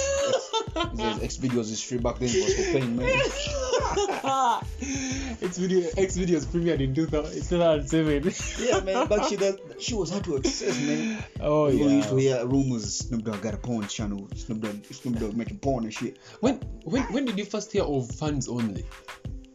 X, 0.76 1.22
X 1.22 1.38
videos 1.38 1.72
is 1.72 1.84
free 1.84 2.00
back 2.00 2.18
then. 2.20 2.30
It 2.32 2.44
was 2.44 2.56
for 2.56 2.64
paying, 2.80 2.96
man. 2.96 3.08
X 5.42 5.58
video 5.58 5.88
X 5.98 6.18
videos 6.18 6.46
premiered 6.46 6.80
in 6.80 6.96
2000, 6.96 7.44
2007. 7.48 8.34
yeah, 8.66 8.80
man. 8.80 9.08
Back 9.08 9.30
she 9.30 9.36
that 9.36 9.60
she 9.80 9.94
was 9.94 10.10
hard 10.10 10.24
to 10.24 10.38
access, 10.38 10.80
man. 10.82 11.24
oh 11.42 11.68
We 11.68 11.76
used 11.76 12.10
to 12.10 12.16
hear 12.16 12.46
rumors. 12.46 12.96
Snoop 12.96 13.24
Dogg 13.24 13.42
got 13.42 13.54
a 13.54 13.58
porn 13.58 13.88
channel. 13.88 14.28
Snoop 14.36 14.62
Dogg, 14.62 14.84
Snoop 14.86 15.20
Dogg 15.20 15.36
making 15.36 15.60
porn 15.60 15.84
and 15.84 15.94
shit. 15.94 16.18
When 16.40 16.56
when 16.84 17.04
when 17.14 17.26
did 17.26 17.38
you 17.38 17.46
first 17.46 17.72
hear 17.72 17.84
of 17.84 18.10
fans 18.10 18.48
only? 18.48 18.86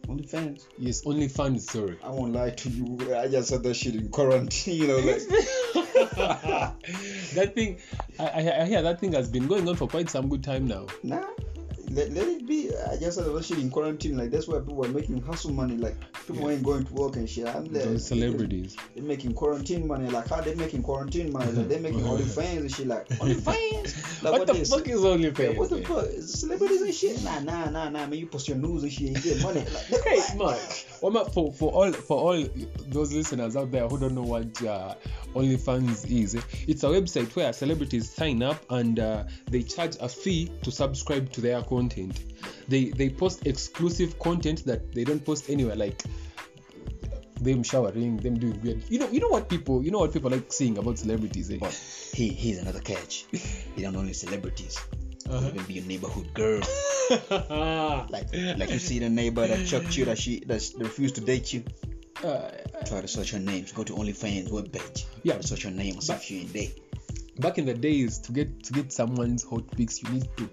Only 0.09 0.23
fans. 0.23 0.67
Yes, 0.79 1.03
only 1.05 1.27
fans. 1.27 1.69
Sorry. 1.69 1.97
I 2.03 2.09
won't 2.09 2.33
lie 2.33 2.49
to 2.49 2.69
you. 2.69 3.15
I 3.15 3.27
just 3.27 3.49
said 3.49 3.61
that 3.61 3.75
shit 3.75 3.93
in 3.93 4.09
quarantine. 4.09 4.81
You 4.81 4.87
know, 4.87 4.97
like 4.97 5.21
that 7.35 7.51
thing, 7.53 7.77
I, 8.17 8.25
I 8.25 8.61
I 8.61 8.65
hear 8.65 8.81
that 8.81 8.99
thing 8.99 9.13
has 9.13 9.29
been 9.29 9.45
going 9.47 9.67
on 9.69 9.75
for 9.75 9.87
quite 9.87 10.09
some 10.09 10.27
good 10.27 10.43
time 10.43 10.67
now. 10.67 10.87
nah. 11.03 11.23
Let, 11.91 12.11
let 12.11 12.27
it 12.27 12.47
be. 12.47 12.71
I 12.75 12.97
just 12.97 13.17
said 13.17 13.25
that 13.25 13.45
shit 13.45 13.57
in 13.59 13.69
quarantine. 13.69 14.17
Like 14.17 14.31
that's 14.31 14.47
why 14.47 14.59
people 14.59 14.85
are 14.85 14.89
making 14.89 15.21
hustle 15.21 15.51
money. 15.51 15.77
Like 15.77 15.95
people 16.27 16.43
Yeah. 16.43 16.55
ain't 16.55 16.63
going 16.63 16.85
to 16.85 16.93
work 16.93 17.15
and 17.15 17.29
shit. 17.29 17.47
I'm 17.47 17.65
there. 17.65 17.85
Those 17.85 18.05
celebrities. 18.07 18.75
They're 18.95 19.03
making 19.03 19.33
quarantine 19.33 19.87
money. 19.87 20.09
Like 20.09 20.27
how 20.27 20.41
they 20.41 20.55
making 20.55 20.83
quarantine 20.83 21.31
money? 21.31 21.51
Like 21.51 21.67
they're 21.67 21.79
making 21.87 22.01
OnlyFans 22.01 22.57
and 22.59 22.71
shit. 22.71 22.87
Like 22.87 23.07
OnlyFans. 23.09 24.23
Like 24.23 24.33
what 24.33 24.47
the 24.47 24.53
this? 24.53 24.69
fuck 24.69 24.87
is 24.87 25.01
Yeah, 25.01 25.07
OnlyFans? 25.07 25.57
what 25.57 25.69
the 25.69 25.75
man? 25.77 25.85
fuck? 25.85 26.05
Celebrities 26.21 26.81
and 26.81 26.93
shit? 26.93 27.23
Nah, 27.23 27.39
nah, 27.39 27.69
nah, 27.69 27.89
nah. 27.89 28.05
Man, 28.07 28.13
you 28.13 28.27
post 28.27 28.47
your 28.47 28.57
news 28.57 28.83
and 28.83 28.91
shit. 28.91 29.09
You 29.09 29.15
get 29.33 29.41
money. 29.43 29.61
Like, 29.61 30.03
Hey, 30.03 30.19
man. 30.37 30.57
Well, 31.01 31.11
ma- 31.11 31.23
for 31.25 31.51
for 31.53 31.71
all 31.71 31.91
for 31.91 32.17
all 32.17 32.45
those 32.87 33.13
listeners 33.13 33.55
out 33.55 33.71
there 33.71 33.87
who 33.87 33.97
don't 33.97 34.15
know 34.15 34.21
what 34.23 34.61
uh, 34.63 34.95
OnlyFans 35.35 36.09
is, 36.11 36.35
it's 36.67 36.83
a 36.83 36.87
website 36.87 37.33
where 37.35 37.53
celebrities 37.53 38.09
sign 38.09 38.43
up 38.43 38.63
and 38.69 38.99
uh, 38.99 39.23
they 39.49 39.63
charge 39.63 39.95
a 40.01 40.09
fee 40.09 40.51
to 40.63 40.71
subscribe 40.71 41.31
to 41.31 41.41
their 41.41 41.61
content. 41.79 42.15
They 42.67 42.85
they 42.89 43.09
post 43.09 43.47
exclusive 43.47 44.19
content 44.19 44.65
that 44.65 44.93
they 44.93 45.03
don't 45.03 45.23
post 45.23 45.49
anywhere, 45.49 45.75
like 45.75 46.01
them 47.41 47.63
showering, 47.63 48.17
them 48.17 48.37
doing 48.37 48.59
weird. 48.61 48.83
You 48.89 48.99
know, 48.99 49.09
you 49.09 49.19
know 49.21 49.29
what 49.29 49.47
people, 49.47 49.81
you 49.83 49.91
know 49.91 49.99
what 49.99 50.11
people 50.13 50.29
like 50.29 50.51
seeing 50.51 50.77
about 50.77 50.97
celebrities. 50.99 51.49
Eh? 51.49 51.59
he, 52.13 52.29
he's 52.29 52.59
another 52.59 52.81
catch. 52.81 53.25
He 53.75 53.81
don't 53.81 53.95
only 53.95 54.13
celebrities. 54.13 54.77
Uh-huh. 55.29 55.47
Even 55.47 55.63
be 55.63 55.79
a 55.79 55.83
neighborhood 55.83 56.33
girl. 56.33 56.61
Like, 57.09 58.27
like 58.57 58.69
you 58.69 58.77
see 58.77 58.99
the 58.99 59.09
neighbor 59.09 59.47
that 59.47 59.65
chucked 59.65 59.97
you, 59.97 60.05
that 60.05 60.19
she 60.19 60.41
that 60.45 60.61
refused 60.77 61.15
to 61.15 61.21
date 61.21 61.51
you. 61.53 61.63
Uh, 62.23 62.51
Try 62.85 63.01
to 63.01 63.07
search 63.07 63.31
her 63.31 63.39
name. 63.39 63.65
Go 63.73 63.83
to 63.83 63.93
OnlyFans 63.93 64.51
webpage. 64.51 65.05
Yeah. 65.23 65.33
Try 65.33 65.41
to 65.41 65.47
search 65.47 65.63
her 65.63 65.71
name 65.71 65.95
and 65.95 66.03
see 66.03 66.13
if 66.13 66.21
she 66.21 66.39
ain't 66.41 66.53
there. 66.53 66.69
back 67.39 67.57
in 67.57 67.65
the 67.65 67.73
days 67.73 68.19
to 68.19 68.31
get 68.31 68.63
to 68.63 68.73
get 68.73 68.91
someone's 68.91 69.43
hot 69.43 69.65
pics 69.75 70.03
you 70.03 70.09
need 70.09 70.27
to 70.37 70.49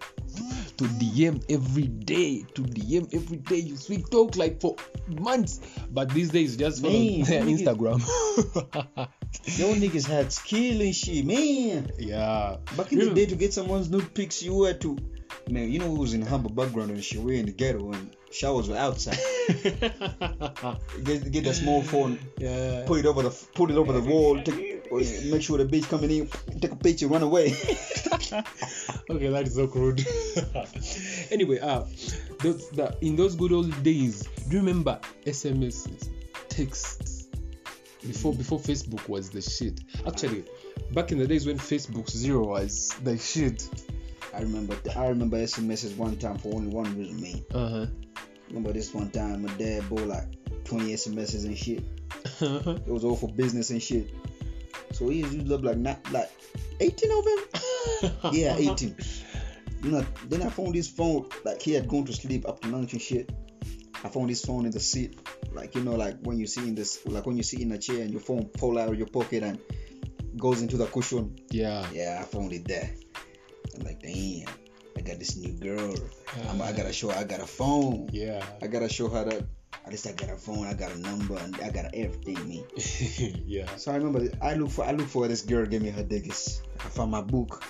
to 0.77 0.85
dm 0.85 1.43
every 1.49 1.87
day 1.87 2.45
to 2.55 2.63
dm 2.63 3.13
every 3.15 3.39
day 3.39 3.57
you 3.57 3.77
sweet 3.77 4.05
talk 4.11 4.37
like 4.37 4.61
for 4.61 4.77
months 5.09 5.61
but 5.91 6.11
these 6.11 6.31
days 6.31 6.57
just 6.57 6.83
follow 6.83 6.93
Man, 6.93 7.23
their 7.25 7.43
instagram 7.43 8.01
Yo 9.45 9.75
niggas 9.75 10.07
had 10.07 10.33
skill 10.33 10.81
and 10.81 10.95
shit, 10.95 11.25
man. 11.25 11.91
yeah 11.99 12.57
Back 12.77 12.93
in 12.93 12.99
the 12.99 13.11
day, 13.11 13.27
to 13.27 13.37
get 13.37 13.53
someone's 13.53 13.89
nude 13.91 14.13
pics, 14.15 14.43
you 14.43 14.65
had 14.65 14.81
to, 14.81 14.99
man. 15.49 15.71
You 15.71 15.79
know 15.79 15.89
who 15.89 16.01
was 16.01 16.15
in 16.15 16.23
humble 16.23 16.51
background 16.51 16.91
and 16.91 17.03
shit. 17.03 17.21
We're 17.21 17.39
in 17.39 17.47
the 17.47 17.53
ghetto 17.53 17.93
and 17.93 18.17
showers 18.33 18.69
were 18.69 18.77
outside. 18.77 19.19
get, 19.49 21.31
get 21.31 21.45
that 21.45 21.55
small 21.55 21.83
phone, 21.83 22.19
yeah 22.39 22.85
put 22.87 22.99
it 22.99 23.07
over 23.07 23.23
the 23.23 23.31
put 23.55 23.71
it 23.71 23.77
over 23.77 23.93
the 23.93 24.01
wall, 24.01 24.43
take, 24.43 24.76
or 24.91 24.99
make 24.99 25.43
sure 25.43 25.59
the 25.59 25.65
bitch 25.65 25.89
coming 25.89 26.11
in, 26.11 26.29
take 26.61 26.73
a 26.73 26.77
picture, 26.77 27.09
run 27.09 27.23
away. 27.23 27.49
okay 29.11 29.29
that 29.29 29.47
is 29.47 29.55
so 29.55 29.67
crude 29.73 30.05
anyway 31.31 31.59
uh 31.61 31.85
those 32.41 32.69
the 32.71 32.97
in 33.01 33.17
those 33.17 33.35
good 33.37 33.53
old 33.53 33.83
days 33.83 34.23
do 34.49 34.57
you 34.57 34.59
remember 34.59 34.99
sms 35.27 36.09
texts 36.49 37.29
before 38.07 38.35
before 38.35 38.59
facebook 38.59 39.09
was 39.09 39.31
the 39.31 39.41
shit 39.41 39.81
actually 40.07 40.45
back 40.93 41.13
in 41.13 41.19
the 41.19 41.27
days 41.27 41.47
when 41.47 41.59
facebook 41.59 42.09
zero 42.11 42.47
was 42.47 42.95
the 43.05 43.17
shit 43.17 43.69
I 44.35 44.41
remember 44.41 44.77
I 44.95 45.07
remember 45.09 45.39
SMSs 45.39 45.97
one 45.97 46.17
time 46.17 46.37
for 46.37 46.55
only 46.55 46.69
one 46.69 46.99
reason, 46.99 47.23
man. 47.23 47.45
uh-huh 47.55 47.87
Remember 48.49 48.73
this 48.73 48.93
one 48.93 49.11
time 49.11 49.43
my 49.47 49.53
dad 49.55 49.89
bought 49.89 50.07
like 50.07 50.65
20 50.65 50.93
SMSs 50.93 51.47
and 51.47 51.57
shit. 51.57 51.83
It 52.41 52.93
was 52.93 53.03
all 53.03 53.17
for 53.17 53.29
business 53.31 53.71
and 53.71 53.83
shit. 53.83 54.11
So 54.93 55.09
he 55.09 55.19
used 55.21 55.51
up 55.53 55.63
like 55.63 55.79
not 55.79 56.11
like 56.13 56.31
18 56.81 57.11
of 57.13 57.25
them. 57.25 57.39
Yeah, 58.33 58.57
18. 58.57 58.97
You 59.83 59.91
know, 59.91 60.07
then 60.29 60.43
I 60.43 60.49
found 60.51 60.75
this 60.75 60.89
phone 60.89 61.29
like 61.45 61.63
he 61.63 61.73
had 61.73 61.89
gone 61.89 62.05
to 62.07 62.13
sleep 62.13 62.45
after 62.49 62.69
lunch 62.69 62.93
and 62.93 63.01
shit. 63.03 63.31
I 64.05 64.09
found 64.09 64.29
his 64.29 64.45
phone 64.45 64.65
in 64.67 64.71
the 64.71 64.81
seat, 64.81 65.19
like 65.53 65.75
you 65.75 65.83
know, 65.83 65.95
like 65.95 66.17
when 66.23 66.39
you 66.39 66.47
see 66.47 66.67
in 66.69 66.75
this, 66.75 67.05
like 67.07 67.25
when 67.27 67.37
you 67.37 67.43
sit 67.43 67.61
in 67.61 67.73
a 67.73 67.79
chair 67.79 68.03
and 68.03 68.11
your 68.11 68.21
phone 68.21 68.51
fall 68.59 68.79
out 68.79 68.89
of 68.91 68.99
your 68.99 69.07
pocket 69.07 69.43
and 69.43 69.59
goes 70.39 70.61
into 70.61 70.77
the 70.77 70.87
cushion. 70.87 71.37
yeah 71.51 71.87
Yeah, 71.93 72.19
I 72.21 72.25
found 72.25 72.53
it 72.53 72.67
there. 72.69 72.91
I'm 73.77 73.85
like, 73.85 74.01
damn, 74.03 74.47
I 74.97 75.01
got 75.01 75.19
this 75.19 75.37
new 75.37 75.53
girl. 75.53 75.95
I'm, 76.49 76.61
I 76.63 76.73
gotta 76.73 76.93
show 76.93 77.09
her 77.09 77.19
I 77.19 77.25
got 77.25 77.41
a 77.41 77.47
phone. 77.47 78.09
yeah 78.13 78.45
I 78.63 78.67
gotta 78.67 78.89
show 78.89 79.09
her 79.09 79.25
that 79.25 79.47
at 79.87 79.93
least 79.93 80.07
I 80.07 80.13
got 80.13 80.31
a 80.31 80.37
phone, 80.37 80.67
I 80.67 80.75
got 80.75 80.93
a 80.93 80.99
number, 80.99 81.39
and 81.39 81.57
I 81.63 81.71
got 81.71 81.95
everything, 81.95 82.49
me. 82.49 82.65
yeah 83.47 83.67
So 83.77 83.93
I 83.93 83.97
remember 83.97 84.29
I 84.43 84.55
look 84.55 84.71
for 84.71 84.85
I 84.85 84.91
look 84.93 85.07
for 85.07 85.29
this 85.29 85.43
girl 85.43 85.65
gave 85.65 85.83
me 85.83 85.91
her 85.91 86.03
diggers. 86.03 86.63
I 86.81 86.89
found 86.89 87.11
my 87.11 87.23
book. 87.23 87.65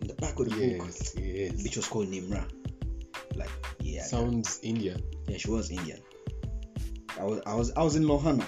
In 0.00 0.08
the 0.08 0.14
back 0.14 0.38
of 0.38 0.48
the 0.48 0.50
book, 0.50 0.86
yes 0.88 1.14
yes 1.16 1.62
which 1.62 1.76
was 1.76 1.86
called 1.86 2.08
Nimra. 2.08 2.44
Like, 3.36 3.50
yeah, 3.80 4.04
sounds 4.04 4.60
indian 4.62 5.02
yeah, 5.28 5.38
she 5.38 5.50
was 5.50 5.70
Indian. 5.70 6.00
I 7.18 7.24
was 7.24 7.40
I 7.46 7.54
was 7.54 7.72
I 7.72 7.82
was 7.82 7.96
in 7.96 8.04
Lohana 8.04 8.46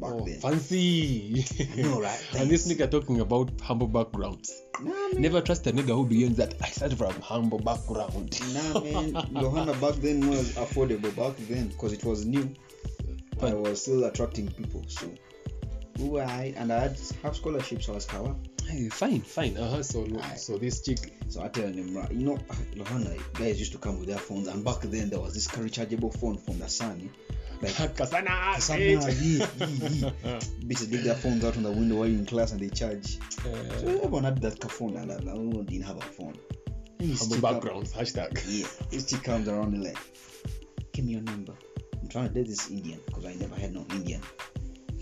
back 0.00 0.10
oh, 0.12 0.24
then. 0.24 0.40
fancy 0.40 1.44
I 1.76 1.82
know, 1.82 2.00
right? 2.00 2.26
and 2.36 2.50
this 2.50 2.66
nigga 2.66 2.90
talking 2.90 3.20
about 3.20 3.50
humble 3.60 3.86
backgrounds 3.88 4.62
Nah, 4.82 5.08
never 5.14 5.40
trust 5.40 5.66
a 5.66 5.72
nigga 5.72 5.94
who 5.94 6.04
begins 6.04 6.36
that 6.36 6.54
i 6.60 6.66
started 6.66 6.98
from 6.98 7.12
humble 7.20 7.58
background 7.58 8.40
Nah, 8.52 8.80
man. 8.80 9.12
Lohana 9.34 9.80
back 9.80 9.94
then 9.96 10.28
was 10.28 10.52
affordable 10.54 11.14
back 11.16 11.36
then 11.48 11.68
because 11.68 11.92
it 11.92 12.04
was 12.04 12.24
new. 12.24 12.54
But 13.38 13.50
I 13.50 13.54
was 13.54 13.82
still 13.82 14.04
attracting 14.04 14.48
people, 14.48 14.84
so. 14.88 15.10
Were 15.98 16.24
high, 16.24 16.54
and 16.56 16.72
I 16.72 16.80
had 16.80 17.00
half 17.22 17.36
scholarships, 17.36 17.86
so 17.86 17.92
I 17.92 17.94
was 17.96 18.04
Kawa. 18.04 18.34
Hey, 18.66 18.88
fine 18.88 19.20
fine 19.20 19.56
uh-huh 19.56 19.82
so 19.82 20.06
Aye. 20.22 20.36
so 20.36 20.56
this 20.56 20.80
chick 20.80 21.12
So 21.28 21.42
I 21.42 21.48
tell 21.48 21.70
them, 21.70 21.94
right, 21.94 22.10
you 22.10 22.24
know, 22.24 22.38
Lohana 22.74 23.20
guys 23.34 23.58
used 23.60 23.72
to 23.72 23.78
come 23.78 23.98
with 23.98 24.08
their 24.08 24.18
phones, 24.18 24.48
and 24.48 24.64
back 24.64 24.80
then 24.80 25.10
there 25.10 25.20
was 25.20 25.34
this 25.34 25.46
rechargeable 25.48 26.18
phone 26.18 26.38
from 26.38 26.58
the 26.58 26.68
sun. 26.68 27.10
Like, 27.64 27.96
kasana 27.96 28.54
Kasana, 28.54 28.78
bitch. 28.78 29.04
yeah, 29.22 29.66
yeah, 29.66 30.10
yeah. 30.24 30.38
bitches 30.68 30.90
leave 30.92 31.04
their 31.04 31.14
phones 31.14 31.44
out 31.44 31.56
on 31.56 31.62
the 31.62 31.70
window 31.70 31.96
while 31.96 32.06
you're 32.06 32.18
in 32.18 32.26
class 32.26 32.52
and 32.52 32.60
they 32.60 32.68
charge. 32.68 33.18
So 33.42 33.50
Uh, 33.52 33.90
everyone 34.02 34.24
had 34.24 34.40
that 34.42 34.62
phone, 34.70 34.96
and 34.96 35.10
I 35.12 35.16
one 35.34 35.64
didn't 35.66 35.84
have 35.86 35.96
a 35.96 36.00
phone. 36.00 36.36
And 37.00 37.10
this 37.10 37.20
humble 37.20 37.36
chick 37.36 37.42
come- 37.44 37.54
backgrounds 37.54 37.92
hashtag 37.92 38.30
Yeah, 38.48 38.66
this 38.90 39.06
chick 39.06 39.22
comes 39.22 39.48
around 39.48 39.74
and 39.74 39.84
like, 39.84 39.98
give 40.92 41.04
me 41.04 41.12
your 41.12 41.22
number. 41.22 41.54
I'm 42.00 42.08
trying 42.08 42.28
to 42.28 42.34
date 42.34 42.48
this 42.48 42.70
Indian 42.70 43.00
because 43.06 43.24
I 43.24 43.34
never 43.34 43.54
had 43.56 43.72
no 43.74 43.84
Indian. 43.92 44.20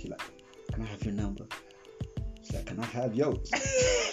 She 0.01 0.09
like, 0.09 0.20
can 0.72 0.83
I 0.83 0.87
have 0.87 1.03
your 1.05 1.14
number? 1.14 1.44
She's 2.42 2.55
like, 2.55 2.66
can 2.66 2.79
I 2.81 2.85
have 2.87 3.14
yours? 3.14 3.51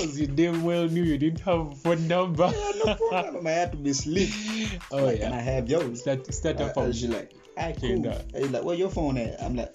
because 0.00 0.20
you 0.20 0.26
damn 0.26 0.62
well 0.64 0.86
knew 0.86 1.02
you 1.02 1.18
didn't 1.18 1.40
have 1.40 1.60
a 1.60 1.74
phone 1.76 2.08
number 2.08 2.52
no 2.84 2.94
problem. 2.94 3.46
I 3.46 3.50
had 3.50 3.72
to 3.72 3.78
be 3.78 3.92
slick. 3.92 4.30
oh 4.92 5.04
like, 5.04 5.20
can 5.20 5.32
I 5.32 5.40
have 5.40 5.68
yours? 5.68 6.00
start 6.00 6.32
start 6.32 6.60
up 6.60 6.70
uh, 6.70 6.84
from 6.84 6.92
she 6.92 7.08
like, 7.08 7.32
I 7.56 7.70
Okay, 7.70 7.94
cool. 7.94 8.06
And 8.06 8.36
he's 8.36 8.50
like, 8.50 8.64
where 8.64 8.76
your 8.76 8.90
phone 8.90 9.18
at? 9.18 9.42
I'm 9.42 9.56
like, 9.56 9.74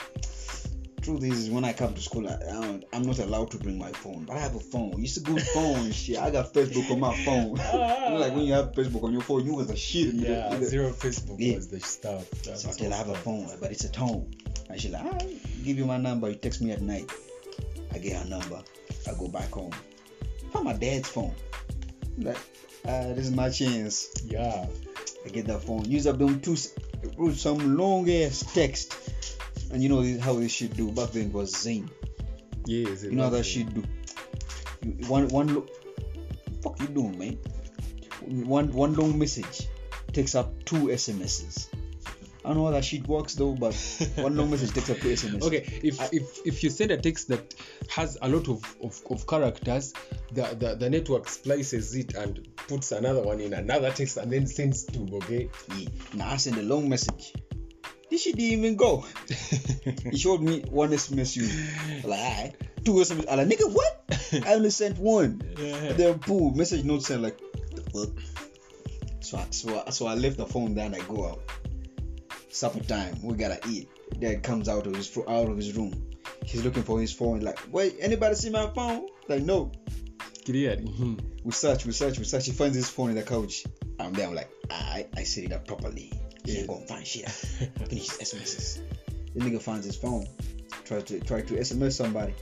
truth 1.01 1.23
is, 1.23 1.49
when 1.49 1.63
I 1.63 1.73
come 1.73 1.93
to 1.93 2.01
school, 2.01 2.27
I, 2.27 2.33
I 2.33 2.81
I'm 2.93 3.03
not 3.03 3.19
allowed 3.19 3.51
to 3.51 3.57
bring 3.57 3.77
my 3.77 3.91
phone, 3.91 4.25
but 4.25 4.37
I 4.37 4.39
have 4.39 4.55
a 4.55 4.59
phone. 4.59 4.93
It's 4.97 5.17
a 5.17 5.21
good 5.21 5.41
phone. 5.41 5.91
shit, 5.91 6.17
I 6.17 6.31
got 6.31 6.53
Facebook 6.53 6.89
on 6.91 6.99
my 6.99 7.15
phone. 7.23 7.57
you 7.57 8.09
know, 8.09 8.17
like 8.19 8.33
when 8.33 8.45
you 8.45 8.53
have 8.53 8.71
Facebook 8.71 9.03
on 9.03 9.13
your 9.13 9.21
phone, 9.21 9.45
you 9.45 9.53
was 9.53 9.69
a 9.69 9.75
shit. 9.75 10.13
yeah 10.15 10.53
in 10.53 10.61
the- 10.61 10.65
zero 10.65 10.89
facebook 10.91 11.37
Yeah. 11.39 11.55
was 11.55 11.67
the 11.67 11.79
stuff 11.79 12.29
That 12.43 12.57
So 12.57 12.69
I 12.69 12.73
tell 12.73 12.93
I 12.93 12.97
have 12.97 13.09
a 13.09 13.15
phone, 13.15 13.49
but 13.61 13.71
it's 13.71 13.83
a 13.83 13.91
tone. 13.91 14.31
And 14.69 14.81
she 14.81 14.89
like, 14.89 15.05
I 15.05 15.27
give 15.63 15.77
you 15.77 15.85
my 15.85 15.97
number. 15.97 16.29
You 16.29 16.35
text 16.35 16.61
me 16.61 16.71
at 16.71 16.81
night. 16.81 17.11
I 17.93 17.99
get 17.99 18.17
her 18.21 18.27
number. 18.27 18.61
I 19.07 19.13
go 19.13 19.27
back 19.27 19.51
home. 19.51 19.71
My 20.63 20.73
dad's 20.73 21.09
phone. 21.09 21.33
Like, 22.17 22.37
uh, 22.87 23.13
this 23.13 23.25
is 23.25 23.31
my 23.31 23.49
chance. 23.49 24.09
yeah 24.25 24.65
I 25.25 25.29
get 25.29 25.47
that 25.47 25.63
phone. 25.63 25.85
Use 25.85 26.05
up 26.07 26.17
them 26.19 26.39
two, 26.39 26.55
wrote 27.17 27.35
some 27.35 27.77
long 27.77 28.09
ass 28.09 28.43
text. 28.53 28.95
And 29.71 29.81
you 29.81 29.89
know 29.89 30.19
how 30.19 30.33
this 30.35 30.51
shit 30.51 30.75
do. 30.77 30.91
Back 30.91 31.11
then 31.11 31.27
it 31.27 31.33
was 31.33 31.51
Zane. 31.55 31.89
yes 32.65 33.03
You 33.03 33.11
know 33.11 33.23
how 33.23 33.29
that 33.31 33.43
shit 33.45 33.73
do. 33.73 33.83
You- 34.83 35.07
One 35.07 35.27
one 35.29 35.53
lo- 35.55 35.67
fuck 36.61 36.79
you 36.79 36.87
doing, 36.87 37.17
man? 37.17 37.37
One 38.45 38.71
one 38.71 38.93
long 38.93 39.17
message 39.17 39.67
takes 40.13 40.35
up 40.35 40.53
two 40.65 40.87
SMSs. 40.89 41.67
I 42.45 42.49
don't 42.49 42.57
know 42.57 42.65
how 42.65 42.71
that 42.71 42.85
shit 42.85 43.07
works 43.07 43.33
though, 43.35 43.53
but 43.53 43.73
one 44.15 44.37
long 44.37 44.51
message 44.51 44.71
takes 44.71 44.89
up 44.91 44.97
two 44.99 45.09
SMSs. 45.09 45.41
okay 45.43 45.79
if 45.83 45.99
I- 45.99 46.09
if 46.11 46.45
if 46.45 46.63
you 46.63 46.69
send 46.69 46.91
a 46.91 46.97
text 46.97 47.27
that 47.29 47.55
has 47.89 48.17
a 48.21 48.29
lot 48.29 48.47
of 48.47 48.63
of, 48.83 49.01
of 49.09 49.25
characters 49.25 49.93
the, 50.31 50.43
the 50.59 50.75
the 50.75 50.89
network 50.89 51.27
splices 51.27 51.95
it 51.95 52.13
and 52.13 52.47
puts 52.67 52.91
another 52.91 53.21
one 53.23 53.39
in 53.41 53.53
another 53.53 53.91
text 53.91 54.17
and 54.17 54.31
then 54.31 54.45
sends 54.47 54.85
two 54.85 55.07
okay 55.13 55.49
Yeah. 55.77 55.89
Now 56.13 56.29
I 56.31 56.37
send 56.37 56.57
a 56.57 56.63
long 56.63 56.87
message. 56.87 57.33
This 58.11 58.21
shit 58.21 58.35
didn't 58.35 58.59
even 58.59 58.75
go. 58.75 59.03
He 60.11 60.17
showed 60.17 60.41
me 60.41 60.61
one 60.69 60.91
SMS 60.91 61.35
you. 61.35 61.49
Like. 62.07 62.53
Two 62.85 62.93
SMS. 62.93 63.25
I'm 63.27 63.37
like, 63.39 63.47
nigga, 63.47 63.73
what? 63.73 64.45
I 64.45 64.53
only 64.53 64.69
sent 64.69 64.99
one. 64.99 65.41
Yeah. 65.57 65.93
Then 65.93 66.17
boom, 66.19 66.55
message 66.55 66.83
not 66.85 67.01
sent. 67.01 67.23
Like, 67.23 67.39
the 67.73 67.81
fuck? 67.81 68.13
So 69.21 69.37
I, 69.39 69.45
so, 69.49 69.83
I, 69.87 69.89
so 69.89 70.05
I 70.05 70.13
left 70.13 70.37
the 70.37 70.45
phone 70.45 70.75
there 70.75 70.85
and 70.85 70.95
I 70.95 70.99
go 70.99 71.29
out. 71.29 71.41
Supper 72.55 72.79
time. 72.85 73.17
We 73.21 73.35
gotta 73.35 73.59
eat. 73.69 73.89
Dad 74.19 74.41
comes 74.43 74.69
out 74.69 74.87
of 74.87 74.95
his 74.95 75.15
out 75.27 75.49
of 75.49 75.57
his 75.57 75.75
room. 75.75 75.93
He's 76.45 76.63
looking 76.63 76.83
for 76.83 77.01
his 77.01 77.11
phone. 77.11 77.41
Like, 77.41 77.59
wait, 77.71 77.97
anybody 77.99 78.35
see 78.35 78.49
my 78.49 78.67
phone? 78.73 79.07
Like, 79.27 79.41
no. 79.43 79.71
Mhm. 80.47 81.19
We 81.43 81.51
search, 81.51 81.85
we 81.85 81.91
search, 81.91 82.17
we 82.17 82.23
search. 82.23 82.45
He 82.45 82.51
finds 82.53 82.75
his 82.77 82.87
phone 82.89 83.09
in 83.09 83.15
the 83.15 83.23
couch. 83.23 83.65
I'm 83.99 84.13
there. 84.13 84.27
I'm 84.27 84.35
like, 84.35 84.49
I 84.69 85.05
I 85.17 85.23
set 85.23 85.43
it 85.43 85.51
up 85.51 85.67
properly. 85.67 86.11
He 86.45 86.53
Yeah. 86.53 86.59
ain't 86.59 86.67
gonna 86.67 86.87
find 86.87 87.05
shit. 87.05 87.29
Finish 87.29 88.09
his 88.11 88.33
SMSs. 88.33 88.79
The 89.33 89.39
nigga 89.41 89.61
finds 89.61 89.85
his 89.85 89.95
phone. 89.97 90.25
Try 90.85 91.01
to 91.01 91.19
try 91.21 91.41
to 91.41 91.55
SMS 91.59 91.93
somebody. 91.97 92.33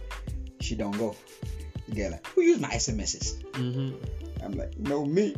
She 0.61 0.75
don't 0.75 0.95
go. 0.97 1.15
The 1.89 1.95
guy 1.95 2.09
like, 2.09 2.27
who 2.27 2.41
used 2.41 2.61
my 2.61 2.69
SMSs? 2.69 3.41
Mhm. 3.53 3.95
I'm 4.43 4.51
like, 4.51 4.77
no 4.77 5.05
me. 5.05 5.35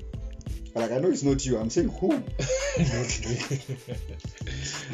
But 0.75 0.81
like 0.81 0.91
I 0.91 0.97
know 0.97 1.07
it's 1.07 1.23
not 1.23 1.45
you. 1.45 1.57
I'm 1.57 1.69
saying 1.69 1.87
who? 1.87 2.09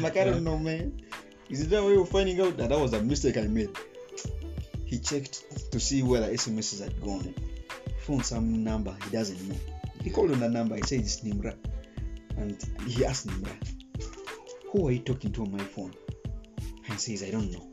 Like 0.00 0.16
I 0.16 0.24
don't 0.24 0.44
know, 0.44 0.56
man. 0.56 1.02
Is 1.50 1.62
it 1.62 1.70
that 1.70 1.82
way 1.84 1.96
of 1.96 2.08
finding 2.08 2.40
out 2.40 2.56
that 2.58 2.68
that 2.68 2.78
was 2.78 2.92
a 2.92 3.02
mistake 3.02 3.36
I 3.36 3.42
made? 3.42 3.76
He 4.86 5.00
checked 5.00 5.72
to 5.72 5.80
see 5.80 6.04
where 6.04 6.20
the 6.20 6.28
SMSs 6.28 6.80
had 6.80 7.00
gone. 7.00 7.34
Found 8.06 8.24
some 8.24 8.62
number 8.62 8.96
he 9.04 9.10
doesn't 9.10 9.48
know. 9.48 9.56
He 10.04 10.10
called 10.10 10.30
on 10.30 10.38
the 10.38 10.48
number. 10.48 10.76
He 10.76 10.82
said 10.82 11.00
it's 11.00 11.20
Nimra, 11.22 11.56
and 12.36 12.64
he 12.86 13.04
asked 13.04 13.26
Nimra, 13.26 13.52
"Who 14.70 14.86
are 14.86 14.92
you 14.92 15.00
talking 15.00 15.32
to 15.32 15.42
on 15.42 15.50
my 15.50 15.64
phone?" 15.64 15.92
And 16.88 17.00
says, 17.00 17.24
"I 17.24 17.30
don't 17.32 17.50
know. 17.50 17.68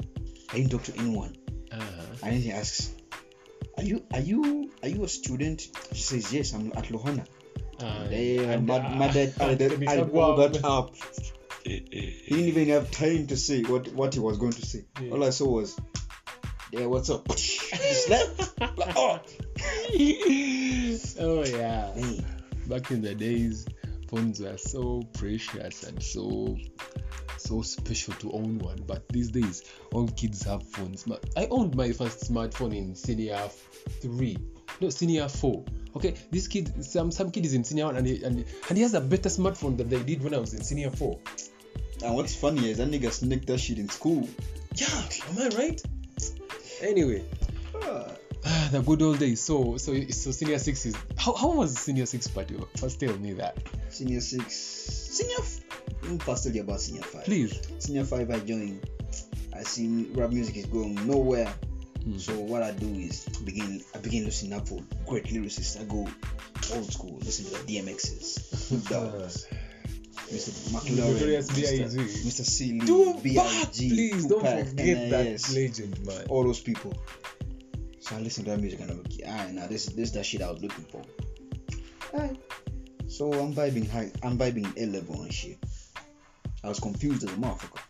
I 0.52 0.56
didn't 0.58 0.72
talk 0.72 0.84
to 0.86 0.98
anyone." 0.98 1.36
Uh-huh. 1.72 2.06
And 2.24 2.34
then 2.34 2.42
he 2.42 2.52
asks, 2.52 2.92
"Are 3.78 3.84
you 3.84 4.04
are 4.14 4.20
you 4.20 4.72
are 4.82 4.90
you 4.90 5.04
a 5.04 5.08
student?" 5.08 5.68
She 5.94 6.02
says, 6.02 6.34
"Yes, 6.34 6.54
I'm 6.54 6.72
at 6.76 6.86
Lohana." 6.86 7.28
Uh, 7.82 8.08
Damn, 8.08 8.50
and, 8.50 8.68
mad, 8.68 8.98
mad 8.98 9.14
that 9.14 9.42
I 9.42 9.56
did 9.56 9.74
and 9.74 9.90
I 9.90 9.96
it's 9.96 10.14
all 10.14 10.36
that 10.36 10.64
up. 10.64 10.96
He 11.64 11.80
didn't 12.30 12.46
even 12.46 12.70
have 12.70 12.92
time 12.92 13.28
to 13.28 13.38
say 13.38 13.64
what, 13.64 13.88
what 13.90 14.14
he 14.14 14.20
was 14.20 14.38
going 14.38 14.54
to 14.54 14.66
say. 14.66 14.86
Yeah. 15.02 15.12
All 15.12 15.24
I 15.24 15.30
saw 15.30 15.50
was, 15.50 15.80
yeah, 16.72 16.86
what's 16.86 17.10
up? 17.10 17.32
He 17.32 17.94
slept. 17.94 18.60
Like, 18.60 18.96
oh. 18.96 19.20
oh 21.20 21.46
yeah. 21.46 21.94
Hey, 21.94 22.26
Back 22.68 22.92
in 22.92 23.02
the 23.02 23.16
days, 23.16 23.66
phones 24.10 24.40
were 24.40 24.58
so 24.58 25.04
precious 25.14 25.84
and 25.84 26.02
so 26.04 26.56
so 27.38 27.62
special 27.62 28.14
to 28.16 28.32
own 28.32 28.60
one. 28.60 28.84
But 28.86 29.08
these 29.10 29.32
days, 29.32 29.64
all 29.92 30.08
kids 30.08 30.44
have 30.44 30.64
phones. 30.68 31.06
I 31.36 31.48
owned 31.50 31.76
my 31.76 31.92
first 31.92 32.32
smartphone 32.32 32.76
in 32.76 32.96
senior 32.96 33.50
three, 34.02 34.38
no 34.82 34.90
senior 34.90 35.28
four. 35.30 35.64
Okay, 35.96 36.16
this 36.32 36.48
kid, 36.48 36.84
some 36.86 37.12
some 37.12 37.32
kid 37.32 37.46
is 37.46 37.54
in 37.54 37.64
senior 37.64 37.86
one, 37.86 37.98
and 37.98 38.06
he, 38.08 38.24
and, 38.24 38.46
and 38.70 38.78
he 38.78 38.84
has 38.84 38.94
a 38.94 39.02
better 39.02 39.30
smartphone 39.30 39.76
than 39.78 39.90
they 39.90 40.02
did 40.04 40.24
when 40.24 40.34
I 40.34 40.38
was 40.38 40.54
in 40.54 40.62
senior 40.64 40.92
four. 40.92 41.20
and 42.04 42.16
what's 42.16 42.36
funny 42.36 42.70
is 42.70 42.78
that 42.78 42.90
nigga 42.90 43.12
sneaked 43.12 43.48
that 43.48 43.60
shit 43.60 43.80
in 43.80 43.90
school. 43.90 44.28
Yeah, 44.76 44.88
am 45.30 45.38
I 45.40 45.48
right? 45.58 45.82
Anyway, 46.82 47.26
Ah, 47.76 48.16
Ah, 48.46 48.70
the 48.72 48.82
good 48.82 49.02
old 49.02 49.20
days. 49.20 49.42
So, 49.42 49.78
so, 49.78 49.94
so 50.10 50.32
senior 50.32 50.60
six 50.60 50.86
is 50.86 50.96
how, 51.18 51.34
how 51.34 51.52
was 51.52 51.78
senior 51.78 52.06
six 52.06 52.28
party? 52.28 52.56
First 52.78 53.00
tell 53.00 53.18
me 53.18 53.34
that, 53.34 53.58
senior 53.90 54.22
six, 54.22 54.54
senior. 54.56 55.40
F- 55.40 56.22
first 56.22 56.44
tell 56.44 56.54
you 56.54 56.62
about 56.62 56.80
senior 56.80 57.02
five. 57.02 57.26
please. 57.26 57.60
Senior 57.80 58.06
five, 58.06 58.30
I 58.32 58.40
joined. 58.40 58.88
I 59.54 59.64
see 59.64 60.08
rap 60.14 60.30
music 60.30 60.56
is 60.56 60.66
going 60.68 60.96
nowhere. 61.08 61.52
Mm. 62.06 62.20
So 62.20 62.34
what 62.40 62.64
I 62.64 62.72
do 62.72 62.88
is 62.88 63.26
begin. 63.44 63.82
I 63.94 63.98
begin 64.00 64.26
listening 64.26 64.54
up 64.54 64.68
for 64.68 64.82
great 65.06 65.26
lyricists. 65.26 65.80
I 65.80 65.84
go 65.84 66.08
old 66.76 66.92
school, 66.94 67.18
listen 67.22 67.46
to 67.46 67.52
the 67.66 67.78
DMXs, 67.78 68.72
Mr. 70.30 70.70
McLaren, 70.72 71.14
Notorious 71.14 71.50
Mr. 71.52 72.00
Mr. 72.26 72.46
C. 72.46 72.80
Lee, 72.80 72.86
Tupac, 72.86 73.24
B.I.G., 73.24 73.90
please 73.90 74.26
don't 74.28 74.40
Tupac, 74.42 74.68
forget 74.68 75.10
that 75.10 75.52
legend, 75.56 76.06
man. 76.06 76.26
all 76.30 76.44
those 76.44 76.60
people. 76.60 76.94
So 78.02 78.16
I 78.16 78.20
listen 78.20 78.44
to 78.46 78.52
that 78.52 78.60
music 78.60 78.80
and 78.82 78.92
I'm 78.92 78.98
like, 79.04 79.22
ah, 79.28 79.48
nah, 79.52 79.68
this 79.68 79.88
this 79.88 80.12
that 80.12 80.26
shit 80.26 80.42
I 80.42 80.52
was 80.52 80.62
looking 80.62 80.86
for. 80.86 81.02
Alright. 82.14 82.38
So 83.08 83.34
I'm 83.34 83.54
vibing 83.54 83.90
high. 83.90 84.12
I'm 84.24 84.38
vibing 84.38 84.72
A 84.78 84.86
level 84.86 85.22
and 85.24 85.34
shit. 85.34 85.58
I 86.64 86.70
was 86.70 86.80
confused 86.80 87.24
as 87.24 87.32
a 87.32 87.36
motherfucker 87.38 87.82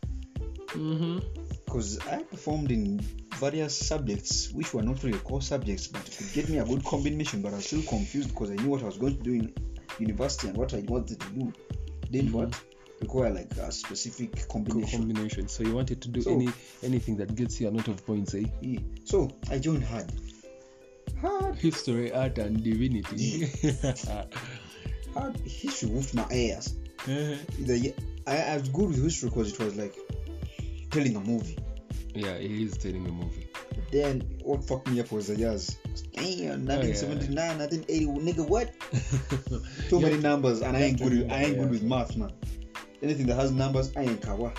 Mm-hmm. 0.70 1.20
because 1.66 2.00
I 2.08 2.22
performed 2.24 2.72
in 2.72 3.00
various 3.40 3.76
subjects 3.76 4.52
which 4.52 4.74
were 4.74 4.84
not 4.84 5.04
really 5.04 5.20
core 5.20 5.42
subjects, 5.42 5.88
but 5.88 6.08
it 6.08 6.16
could 6.18 6.34
get 6.34 6.50
me 6.50 6.58
a 6.60 6.66
good 6.66 6.84
combination. 6.84 7.42
But 7.42 7.54
I 7.54 7.58
was 7.58 7.66
still 7.68 7.82
confused 7.84 8.30
because 8.30 8.52
I 8.52 8.56
knew 8.56 8.70
what 8.70 8.82
I 8.84 8.86
was 8.86 8.98
going 8.98 9.18
to 9.18 9.24
do 9.24 9.34
in 9.34 9.54
university 10.00 10.48
and 10.50 10.58
what 10.58 10.74
I 10.74 10.80
wanted 10.88 11.20
to 11.20 11.30
do. 11.30 11.54
Didn't 12.12 12.30
Mhm. 12.32 12.34
what 12.34 12.62
require 13.02 13.32
like 13.34 13.52
a 13.58 13.72
specific 13.72 14.48
combination. 14.50 15.00
Combination. 15.00 15.48
So 15.48 15.64
you 15.64 15.74
wanted 15.74 16.02
to 16.02 16.10
do 16.10 16.22
So- 16.22 16.34
any 16.34 16.50
anything 16.84 17.16
that 17.18 17.34
gets 17.36 17.60
you 17.62 17.70
a 17.70 17.72
lot 17.72 17.88
of 17.88 18.06
points, 18.06 18.34
eh? 18.36 18.44
Yeah. 18.62 18.80
So 19.06 19.30
I 19.50 19.60
joined 19.60 19.84
hard. 19.84 20.12
Hard, 21.22 21.56
History, 21.56 22.12
art, 22.14 22.38
and 22.38 22.64
divinity. 22.64 23.46
hard 25.14 25.38
history 25.46 25.90
whooped 25.90 26.14
my 26.14 26.24
ass. 26.54 26.74
The 27.06 27.94
I, 28.28 28.38
I 28.38 28.58
was 28.58 28.70
good 28.70 28.90
with 28.90 29.04
history 29.04 29.30
because 29.30 29.54
it 29.54 29.60
was 29.60 29.76
like 29.76 29.96
telling 30.92 31.16
a 31.16 31.20
movie. 31.22 31.58
Yeah, 32.20 32.38
he 32.38 32.64
is 32.64 32.78
telling 32.78 33.06
a 33.06 33.12
movie. 33.12 33.48
But 33.70 33.92
then 33.92 34.22
what 34.44 34.64
fucked 34.64 34.90
me 34.90 35.00
up 35.00 35.12
was 35.12 35.28
the 35.28 35.36
years. 35.36 35.78
Damn, 36.14 36.66
1979, 36.66 37.58
1980, 37.58 38.06
nigga, 38.06 38.48
what? 38.48 38.74
Too 39.90 40.00
many 40.00 40.18
numbers, 40.18 40.62
and 40.62 40.76
I 40.76 40.82
ain't 40.82 41.00
good. 41.00 41.12
With, 41.12 41.32
I 41.32 41.44
ain't 41.44 41.58
good 41.58 41.72
remember, 41.72 41.72
with 41.72 41.84
math, 41.84 42.18
man. 42.18 42.32
Anything 43.02 43.28
that 43.28 43.36
has 43.36 43.52
numbers, 43.52 43.96
I 43.96 44.02
ain't 44.02 44.22
kawa. 44.22 44.54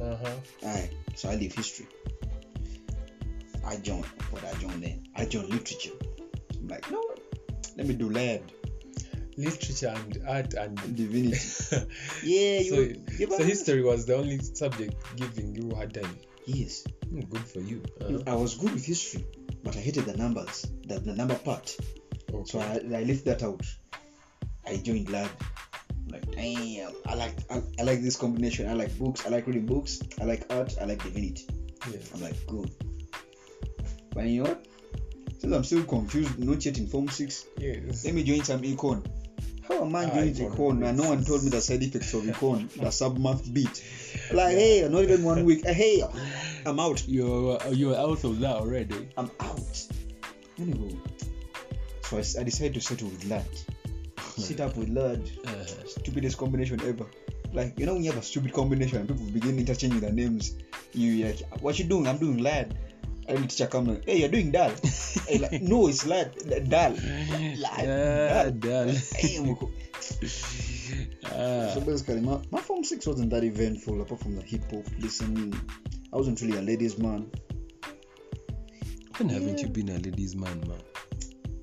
Uh-huh. 0.00 0.30
Alright, 0.62 0.92
so 1.14 1.30
I 1.30 1.36
leave 1.36 1.54
history. 1.54 1.86
I 3.64 3.76
joined 3.76 4.04
what 4.30 4.44
I 4.44 4.52
joined 4.58 4.82
then. 4.82 5.04
I 5.16 5.24
joined 5.24 5.48
literature. 5.48 5.92
I'm 6.58 6.68
like, 6.68 6.90
no, 6.90 7.02
let 7.76 7.86
me 7.86 7.94
do 7.94 8.10
lad 8.10 8.42
Literature 9.38 9.94
and 9.94 10.18
art 10.26 10.54
and 10.54 10.96
divinity. 10.96 11.38
Yeah, 12.22 12.60
you. 12.60 12.70
so, 12.70 12.76
you 13.18 13.30
so 13.30 13.44
history 13.44 13.82
was 13.82 14.06
the 14.06 14.16
only 14.16 14.38
subject 14.38 14.94
giving 15.16 15.54
you 15.54 15.72
a 15.72 15.74
hard 15.74 15.92
time. 15.92 16.18
Yes, 16.46 16.84
Hmm, 17.10 17.20
good 17.20 17.40
for 17.44 17.60
you. 17.60 17.82
Uh-huh. 18.00 18.18
I 18.26 18.34
was 18.34 18.54
good 18.54 18.72
with 18.72 18.84
history, 18.84 19.24
but 19.64 19.76
I 19.76 19.80
hated 19.80 20.04
the 20.06 20.16
numbers, 20.16 20.66
the, 20.86 21.00
the 21.00 21.12
number 21.14 21.34
part. 21.34 21.76
So 22.44 22.60
I, 22.60 22.80
I 22.94 23.02
left 23.02 23.24
that 23.24 23.42
out. 23.42 23.64
I 24.66 24.76
joined 24.76 25.10
lab. 25.10 25.30
Like 26.08 26.30
damn, 26.32 26.92
I 27.06 27.14
like 27.14 27.34
I, 27.50 27.62
I 27.80 27.82
like 27.82 28.00
this 28.00 28.16
combination. 28.16 28.68
I 28.68 28.74
like 28.74 28.96
books. 28.98 29.26
I 29.26 29.30
like 29.30 29.46
reading 29.46 29.66
books. 29.66 30.00
I 30.20 30.24
like 30.24 30.46
art. 30.50 30.74
I 30.80 30.84
like 30.84 31.02
divinity. 31.02 31.46
Yeah. 31.90 31.98
I'm 32.14 32.20
like 32.22 32.46
good. 32.46 32.70
But 34.14 34.24
you 34.26 34.42
know 34.44 34.50
what? 34.50 34.66
Since 35.38 35.52
I'm 35.54 35.64
still 35.64 35.84
confused, 35.84 36.38
not 36.38 36.64
yet 36.64 36.78
in 36.78 36.86
Form 36.86 37.08
Six, 37.08 37.46
Yes. 37.58 38.04
let 38.04 38.14
me 38.14 38.22
join 38.22 38.42
some 38.44 38.62
econ. 38.62 39.04
How 39.68 39.82
am 39.84 39.94
I 39.96 40.04
Ah, 40.04 40.08
joining 40.14 40.34
econ 40.34 40.54
econ? 40.56 40.88
And 40.88 40.98
no 40.98 41.08
one 41.08 41.24
told 41.24 41.42
me 41.44 41.50
the 41.50 41.60
side 41.60 41.82
effects 41.82 42.14
of 42.14 42.22
econ, 42.24 42.68
the 42.72 42.86
submath 42.86 43.52
beat. 43.52 43.82
Like 44.32 44.56
hey, 44.56 44.86
not 44.88 45.02
even 45.02 45.24
one 45.24 45.44
week. 45.44 45.66
Hey, 45.66 46.02
I'm 46.64 46.78
out. 46.80 47.06
You're 47.08 47.58
you're 47.72 47.96
out 47.96 48.22
of 48.24 48.38
that 48.40 48.56
already. 48.56 49.08
I'm 49.16 49.30
out. 49.40 49.86
Anyway, 50.58 50.96
so 52.02 52.16
I 52.18 52.42
decided 52.44 52.74
to 52.74 52.80
settle 52.80 53.08
with 53.08 53.24
lad. 53.28 53.46
Sit 54.36 54.60
up 54.60 54.76
with 54.76 54.88
lad. 54.88 55.28
Uh, 55.46 55.64
stupidest 55.86 56.38
combination 56.38 56.80
ever. 56.82 57.06
Like 57.52 57.78
you 57.78 57.86
know 57.86 57.94
when 57.94 58.04
you 58.04 58.10
have 58.12 58.20
a 58.20 58.24
stupid 58.24 58.52
combination 58.52 58.98
and 58.98 59.08
people 59.08 59.26
begin 59.26 59.58
interchanging 59.58 60.00
their 60.00 60.12
names, 60.12 60.54
you 60.92 61.24
like, 61.24 61.62
what 61.62 61.78
you 61.78 61.84
doing? 61.86 62.06
I'm 62.06 62.18
doing 62.18 62.38
lad. 62.38 62.76
And 63.28 63.50
teacher 63.50 63.66
come 63.66 63.86
like, 63.86 64.04
hey, 64.04 64.18
you're 64.20 64.28
doing 64.28 64.50
dull. 64.52 64.70
hey, 65.26 65.38
like, 65.38 65.62
no, 65.62 65.88
it's 65.88 66.06
like 66.06 66.32
dull. 66.68 66.94
Yeah. 66.94 68.52
Ah, 71.32 71.70
So 71.74 71.80
basically, 71.80 72.20
my, 72.20 72.38
my 72.50 72.60
form 72.60 72.84
six 72.84 73.06
wasn't 73.06 73.30
that 73.30 73.42
eventful 73.44 74.00
apart 74.00 74.20
from 74.20 74.36
the 74.36 74.42
hip 74.42 74.62
hop 74.70 74.84
listening. 75.00 75.52
I 76.12 76.16
wasn't 76.16 76.40
really 76.40 76.56
a 76.58 76.62
ladies 76.62 76.98
man. 76.98 77.30
when 79.18 79.28
haven't 79.28 79.58
you 79.60 79.66
Yeah. 79.66 79.72
been 79.72 79.88
a 79.90 79.98
ladies 79.98 80.36
man, 80.36 80.60
man? 80.68 80.80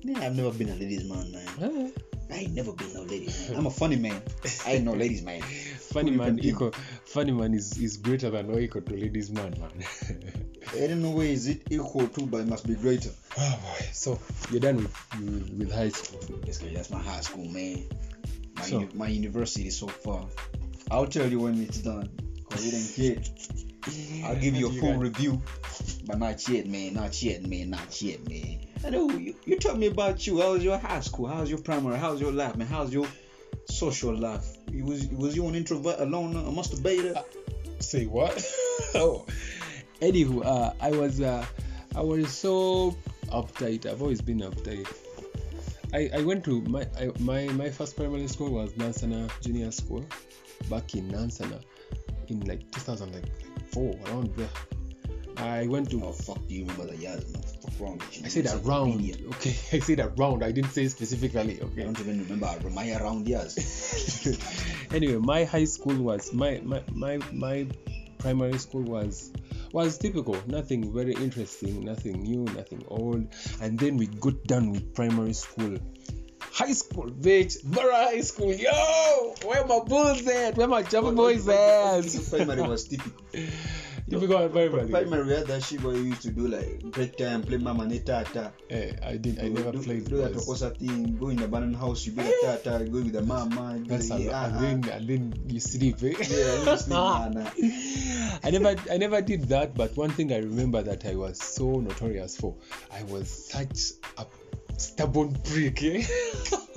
Yeah, 0.02 0.20
I've 0.20 0.36
never 0.36 0.52
been 0.52 0.68
a 0.68 0.74
ladies 0.74 1.04
man, 1.08 1.32
man. 1.32 1.48
Ah, 1.60 1.88
I 2.34 2.38
ain't 2.38 2.54
never 2.54 2.72
been 2.72 2.92
no 2.92 3.02
lady. 3.02 3.32
I'm 3.54 3.66
a 3.66 3.70
funny 3.70 3.96
man. 3.96 4.20
I 4.66 4.72
ain't 4.72 4.84
no 4.84 4.92
ladies 5.02 5.22
man. 5.22 5.40
funny 5.40 6.10
Who 6.10 6.16
man 6.18 6.38
equal 6.42 6.72
funny 7.04 7.30
man 7.32 7.54
is, 7.54 7.78
is 7.78 7.96
greater 7.96 8.28
than 8.30 8.50
or 8.50 8.58
equal 8.58 8.82
to 8.82 8.92
ladies 8.92 9.30
man, 9.30 9.54
man. 9.60 9.84
I 10.74 10.86
don't 10.88 11.00
know 11.02 11.10
where 11.10 11.26
is 11.26 11.46
it 11.46 11.62
equal 11.70 12.08
to, 12.08 12.26
but 12.26 12.38
it 12.40 12.48
must 12.48 12.66
be 12.66 12.74
greater. 12.74 13.10
oh 13.38 13.58
boy. 13.62 13.86
So 13.92 14.18
you're 14.50 14.60
done 14.60 14.76
with 14.78 14.96
with, 15.20 15.54
with 15.58 15.72
high 15.72 15.90
school. 15.90 16.36
Basically, 16.38 16.74
that's 16.74 16.90
my 16.90 16.98
high 17.00 17.20
school, 17.20 17.44
man. 17.46 17.86
My, 18.56 18.62
So- 18.62 18.80
uni- 18.80 18.94
my 18.94 19.06
university 19.08 19.70
so 19.70 19.86
far. 19.86 20.26
I'll 20.90 21.06
tell 21.06 21.26
you 21.30 21.40
when 21.40 21.62
it's 21.62 21.78
done. 21.78 22.10
Cause 22.50 22.74
ain't 22.74 22.98
yet. 22.98 23.30
I'll 24.24 24.36
give 24.36 24.54
you 24.56 24.68
a 24.68 24.72
You 24.72 24.80
full 24.80 24.94
review. 24.94 25.42
But 26.06 26.18
not 26.18 26.48
yet, 26.48 26.66
man. 26.66 26.94
Not 26.94 27.22
yet, 27.22 27.46
man. 27.46 27.70
Not 27.70 28.00
yet, 28.00 28.28
man. 28.28 28.60
I 28.84 28.90
know 28.90 29.10
you, 29.10 29.34
you 29.44 29.58
tell 29.58 29.76
me 29.76 29.86
about 29.86 30.26
you. 30.26 30.40
How 30.40 30.52
was 30.52 30.64
your 30.64 30.78
high 30.78 31.00
school? 31.00 31.26
How's 31.26 31.50
your 31.50 31.60
primary? 31.60 31.98
How's 31.98 32.20
your 32.20 32.32
life, 32.32 32.56
man? 32.56 32.66
How's 32.66 32.92
your 32.92 33.06
social 33.66 34.14
life? 34.14 34.46
You 34.70 34.84
was 34.84 35.06
was 35.08 35.36
you 35.36 35.46
an 35.48 35.54
introvert, 35.54 36.00
a 36.00 36.04
loner, 36.04 36.40
a 36.40 36.52
masturbator? 36.52 37.22
Say 37.80 38.06
what? 38.06 38.44
oh. 38.94 39.26
Anywho, 40.00 40.44
uh, 40.44 40.72
I 40.80 40.90
was 40.90 41.20
uh, 41.20 41.44
I 41.94 42.00
was 42.00 42.30
so 42.32 42.96
uptight. 43.28 43.86
I've 43.86 44.02
always 44.02 44.20
been 44.20 44.40
uptight. 44.40 44.86
I, 45.94 46.10
I 46.12 46.22
went 46.22 46.44
to 46.44 46.60
my 46.62 46.86
I, 46.98 47.10
my 47.20 47.46
my 47.48 47.70
first 47.70 47.96
primary 47.96 48.26
school 48.28 48.50
was 48.50 48.72
Nansana 48.72 49.30
Junior 49.40 49.70
School 49.70 50.04
back 50.68 50.94
in 50.94 51.08
Nansana 51.10 51.62
in 52.28 52.40
like 52.40 52.70
2004 52.72 53.94
around 54.06 54.34
there. 54.36 54.48
I 55.36 55.66
went 55.66 55.90
to 55.90 56.04
Oh 56.04 56.12
fuck, 56.12 56.46
do 56.46 56.54
you 56.54 56.62
remember 56.62 56.86
the 56.86 56.96
years, 56.96 57.32
man? 57.32 57.42
Fuck 57.42 57.80
wrong. 57.80 58.00
I 58.24 58.28
said 58.28 58.46
around. 58.46 59.00
Okay, 59.34 59.56
I 59.76 59.80
said 59.80 60.00
around. 60.00 60.44
I 60.44 60.52
didn't 60.52 60.70
say 60.70 60.86
specifically. 60.88 61.60
Okay. 61.60 61.82
I 61.82 61.84
don't 61.84 62.00
even 62.00 62.20
remember 62.20 62.70
my 62.70 62.92
around 62.92 63.26
years. 63.26 63.58
anyway, 64.92 65.16
my 65.16 65.44
high 65.44 65.64
school 65.64 65.96
was 65.96 66.32
my 66.32 66.60
my 66.64 66.82
my 66.92 67.18
my 67.32 67.66
primary 68.18 68.58
school 68.58 68.82
was 68.82 69.32
was 69.72 69.98
typical. 69.98 70.36
Nothing 70.46 70.94
very 70.94 71.14
interesting. 71.14 71.84
Nothing 71.84 72.22
new. 72.22 72.44
Nothing 72.44 72.84
old. 72.88 73.26
And 73.60 73.78
then 73.78 73.96
we 73.96 74.06
got 74.06 74.44
done 74.44 74.70
with 74.70 74.94
primary 74.94 75.34
school. 75.34 75.78
High 76.54 76.72
school, 76.72 77.10
bitch. 77.10 77.64
Borough 77.64 77.90
High 77.92 78.20
School. 78.20 78.52
Yo, 78.54 79.34
where 79.44 79.66
my 79.66 79.80
bulls 79.80 80.24
at? 80.28 80.56
Where 80.56 80.68
my 80.68 80.82
jump 80.82 81.16
boys 81.16 81.48
at? 81.48 82.06
Primary 82.30 82.62
was 82.62 82.84
typical. 82.86 83.12
You 84.06 84.20
Typical 84.20 84.50
primary. 84.50 84.90
Primary, 84.90 85.34
had 85.34 85.46
that 85.46 85.62
shit 85.62 85.82
where 85.82 85.94
you 85.96 86.02
used 86.02 86.20
to 86.22 86.30
do 86.30 86.46
like 86.46 86.78
break 86.92 87.16
time, 87.16 87.42
play 87.42 87.56
mama 87.56 87.86
ne 87.86 88.00
tata. 88.00 88.52
Eh, 88.68 88.92
I 89.02 89.16
did. 89.16 89.40
I 89.40 89.48
never 89.48 89.72
do, 89.72 89.82
played. 89.82 90.04
Do 90.04 90.18
that. 90.18 90.34
Tokosa 90.34 90.76
thing, 90.76 91.16
go 91.16 91.30
in 91.30 91.36
the 91.36 91.48
banana 91.48 91.78
house, 91.78 92.04
you 92.04 92.12
be 92.12 92.20
the 92.22 92.34
tata, 92.62 92.84
go 92.84 92.98
with 92.98 93.12
the 93.14 93.22
mama. 93.22 93.80
That's 93.86 94.10
like, 94.10 94.24
a 94.24 94.30
lot. 94.30 94.34
ah, 94.34 94.44
And 94.44 94.84
then 94.84 94.92
and 94.92 95.08
then 95.08 95.22
you 95.48 95.58
sleep. 95.58 96.02
Eh? 96.02 96.12
ah. 96.12 96.20
Yeah, 96.20 96.70
you 96.72 96.76
sleep, 96.76 96.88
nah, 96.90 97.28
nah. 97.30 97.48
I 98.44 98.50
never 98.50 98.76
I 98.92 98.98
never 98.98 99.22
did 99.22 99.48
that, 99.48 99.74
but 99.74 99.96
one 99.96 100.10
thing 100.10 100.34
I 100.34 100.38
remember 100.40 100.82
that 100.82 101.06
I 101.06 101.14
was 101.14 101.40
so 101.42 101.80
notorious 101.80 102.36
for, 102.36 102.54
I 102.92 103.04
was 103.04 103.30
such 103.30 103.96
a 104.18 104.26
stubborn 104.78 105.34
prick. 105.44 105.82
Eh? 105.82 106.04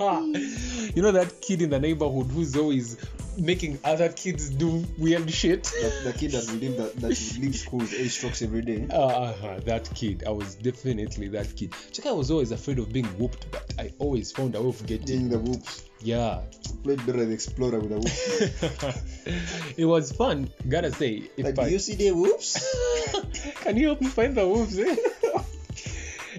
you 0.94 1.02
know 1.02 1.12
that 1.12 1.34
kid 1.40 1.62
in 1.62 1.70
the 1.70 1.78
neighborhood 1.80 2.26
who's 2.26 2.56
always 2.56 2.96
making 3.38 3.78
other 3.84 4.08
kids 4.08 4.50
do 4.50 4.84
weird 4.96 5.30
shit. 5.30 5.64
The, 5.64 6.10
the 6.10 6.12
kid 6.12 6.32
that 6.32 6.50
would 6.50 6.60
leave 6.60 6.76
that, 6.76 6.96
that 6.96 7.08
would 7.08 7.38
leave 7.42 7.56
school 7.56 7.80
with 7.80 7.94
eight 7.94 8.08
strokes 8.08 8.42
every 8.42 8.62
day. 8.62 8.86
Uh, 8.90 8.96
uh, 8.96 9.60
that 9.60 9.90
kid, 9.94 10.24
I 10.26 10.30
was 10.30 10.54
definitely 10.56 11.28
that 11.28 11.54
kid. 11.56 11.74
Check, 11.92 12.06
I 12.06 12.12
was 12.12 12.30
always 12.30 12.50
afraid 12.50 12.78
of 12.78 12.92
being 12.92 13.06
whooped, 13.18 13.50
but 13.50 13.74
I 13.78 13.92
always 13.98 14.32
found 14.32 14.54
a 14.54 14.62
way 14.62 14.68
of 14.68 14.86
getting. 14.86 15.28
The 15.28 15.38
whoops. 15.38 15.84
Yeah, 16.00 16.42
Played 16.84 17.04
better 17.06 17.24
the 17.24 17.32
explorer 17.32 17.80
with 17.80 17.90
the 17.90 17.96
whoops. 17.96 19.74
it 19.76 19.84
was 19.84 20.12
fun. 20.12 20.50
Gotta 20.68 20.92
say, 20.92 21.28
if 21.36 21.44
Like, 21.44 21.58
I, 21.58 21.64
do 21.64 21.70
you 21.72 21.78
see 21.80 21.96
the 21.96 22.12
whoops? 22.12 22.64
Can 23.62 23.76
you 23.76 23.86
help 23.88 24.00
me 24.00 24.06
find 24.06 24.36
the 24.36 24.46
whoops? 24.46 24.78
Eh? 24.78 24.96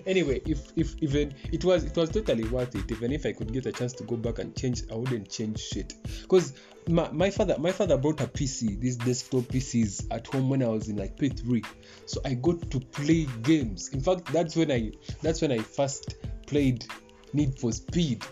Anyway, 0.06 0.42
if 0.46 0.72
if 0.76 0.96
even 1.02 1.34
it 1.52 1.64
was 1.64 1.84
it 1.84 1.96
was 1.96 2.10
totally 2.10 2.44
worth 2.46 2.76
it. 2.76 2.92
Even 2.92 3.12
if 3.12 3.26
I 3.26 3.34
could 3.34 3.52
get 3.52 3.66
a 3.66 3.72
chance 3.72 3.94
to 3.94 4.04
go 4.04 4.16
back 4.16 4.40
and 4.40 4.56
change, 4.56 4.84
I 4.92 4.96
wouldn't 4.96 5.30
change 5.30 5.60
shit. 5.60 5.94
Because 6.22 6.54
my, 6.88 7.10
my 7.12 7.30
father 7.30 7.56
my 7.60 7.72
father 7.72 7.98
brought 7.98 8.22
a 8.22 8.28
PC, 8.28 8.80
these 8.80 8.98
desktop 8.98 9.44
PCs 9.44 10.08
at 10.12 10.28
home 10.28 10.50
when 10.50 10.64
I 10.64 10.68
was 10.68 10.90
in 10.90 10.98
like 10.98 11.18
P3. 11.18 11.66
So 12.06 12.22
I 12.26 12.34
got 12.36 12.70
to 12.72 12.80
play 12.80 13.28
games. 13.44 13.90
In 13.90 14.02
fact, 14.02 14.26
that's 14.32 14.56
when 14.56 14.72
I 14.72 14.92
that's 15.22 15.42
when 15.42 15.52
I 15.52 15.60
first 15.60 16.16
played 16.48 16.86
Need 17.34 17.60
for 17.60 17.72
Speed. 17.72 18.26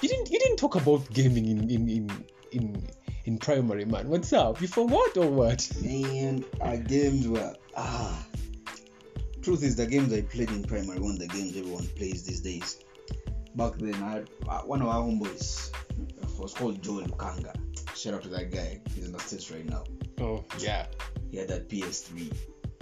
You 0.00 0.08
didn't 0.08 0.30
you 0.30 0.38
didn't 0.38 0.56
talk 0.58 0.76
about 0.76 1.10
gaming 1.12 1.48
in 1.48 1.70
in 1.70 1.88
in 1.88 2.24
in, 2.52 2.88
in 3.24 3.38
primary, 3.38 3.84
man. 3.84 4.08
What's 4.08 4.32
up? 4.32 4.60
You 4.60 4.68
forgot 4.68 5.16
or 5.16 5.30
what? 5.30 5.68
Man, 5.82 6.44
our 6.60 6.76
games 6.76 7.26
were 7.26 7.54
ah 7.76 8.26
truth 9.44 9.62
is 9.62 9.76
the 9.76 9.86
games 9.86 10.10
I 10.10 10.22
played 10.22 10.48
in 10.50 10.64
primary 10.64 10.98
one. 10.98 11.18
the 11.18 11.26
games 11.26 11.54
everyone 11.56 11.86
plays 11.88 12.24
these 12.24 12.40
days. 12.40 12.82
Back 13.56 13.74
then, 13.76 13.94
I 14.02 14.12
had, 14.12 14.28
one 14.64 14.80
of 14.80 14.88
our 14.88 15.02
homeboys 15.02 15.70
uh, 15.72 16.26
was 16.38 16.54
called 16.54 16.82
Joel 16.82 17.02
Lukanga. 17.02 17.54
Shout 17.94 18.14
out 18.14 18.22
to 18.22 18.28
that 18.30 18.50
guy. 18.50 18.80
He's 18.94 19.04
in 19.04 19.12
the 19.12 19.18
states 19.20 19.50
right 19.50 19.68
now. 19.68 19.84
Oh 20.18 20.44
yeah. 20.58 20.86
He 21.30 21.36
had 21.36 21.48
that 21.48 21.68
PS3. 21.68 22.34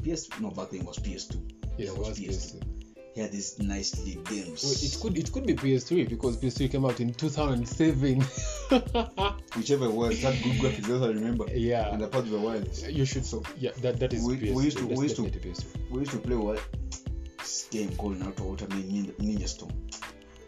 PS 0.05 0.29
no 0.40 0.51
back 0.51 0.70
then 0.70 0.85
was 0.85 0.98
PS2. 0.98 1.40
Yeah, 1.79 1.88
it 1.88 1.98
was, 1.98 2.11
was 2.11 2.20
PS2. 2.20 2.61
PS2. 2.61 2.71
yeah, 3.14 3.27
these 3.27 3.59
nice 3.59 3.98
league 4.05 4.25
games. 4.25 4.64
Well, 4.64 4.72
it 4.72 4.98
could 5.01 5.18
it 5.18 5.33
could 5.33 5.46
be 5.46 5.55
PS3 5.55 6.09
because 6.09 6.37
PS3 6.38 6.70
came 6.70 6.85
out 6.85 7.01
in 7.01 7.12
2007. 7.12 8.20
Whichever 9.57 9.85
it 9.87 9.92
was, 9.92 10.22
that 10.22 10.35
good 10.42 10.57
graphics 10.57 10.87
that's 10.87 11.03
I 11.03 11.09
remember. 11.09 11.46
Yeah. 11.53 11.92
And 11.92 12.03
apart 12.03 12.31
the 12.31 12.38
world. 12.38 12.68
You 12.88 13.05
should 13.05 13.27
so 13.27 13.42
yeah 13.59 13.72
that 13.83 13.98
that 14.01 14.12
is 14.14 14.25
we, 14.25 14.37
PS3. 14.37 14.55
We 14.55 14.64
used 14.64 14.79
to, 14.79 14.87
we 14.87 15.03
used 15.03 15.16
to 15.16 15.22
PS3. 15.22 15.90
we 15.90 16.01
used 16.01 16.12
to 16.12 16.18
play 16.18 16.37
what 16.37 16.61
this 17.38 17.68
game 17.70 17.94
called 17.96 18.18
Naruto 18.18 18.40
Ultimate 18.40 19.18
Ninja, 19.18 19.48
Storm. 19.48 19.72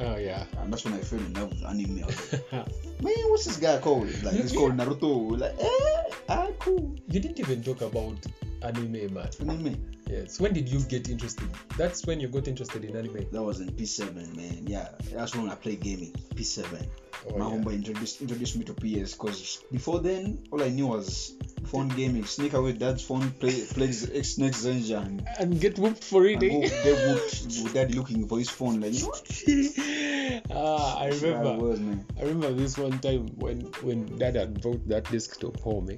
Oh 0.01 0.17
yeah. 0.17 0.45
And 0.59 0.73
that's 0.73 0.85
when 0.85 0.95
I 0.95 0.99
fell 0.99 1.19
in 1.19 1.35
love 1.35 1.51
with 1.51 1.65
anime. 1.65 1.97
Man, 3.03 3.15
what's 3.29 3.45
this 3.45 3.59
guy 3.59 3.79
called? 3.79 4.09
Like 4.23 4.37
it's 4.37 4.53
called 4.53 4.77
Naruto. 4.77 5.39
Like 5.39 5.55
eh, 5.61 6.15
ah 6.31 6.49
cool. 6.61 6.97
You 7.09 7.21
didn't 7.21 7.41
even 7.41 7.63
talk 7.63 7.83
about 7.83 8.17
anime, 8.63 9.13
man. 9.13 9.29
Anime. 9.41 9.77
Yes. 10.09 10.39
When 10.41 10.53
did 10.53 10.69
you 10.69 10.81
get 10.81 11.09
interested? 11.09 11.49
That's 11.79 12.05
when 12.07 12.21
you 12.21 12.29
got 12.29 12.47
interested 12.47 12.85
in 12.85 12.95
anime. 12.97 13.27
That 13.33 13.43
was 13.43 13.61
in 13.61 13.69
P7, 13.71 14.37
man. 14.37 14.67
Yeah, 14.67 14.89
that's 15.13 15.35
when 15.35 15.49
I 15.49 15.55
played 15.55 15.81
gaming. 15.81 16.13
P7. 16.35 16.87
Oh, 17.31 17.39
My 17.39 17.47
yeah. 17.49 17.53
homeboy 17.57 17.75
introduced 17.75 18.21
introduced 18.21 18.57
me 18.57 18.65
to 18.65 18.75
PS 18.75 19.15
because 19.15 19.63
before 19.73 20.01
then, 20.01 20.45
all 20.51 20.63
I 20.63 20.69
knew 20.69 20.89
was 20.89 21.35
phone 21.67 21.89
gaming. 21.89 22.25
Sneak 22.27 22.53
away 22.53 22.73
dad's 22.73 23.03
phone, 23.03 23.31
play 23.33 23.65
play 23.65 23.87
X 23.89 24.37
Next 24.39 24.65
Zenja, 24.67 25.05
and, 25.07 25.27
And 25.41 25.59
get 25.59 25.79
whooped 25.79 26.05
for 26.05 26.27
it. 26.27 26.43
eh? 26.43 26.69
get 26.69 27.09
whooped 27.09 27.47
with 27.47 27.73
dad 27.73 27.95
looking 27.95 28.29
for 28.29 28.39
his 28.39 28.51
phone. 28.51 28.81
Like, 28.81 28.93
ah, 30.51 30.99
I 30.99 31.09
remember. 31.09 31.57
was, 31.57 31.81
man. 31.81 32.05
I 32.19 32.23
remember 32.25 32.53
this 32.53 32.77
one 32.77 32.99
time 32.99 33.27
when 33.37 33.61
when 33.83 34.19
dad 34.19 34.37
had 34.37 34.61
brought 34.61 34.87
that 34.89 35.11
desktop 35.11 35.59
home. 35.61 35.91
Eh? 35.91 35.97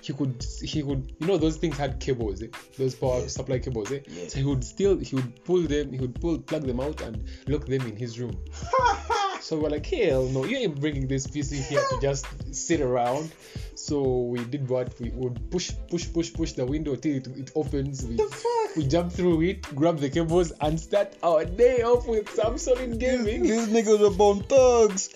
He 0.00 0.12
could 0.12 0.44
he 0.62 0.82
could 0.82 1.12
you 1.18 1.26
know 1.26 1.36
those 1.38 1.56
things 1.56 1.76
had 1.76 1.98
cables, 2.00 2.40
eh? 2.42 2.46
those 2.78 2.94
power 2.94 3.20
Yes. 3.20 3.34
Supply 3.48 3.58
cables. 3.58 3.92
Eh? 3.92 4.00
Yes. 4.08 4.32
So 4.32 4.38
he 4.38 4.44
would 4.44 4.64
still 4.64 4.98
he 4.98 5.16
would 5.16 5.44
pull 5.44 5.62
them, 5.62 5.92
he 5.92 5.98
would 5.98 6.20
pull 6.20 6.38
plug 6.38 6.62
them 6.62 6.80
out 6.80 7.00
and 7.02 7.24
lock 7.46 7.66
them 7.66 7.82
in 7.82 7.96
his 7.96 8.18
room. 8.18 8.36
so 9.40 9.58
we're 9.58 9.70
like, 9.70 9.86
hell 9.86 10.24
no, 10.26 10.44
you 10.44 10.58
ain't 10.58 10.80
bringing 10.80 11.08
this 11.08 11.26
PC 11.26 11.66
here 11.68 11.82
to 11.90 11.98
just 12.00 12.26
sit 12.54 12.80
around. 12.80 13.32
So 13.74 14.02
we 14.02 14.44
did 14.44 14.68
what 14.68 14.98
we 15.00 15.10
would 15.10 15.50
push 15.50 15.72
push 15.90 16.12
push 16.12 16.32
push 16.32 16.52
the 16.52 16.66
window 16.66 16.94
till 16.96 17.16
it, 17.16 17.26
it 17.26 17.50
opens. 17.54 18.04
We, 18.04 18.18
we 18.76 18.86
jump 18.86 19.12
through 19.12 19.42
it, 19.42 19.62
grab 19.74 19.98
the 19.98 20.10
cables, 20.10 20.52
and 20.60 20.78
start 20.78 21.14
our 21.22 21.44
day 21.44 21.82
off 21.82 22.06
with 22.06 22.28
some 22.30 22.58
solid 22.58 22.98
gaming. 22.98 23.42
These 23.42 23.68
niggas 23.68 24.06
are 24.06 24.16
born 24.16 24.42
thugs. 24.42 25.10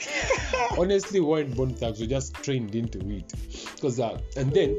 honestly 0.78 1.20
we 1.20 1.26
weren't 1.26 1.54
born 1.54 1.74
thugs 1.74 2.00
we 2.00 2.06
just 2.06 2.34
trained 2.34 2.74
into 2.74 2.98
it 3.10 3.30
because 3.74 4.00
uh, 4.00 4.18
and 4.36 4.52
then 4.52 4.74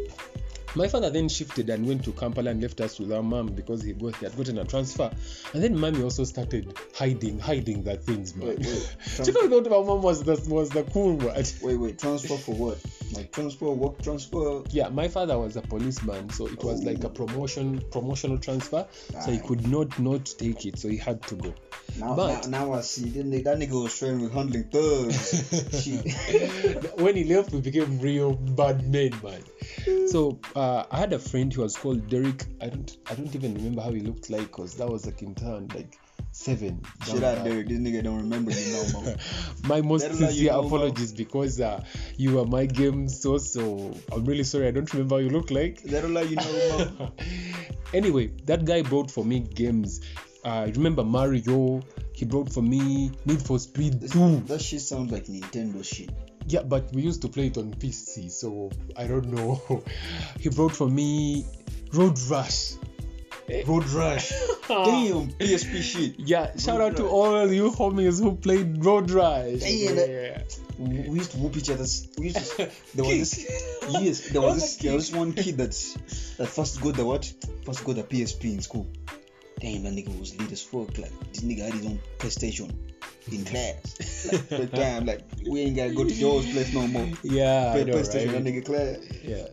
my 0.76 0.88
father 0.88 1.10
then 1.10 1.30
shifted 1.30 1.70
and 1.70 1.88
went 1.88 2.04
to 2.06 2.12
Kampala 2.12 2.52
and 2.52 2.62
left 2.62 2.82
us 2.82 3.00
with 3.00 3.12
our 3.12 3.24
mom 3.24 3.48
because 3.48 3.82
he, 3.84 3.94
got, 3.94 4.16
he 4.18 4.26
had 4.26 4.36
gotten 4.36 4.58
a 4.58 4.66
transfer. 4.66 5.12
And 5.54 5.64
then 5.64 5.78
mommy 5.78 6.02
also 6.04 6.24
started 6.24 6.78
hiding, 6.96 7.40
hiding 7.40 7.84
the 7.84 7.96
things, 7.98 8.36
man. 8.36 8.48
Wait, 8.50 8.60
wait. 8.60 8.96
Chico 9.24 9.48
thought 9.50 9.64
my 9.70 9.82
mom 9.88 10.02
was 10.02 10.24
the, 10.24 10.44
was 10.50 10.70
the 10.70 10.84
cool 10.84 11.16
one. 11.18 11.44
Wait, 11.62 11.76
wait. 11.76 12.00
Transfer 12.00 12.38
for 12.38 12.56
what? 12.56 12.78
Like 13.14 13.32
transfer, 13.32 13.70
work 13.70 14.02
transfer. 14.02 14.64
Yeah, 14.72 14.90
my 14.90 15.08
father 15.08 15.38
was 15.38 15.56
a 15.56 15.62
policeman, 15.62 16.30
so 16.32 16.48
it 16.48 16.64
was 16.64 16.84
like 16.84 17.04
a 17.04 17.10
promotion, 17.10 17.82
promotional 17.92 18.38
transfer. 18.40 18.88
So 19.24 19.32
he 19.32 19.38
could 19.40 19.68
not 19.68 19.98
not 20.00 20.26
take 20.26 20.66
it, 20.66 20.80
so 20.80 20.88
he 20.90 20.98
had 20.98 21.22
to 21.28 21.36
go. 21.36 21.54
Now, 22.00 22.16
But- 22.16 22.48
now, 22.48 22.66
now 22.66 22.74
I 22.74 22.82
see. 22.82 23.10
Then 23.10 23.30
that 23.30 23.60
nigga 23.60 23.84
was 23.84 23.98
training 23.98 24.22
with 24.22 24.34
handling 24.34 24.64
thugs. 24.64 25.44
When 26.98 27.16
he 27.16 27.24
left, 27.26 27.52
we 27.52 27.62
became 27.62 28.00
real 28.00 28.34
bad 28.34 28.92
men, 28.92 29.12
man. 29.24 29.44
So 30.08 30.40
uh, 30.56 30.63
I 30.92 30.98
had 30.98 31.14
a 31.14 31.20
friend 31.20 31.52
who 31.54 31.62
was 31.62 31.76
called 31.76 32.08
Derek. 32.10 32.46
I 32.62 32.70
don't, 32.70 32.98
I 33.10 33.16
don't 33.16 33.34
even 33.36 33.56
remember 33.56 33.82
how 33.82 33.92
he 33.92 34.02
looked 34.02 34.30
like, 34.30 34.52
cause 34.52 34.76
that 34.76 34.88
was 34.88 35.06
like 35.06 35.22
in 35.22 35.36
town, 35.36 35.70
like 35.74 35.98
seven. 36.32 36.82
Shit 37.06 37.22
down 37.22 37.44
Derek. 37.44 37.68
This 37.68 37.80
nigga 37.80 38.04
don't 38.04 38.18
remember 38.18 38.52
you 38.52 38.74
no 38.74 39.02
more. 39.02 39.16
my 39.68 39.82
most 39.82 40.08
you 40.10 40.16
sincere 40.16 40.52
know, 40.52 40.66
apologies 40.66 41.12
because 41.14 41.60
uh, 41.60 41.84
you 42.18 42.36
were 42.36 42.46
my 42.46 42.66
game 42.66 43.08
source. 43.10 43.52
So 43.52 43.94
I'm 44.12 44.26
really 44.26 44.44
sorry. 44.44 44.68
I 44.68 44.72
don't 44.72 44.92
remember 44.94 45.16
how 45.16 45.20
you 45.20 45.30
look 45.30 45.52
like. 45.52 45.82
That'll 45.84 46.12
let 46.12 46.30
you 46.30 46.36
know, 46.36 47.12
anyway, 47.94 48.28
that 48.46 48.66
guy 48.66 48.82
brought 48.82 49.10
for 49.10 49.26
me 49.26 49.40
games. 49.40 50.02
I 50.46 50.66
remember 50.66 51.04
Mario. 51.04 51.82
He 52.14 52.26
brought 52.26 52.52
for 52.54 52.62
me 52.62 53.12
Need 53.26 53.42
for 53.42 53.58
Speed 53.58 54.00
This- 54.02 54.12
2. 54.12 54.42
That 54.42 54.62
shit 54.62 54.82
sounds 54.82 55.12
like 55.12 55.26
Nintendo 55.26 55.84
shit. 55.84 56.12
Yeah, 56.48 56.64
but 56.64 56.92
we 56.94 57.02
used 57.02 57.22
to 57.22 57.30
play 57.30 57.48
it 57.48 57.58
on 57.58 57.74
PC, 57.74 58.30
so 58.30 58.70
I 58.98 59.08
don't 59.08 59.28
know. 59.28 59.84
he 60.40 60.50
brought 60.50 60.76
for 60.76 60.90
me 60.90 61.46
Road 61.94 62.20
Rash. 62.30 62.74
Eh. 63.50 63.64
Road 63.68 63.86
Rash. 63.90 64.30
Damn, 64.68 65.30
PSP 65.34 65.82
shit. 65.82 66.20
Yeah, 66.20 66.56
shout 66.58 66.80
Road 66.80 66.92
out 66.92 66.98
to 66.98 67.04
Rush. 67.04 67.12
all 67.12 67.52
you 67.52 67.72
homies 67.72 68.22
who 68.22 68.36
played 68.36 68.84
Road 68.84 69.12
Rash. 69.12 69.60
Damn, 69.60 69.98
yeah. 69.98 70.42
We 70.78 71.18
used 71.20 71.32
to 71.32 71.38
whoop 71.38 71.56
each 71.58 71.70
other's. 71.70 72.08
We 72.18 72.26
used 72.26 72.58
to. 72.58 72.70
There 72.96 73.06
was 73.06 73.32
this. 73.32 73.82
Yes, 73.90 74.30
there 74.30 74.42
was 74.42 74.56
this. 74.56 74.76
There 74.78 74.94
was 74.94 75.10
this 75.10 75.18
one 75.18 75.34
kid 75.34 75.58
that's 75.58 75.94
that 76.38 76.48
first 76.48 76.82
got 76.82 76.96
the 76.96 77.06
what? 77.06 77.32
First 77.66 77.84
got 77.84 77.96
the 77.96 78.04
PSP 78.04 78.46
in 78.46 78.62
school. 78.62 78.88
Damn, 79.60 79.84
that 79.84 79.94
nigga 79.94 80.18
was 80.20 80.38
lit 80.40 80.52
as 80.52 80.62
fuck. 80.62 80.98
Like 80.98 81.12
this 81.32 81.42
nigga 81.42 81.64
had 81.66 81.74
his 81.74 81.86
own 81.86 82.00
PlayStation. 82.20 82.74
in 83.32 83.46
class. 83.52 84.32
Like, 84.32 84.50
the 84.50 84.68
time, 84.68 85.06
like 85.06 85.22
we 85.50 85.62
ain't 85.62 85.76
gotta 85.76 85.94
go 85.94 86.04
to 86.04 86.14
Joe's 86.14 86.52
place 86.52 86.74
no 86.74 86.88
more. 86.88 87.08
Yeah, 87.24 87.70
I 87.70 87.74
Play 87.82 87.84
know, 87.86 87.94
PlayStation, 87.98 88.34
right? 88.34 88.44
that 88.44 88.44
nigga 88.44 88.66
class. 88.66 88.98
Yeah. 89.24 89.46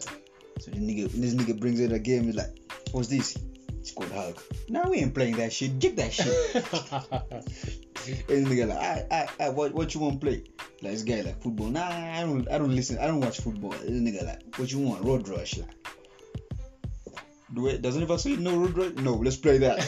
So 0.60 0.70
the 0.72 0.78
nigga, 0.78 1.10
when 1.12 1.20
this 1.22 1.34
nigga 1.34 1.58
brings 1.58 1.80
in 1.80 1.92
a 1.92 1.98
game. 1.98 2.24
He's 2.24 2.36
like, 2.36 2.58
"What's 2.92 3.08
this?" 3.08 3.36
It's 3.78 3.92
called 3.92 4.12
Hulk. 4.12 4.44
Now 4.68 4.90
we 4.90 4.98
ain't 4.98 5.14
playing 5.14 5.36
that 5.36 5.52
shit. 5.54 5.78
Get 5.78 5.96
that 5.96 6.12
shit. 6.12 6.26
and 8.28 8.46
the 8.46 8.54
nigga 8.54 8.68
like, 8.68 8.78
I, 8.78 9.06
I, 9.10 9.46
I, 9.46 9.48
what, 9.48 9.72
what 9.72 9.94
you 9.94 10.00
want 10.00 10.20
to 10.20 10.26
play? 10.26 10.44
Like 10.82 10.92
this 10.92 11.02
guy 11.02 11.22
like 11.22 11.42
football. 11.42 11.68
Nah, 11.68 11.88
I 11.88 12.20
don't, 12.22 12.46
I 12.50 12.58
don't 12.58 12.74
listen. 12.76 12.98
I 12.98 13.06
don't 13.06 13.20
watch 13.20 13.40
football. 13.40 13.70
This 13.70 13.90
nigga 13.90 14.26
like, 14.26 14.54
what 14.56 14.70
you 14.70 14.80
want? 14.80 15.02
Road 15.04 15.26
Rash. 15.28 15.56
Like, 15.56 15.68
do 17.54 17.66
it? 17.68 17.82
Doesn't 17.82 18.02
ever 18.02 18.18
say 18.18 18.36
no 18.36 18.56
Road 18.56 18.76
Rash? 18.76 18.92
No, 19.04 19.14
let's 19.14 19.36
play 19.36 19.58
that. 19.58 19.78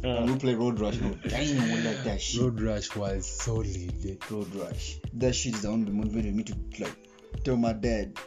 and 0.02 0.30
we 0.30 0.38
play 0.38 0.54
Road 0.54 0.80
Rash. 0.80 0.98
No, 1.00 1.14
damn, 1.28 1.62
we 1.72 1.80
like 1.82 2.04
that 2.04 2.20
shit. 2.20 2.42
Road 2.42 2.60
Rash 2.60 2.94
was 2.96 3.26
solid. 3.26 4.18
Road 4.30 4.54
Rash. 4.54 4.98
That 5.14 5.34
shit 5.34 5.54
is 5.54 5.62
the 5.62 5.68
that 5.68 5.92
motivated 5.92 6.34
me 6.34 6.44
to 6.44 6.56
like 6.80 6.96
tell 7.44 7.56
my 7.56 7.72
dad, 7.72 8.18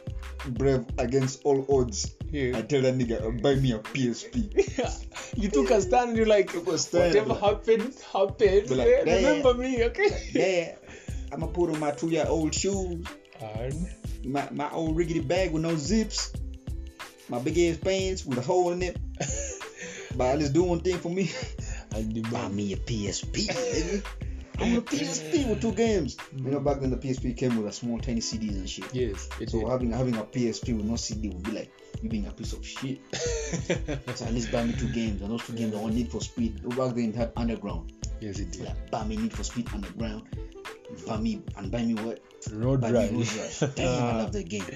brave 0.48 0.84
against 0.98 1.42
all 1.44 1.66
odds. 1.68 2.14
Yeah. 2.30 2.56
I 2.58 2.62
tell 2.62 2.82
that 2.82 2.96
nigga, 2.96 3.24
uh, 3.24 3.30
buy 3.42 3.56
me 3.56 3.72
a 3.72 3.78
PSP. 3.78 5.36
you 5.36 5.50
took 5.50 5.70
a 5.70 5.80
stand. 5.80 6.10
And 6.10 6.16
You're 6.16 6.26
like, 6.26 6.50
stand, 6.50 7.14
whatever 7.14 7.28
like- 7.30 7.40
happened, 7.40 7.94
happened. 8.12 8.70
Like, 8.70 8.88
Yeah, 8.88 9.14
remember 9.16 9.54
me, 9.54 9.84
okay? 9.84 10.28
Yeah, 10.32 10.76
I'ma 11.32 11.46
put 11.46 11.70
on 11.70 11.80
my 11.80 11.90
two 11.90 12.08
year 12.08 12.24
old 12.26 12.54
shoes, 12.54 13.04
And 13.40 13.88
my, 14.24 14.48
my 14.52 14.70
old 14.70 14.96
rickety 14.96 15.20
bag 15.20 15.52
with 15.52 15.62
no 15.62 15.76
zips, 15.76 16.32
my 17.30 17.38
big 17.38 17.58
ass 17.58 17.78
pants 17.78 18.26
with 18.26 18.38
a 18.38 18.42
hole 18.42 18.72
in 18.72 18.82
it. 18.82 18.96
But 20.16 20.26
at 20.32 20.38
least 20.40 20.52
do 20.52 20.64
one 20.64 20.80
thing 20.80 20.98
for 20.98 21.08
me. 21.10 21.30
and 21.94 22.12
the 22.14 22.22
Buy 22.22 22.48
me 22.48 22.72
a 22.72 22.76
PSP, 22.76 23.46
nigga. 23.48 24.04
I 24.58 24.62
want 24.64 24.78
a 24.78 24.82
PSP 24.82 25.48
with 25.48 25.62
two 25.62 25.72
games. 25.72 26.16
You 26.36 26.50
know, 26.50 26.60
back 26.60 26.80
then 26.80 26.90
the 26.90 26.96
PSP 26.96 27.36
came 27.36 27.56
with 27.56 27.66
a 27.66 27.72
small 27.72 27.98
tiny 27.98 28.20
CDs 28.20 28.56
and 28.56 28.68
shit. 28.68 28.92
Yes, 28.92 29.28
So 29.46 29.60
did. 29.60 29.68
having 29.68 29.90
having 29.92 30.16
a 30.16 30.24
PSP 30.24 30.76
with 30.76 30.84
no 30.84 30.96
CD 30.96 31.28
would 31.30 31.42
be 31.44 31.52
like 31.52 31.72
you 32.02 32.10
being 32.10 32.26
a 32.26 32.32
piece 32.32 32.52
of 32.52 32.66
shit. 32.66 32.98
So 34.16 34.26
at 34.26 34.34
least 34.34 34.50
buy 34.52 34.64
me 34.64 34.74
two 34.74 34.88
games, 34.92 35.22
and 35.22 35.30
those 35.30 35.46
two 35.46 35.54
games 35.54 35.74
are 35.74 35.82
on 35.82 35.94
Need 35.94 36.10
for 36.10 36.20
Speed. 36.20 36.60
Back 36.76 36.94
then 36.94 37.10
it 37.10 37.14
had 37.14 37.32
Underground. 37.36 37.92
yes, 38.20 38.38
it 38.40 38.50
did. 38.52 38.66
Like 38.66 38.90
buy 38.90 39.04
me 39.04 39.16
Need 39.16 39.32
for 39.32 39.44
Speed 39.44 39.68
Underground. 39.72 40.24
Buy 41.06 41.16
me 41.18 41.40
and 41.56 41.70
buy 41.70 41.82
me 41.82 41.94
what? 41.94 42.20
Road 42.52 42.80
Buy 42.82 42.90
me 42.90 43.08
Road. 43.10 43.12
Rush. 43.18 43.60
Damn, 43.76 44.02
I 44.04 44.18
love 44.18 44.32
that 44.32 44.48
game. 44.48 44.64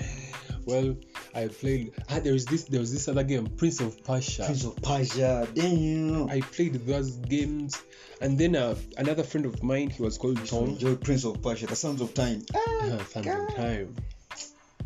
well, 0.67 0.97
I 1.35 1.49
played. 1.49 1.93
Ah, 2.11 2.21
there 2.21 2.33
was 2.33 2.45
this. 2.47 2.65
There 2.65 2.81
was 2.81 2.93
this 2.93 3.09
other 3.09 3.25
game, 3.25 3.47
Prince 3.57 3.81
of 3.81 4.03
Persia. 4.05 4.45
Prince 4.45 4.65
of 4.65 4.77
Persia. 4.83 5.47
Damn. 5.55 6.29
I 6.31 6.41
played 6.41 6.75
those 6.87 7.13
games, 7.17 7.81
and 8.21 8.39
then 8.39 8.57
uh, 8.57 8.75
another 8.99 9.23
friend 9.23 9.47
of 9.47 9.63
mine, 9.63 9.91
he 9.91 10.03
was 10.03 10.19
called 10.19 10.45
Tom. 10.47 10.71
enjoy 10.71 10.97
Prince 10.97 11.25
of 11.25 11.43
Persia. 11.43 11.67
The 11.67 11.77
Sands 11.77 12.01
of 12.01 12.15
Time. 12.15 12.43
Ah, 12.55 12.59
Uh, 12.85 13.05
Sands 13.05 13.29
of 13.29 13.55
Time. 13.57 13.97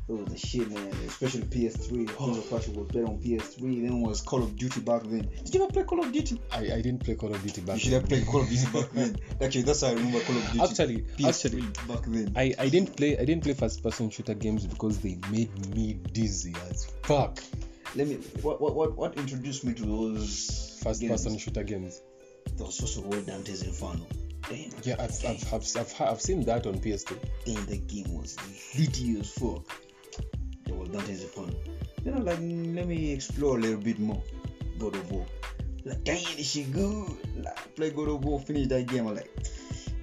It 0.09 0.13
was 0.13 0.27
the 0.29 0.39
shit, 0.39 0.71
man. 0.71 0.89
Especially 1.07 1.43
PS3. 1.43 2.07
Prince 2.07 2.39
of 2.39 2.49
Persia 2.51 2.71
was 2.71 2.87
played 2.89 3.05
on 3.05 3.19
PS3. 3.19 3.61
Then 3.83 4.01
was 4.01 4.23
Call 4.23 4.43
of 4.43 4.57
Duty 4.57 4.81
back 4.81 5.03
then. 5.03 5.29
Did 5.45 5.55
you 5.55 5.63
ever 5.63 5.71
play 5.73 5.83
Call 5.83 6.01
of 6.03 6.11
Duty? 6.11 6.41
I, 6.51 6.59
I 6.59 6.81
didn't 6.81 7.05
play 7.05 7.15
Call 7.15 7.35
of 7.35 7.43
Duty 7.43 7.61
back 7.61 7.75
you 7.75 7.81
should 7.81 7.93
then. 7.93 8.01
have 8.01 8.09
played 8.09 8.27
Call 8.27 8.41
of 8.41 8.49
Duty 8.49 8.67
back 8.73 8.91
then. 8.93 9.17
Actually, 9.43 9.63
that's 9.63 9.83
how 9.83 9.89
I 9.89 9.93
remember 9.93 10.21
Call 10.21 10.37
of 10.39 10.47
Duty. 10.53 10.61
Actually, 10.65 10.97
PS3 11.19 11.29
actually, 11.29 11.63
back 11.87 12.05
then. 12.07 12.33
I, 12.37 12.55
I 12.59 12.69
didn't 12.71 12.97
play 12.97 13.19
I 13.19 13.25
didn't 13.27 13.45
play 13.45 13.53
first 13.53 13.83
person 13.83 14.09
shooter 14.09 14.35
games 14.35 14.67
because 14.67 14.99
they 15.01 15.19
made 15.31 15.75
me 15.75 15.95
dizzy 16.13 16.55
as 16.71 16.87
fuck. 17.03 17.39
Let 17.95 18.09
me. 18.09 18.15
What 18.41 18.63
what 18.63 18.75
what, 18.75 18.97
what 18.97 19.17
introduced 19.19 19.65
me 19.65 19.75
to 19.75 19.83
those 19.85 20.81
First 20.83 21.01
games? 21.03 21.13
person 21.13 21.37
shooter 21.39 21.65
games. 21.65 22.01
There 22.57 22.65
was 22.65 22.97
of 22.97 23.05
all 23.05 23.21
Dante's 23.21 23.63
Inferno. 23.63 24.07
Damn. 24.49 24.71
Yeah, 24.83 24.97
I've, 24.99 25.11
I've, 25.27 25.53
I've, 25.53 25.77
I've, 25.77 25.95
I've 26.01 26.21
seen 26.21 26.45
that 26.45 26.67
on 26.67 26.79
PS2. 26.79 27.19
Damn, 27.45 27.67
that 27.67 27.87
game 27.87 28.15
was 28.15 28.37
litty 28.79 29.21
as 30.71 30.75
fuck. 30.77 30.77
There 30.77 30.77
was 30.77 30.89
Dante's 30.89 31.25
Then 32.03 32.15
I'm 32.15 32.25
like, 32.25 32.39
let 32.77 32.87
me 32.87 33.13
explore 33.13 33.59
a 33.59 33.61
little 33.61 33.81
bit 33.81 33.99
more. 33.99 34.23
God 34.79 34.95
of 34.95 35.11
War. 35.11 35.27
Like, 35.85 36.05
damn, 36.05 36.37
this 36.37 36.51
shit 36.51 36.73
good. 36.73 37.17
Like, 37.37 37.75
play 37.75 37.91
God 37.91 38.09
of 38.09 38.25
War, 38.25 38.41
finish 38.41 38.69
that 38.69 38.87
game. 38.87 39.07
I'm 39.07 39.15
like, 39.15 39.31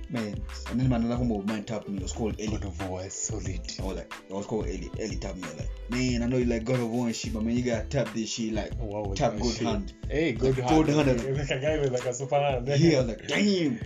man. 0.09 0.41
And 0.69 0.79
then 0.79 0.91
another 0.91 1.15
home 1.15 1.31
of 1.31 1.45
mine 1.47 1.63
tapped 1.63 1.87
me. 1.89 1.97
It 1.97 2.03
was 2.03 2.13
called 2.13 2.35
Ellie. 2.39 2.57
God 2.57 2.65
of 2.65 2.89
War 2.89 3.03
is 3.03 3.13
solid. 3.13 3.59
I 3.79 3.83
was 3.83 3.97
like, 3.97 4.13
it 4.29 4.33
was 4.33 4.45
called 4.45 4.65
Ellie. 4.65 4.91
Ellie 4.99 5.15
tapped 5.17 5.37
me. 5.37 5.43
Like, 5.57 5.69
man, 5.89 6.23
I 6.23 6.27
know 6.27 6.37
you 6.37 6.45
like 6.45 6.63
God 6.65 6.79
of 6.79 6.89
War 6.89 7.07
and 7.07 7.15
shit, 7.15 7.33
but 7.33 7.43
man, 7.43 7.55
you 7.55 7.63
gotta 7.63 7.85
tap 7.85 8.13
this 8.13 8.29
shit 8.29 8.53
like 8.53 8.71
Wow, 8.79 9.13
tap 9.15 9.37
good 9.37 9.53
shit. 9.55 9.67
hand. 9.67 9.93
Hey, 10.09 10.33
good 10.33 10.57
Like, 10.57 10.69
hand. 10.69 10.85
good 10.85 11.07
hand. 11.07 11.37
Like 11.37 11.49
a 11.51 11.59
guy 11.59 11.79
with 11.79 11.91
like 11.91 12.05
a 12.05 12.13
super 12.13 12.35
hand. 12.39 12.67
Yeah, 12.67 12.97
I 12.97 12.99
was 13.01 13.07
like, 13.09 13.27
damn. 13.27 13.79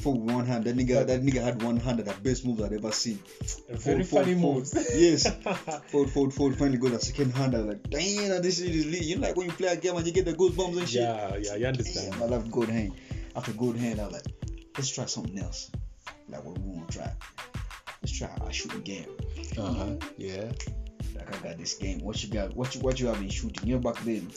For 0.00 0.14
one 0.14 0.46
hand, 0.46 0.64
that 0.64 0.74
nigga, 0.76 1.06
that 1.06 1.22
nigga 1.22 1.42
had 1.42 1.62
one 1.62 1.76
hand 1.76 2.00
at 2.00 2.06
the 2.06 2.14
best 2.22 2.46
moves 2.46 2.62
I'd 2.62 2.72
ever 2.72 2.90
seen. 2.90 3.18
Very 3.68 4.02
Fold, 4.02 4.06
fold, 4.06 4.24
funny 4.24 4.40
fold. 4.40 4.54
moves. 4.56 4.74
Yes. 4.94 5.30
Fold, 5.88 6.10
fold, 6.10 6.32
fold. 6.32 6.56
Finally 6.56 6.78
got 6.78 6.92
a 6.92 6.98
second 7.00 7.32
hand. 7.34 7.54
I 7.54 7.58
was 7.58 7.66
like, 7.66 7.90
damn, 7.90 8.40
this 8.40 8.58
shit 8.62 8.74
is 8.74 8.86
lit. 8.86 9.02
You 9.02 9.16
know, 9.18 9.26
like 9.28 9.36
when 9.36 9.46
you 9.48 9.52
play 9.52 9.68
a 9.68 9.76
game 9.76 9.94
and 9.96 10.06
you 10.06 10.12
get 10.12 10.24
the 10.24 10.32
goosebumps 10.32 10.78
and 10.78 10.88
shit. 10.88 11.02
yeah, 11.02 11.36
yeah, 11.38 11.54
you 11.56 11.66
understand. 11.66 12.12
Damn, 12.12 12.22
I 12.22 12.26
love 12.26 12.50
good 12.50 12.70
hand. 12.70 12.92
After 13.36 13.52
good 13.52 13.76
hand, 13.76 14.00
I 14.00 14.04
was 14.06 14.14
like, 14.14 14.24
let's 14.76 14.90
try 14.90 15.06
something 15.06 15.38
else. 15.38 15.70
Like 16.28 16.44
what 16.44 16.58
we 16.58 16.64
want 16.64 16.88
to 16.90 16.98
try. 16.98 17.12
Let's 18.02 18.16
try 18.16 18.28
a 18.46 18.52
shooting 18.52 18.82
game. 18.82 19.06
Uh 19.58 19.72
huh. 19.72 19.96
Yeah. 20.16 20.52
Like 21.14 21.34
I 21.34 21.48
got 21.48 21.58
this 21.58 21.74
game. 21.74 22.00
What 22.00 22.22
you 22.22 22.30
got? 22.30 22.56
What 22.56 22.74
you 22.74 22.80
what 22.80 23.00
you 23.00 23.08
have 23.08 23.20
in 23.20 23.28
shooting? 23.28 23.68
You 23.68 23.74
know, 23.76 23.80
back 23.80 24.02
then 24.04 24.30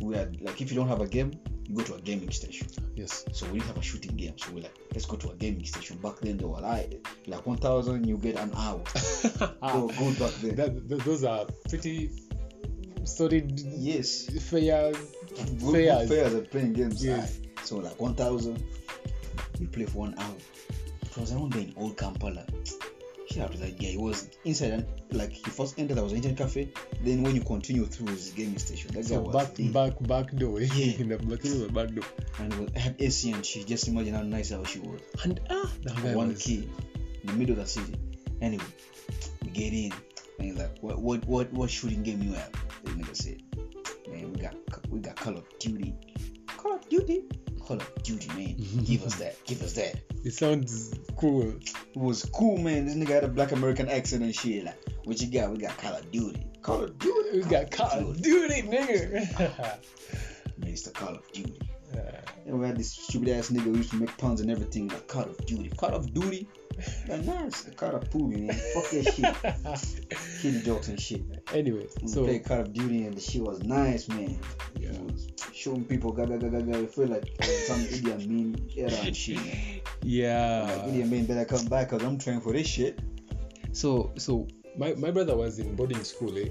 we 0.00 0.16
had 0.16 0.40
like 0.40 0.60
if 0.60 0.70
you 0.70 0.76
don't 0.76 0.88
have 0.88 1.00
a 1.00 1.06
game, 1.06 1.32
you 1.66 1.74
go 1.74 1.82
to 1.82 1.94
a 1.94 2.00
gaming 2.00 2.30
station. 2.30 2.68
Yes. 2.94 3.24
So 3.32 3.46
we 3.46 3.58
didn't 3.58 3.68
have 3.68 3.78
a 3.78 3.82
shooting 3.82 4.16
game. 4.16 4.38
So 4.38 4.52
we're 4.52 4.62
like, 4.62 4.78
let's 4.92 5.06
go 5.06 5.16
to 5.16 5.30
a 5.30 5.34
gaming 5.34 5.64
station. 5.64 5.98
Back 5.98 6.20
then 6.20 6.36
they 6.36 6.44
were 6.44 6.60
like 6.60 7.06
like 7.26 7.46
one 7.46 7.58
thousand, 7.58 8.06
you 8.06 8.16
get 8.16 8.36
an 8.38 8.52
hour. 8.56 8.82
Good 8.94 10.18
back 10.18 10.32
then. 10.40 10.56
that, 10.56 10.88
th- 10.88 11.02
those 11.02 11.24
are 11.24 11.46
pretty 11.68 12.10
solid 13.04 13.58
yes. 13.60 14.26
fair 14.48 14.92
good 14.92 16.08
fairs. 16.08 16.08
fairs 16.08 16.48
playing 16.48 16.72
games. 16.72 17.04
Yes. 17.04 17.38
Aye. 17.42 17.64
So 17.64 17.76
like 17.76 18.00
one 18.00 18.14
thousand, 18.14 18.62
we 19.60 19.66
play 19.66 19.86
for 19.86 19.98
one 19.98 20.14
hour. 20.18 20.34
It 21.02 21.16
was 21.16 21.32
around 21.32 21.52
there 21.52 21.62
in 21.62 21.72
old 21.76 21.96
Kampala. 21.96 22.44
Shout 23.30 23.44
out 23.44 23.52
to 23.52 23.58
that 23.58 23.78
guy. 23.78 23.88
He 23.88 23.96
was 23.96 24.28
inside 24.44 24.72
and 24.72 24.86
like 25.12 25.30
he 25.30 25.42
first 25.50 25.78
entered 25.78 25.98
I 25.98 26.02
was 26.02 26.12
internet 26.12 26.38
cafe. 26.38 26.72
Then 27.04 27.22
when 27.22 27.34
you 27.36 27.42
continue 27.42 27.86
through 27.86 28.08
his 28.08 28.30
gaming 28.30 28.58
station, 28.58 28.90
that 28.94 29.02
guy 29.02 29.08
So 29.08 29.30
back 29.30 29.54
there. 29.54 29.70
back 29.70 29.92
back 30.00 30.34
door. 30.34 30.60
Yeah. 30.60 30.94
In 30.98 31.08
the 31.10 31.16
back 31.18 31.44
in 31.44 31.60
the 31.62 31.68
back 31.72 31.94
door. 31.94 32.04
and 32.40 32.54
was, 32.54 32.70
had 32.74 32.96
AC 32.98 33.30
and 33.32 33.46
she 33.46 33.62
just 33.64 33.86
imagine 33.86 34.14
how 34.14 34.22
nice 34.22 34.50
how 34.50 34.64
she 34.64 34.80
was. 34.80 35.00
And 35.22 35.38
ah, 35.50 35.70
that 35.84 36.16
one 36.16 36.28
was- 36.30 36.42
key 36.42 36.68
in 37.22 37.26
the 37.26 37.32
middle 37.34 37.52
of 37.52 37.58
the 37.60 37.66
city. 37.66 37.94
Anyway, 38.40 38.64
we 39.44 39.50
get 39.50 39.72
in 39.72 39.92
and 40.38 40.48
he's 40.48 40.56
like, 40.56 40.78
"What 40.80 40.98
what 40.98 41.24
what 41.26 41.52
what 41.52 41.70
shooting 41.70 42.02
game 42.02 42.22
you 42.22 42.32
have?" 42.32 42.50
The 42.84 42.90
nigga 42.92 43.14
said, 43.14 43.42
"Man, 44.08 44.32
we 44.32 44.40
got 44.40 44.54
we 44.88 44.98
got 45.00 45.14
Call 45.16 45.36
of 45.36 45.44
Duty, 45.58 45.94
Call 46.56 46.72
of 46.76 46.88
Duty, 46.88 47.24
Call 47.70 47.78
of 47.78 48.02
Duty, 48.02 48.26
man. 48.34 48.56
give 48.84 49.04
us 49.04 49.14
that, 49.16 49.36
give 49.44 49.62
us 49.62 49.74
that." 49.74 49.94
It 50.24 50.32
sounds 50.32 50.92
cool. 51.16 51.50
It 51.50 51.72
was 51.94 52.24
cool, 52.34 52.58
man. 52.58 52.86
This 52.86 52.96
nigga 52.96 53.14
had 53.14 53.24
a 53.24 53.28
black 53.28 53.52
American 53.52 53.88
accent 53.88 54.24
and 54.24 54.34
shit. 54.34 54.64
Like, 54.64 54.76
what 55.04 55.20
you 55.20 55.30
got? 55.30 55.52
We 55.52 55.58
got 55.58 55.78
Call 55.78 55.94
of 55.94 56.10
Duty, 56.10 56.44
Call 56.62 56.82
of 56.82 56.98
Duty. 56.98 57.38
We 57.38 57.42
got 57.44 57.70
Call 57.70 58.10
of 58.10 58.20
Duty, 58.20 58.62
nigga. 58.62 59.38
Man, 60.58 60.70
it's 60.72 60.82
the 60.82 60.90
Call 60.90 61.14
of 61.14 61.32
Duty. 61.32 61.58
Yeah. 61.92 62.20
And 62.46 62.60
we 62.60 62.66
had 62.68 62.76
this 62.76 62.92
stupid 62.92 63.30
ass 63.30 63.50
nigga 63.50 63.62
who 63.62 63.76
used 63.76 63.90
to 63.90 63.96
make 63.96 64.16
puns 64.16 64.40
and 64.40 64.48
everything 64.48 64.86
like 64.86 65.08
Call 65.08 65.24
of 65.24 65.36
Duty, 65.44 65.70
Call 65.76 65.90
of 65.90 66.14
Duty. 66.14 66.46
Like, 67.08 67.24
nah, 67.24 67.46
it's 67.46 67.62
the 67.62 67.72
Call 67.72 67.94
of 67.96 68.08
Duty, 68.10 68.42
man. 68.42 68.56
Fuck 68.74 68.90
that 68.90 69.84
shit. 70.08 70.18
Kiddie 70.42 70.62
jokes 70.62 70.88
and 70.88 71.00
shit. 71.00 71.22
anyway, 71.52 71.86
We 72.00 72.08
so 72.08 72.24
played 72.24 72.44
Call 72.44 72.60
of 72.60 72.72
Duty 72.72 73.04
and 73.04 73.14
the 73.16 73.20
shit 73.20 73.42
was 73.42 73.62
nice, 73.62 74.08
man. 74.08 74.38
Yeah. 74.78 74.92
Showing 75.52 75.84
people 75.84 76.12
gaga 76.12 76.38
gaga 76.38 76.62
gaga. 76.62 76.78
I 76.78 76.86
feel 76.86 77.06
like 77.08 77.26
some 77.66 77.80
idiot 77.90 78.22
Amin 78.22 78.68
era 78.76 78.90
and 79.04 79.16
shit, 79.16 79.36
man. 79.36 79.46
Like 79.46 79.82
yeah. 80.02 80.84
Idi 80.86 81.02
Amin 81.02 81.26
better 81.26 81.44
come 81.44 81.66
back 81.66 81.90
because 81.90 82.06
I'm 82.06 82.18
training 82.18 82.40
for 82.40 82.52
this 82.52 82.66
shit. 82.66 82.98
So 83.72 84.12
so 84.16 84.48
my, 84.78 84.94
my 84.94 85.10
brother 85.10 85.36
was 85.36 85.58
in 85.58 85.74
boarding 85.76 86.02
school, 86.04 86.36
eh? 86.38 86.48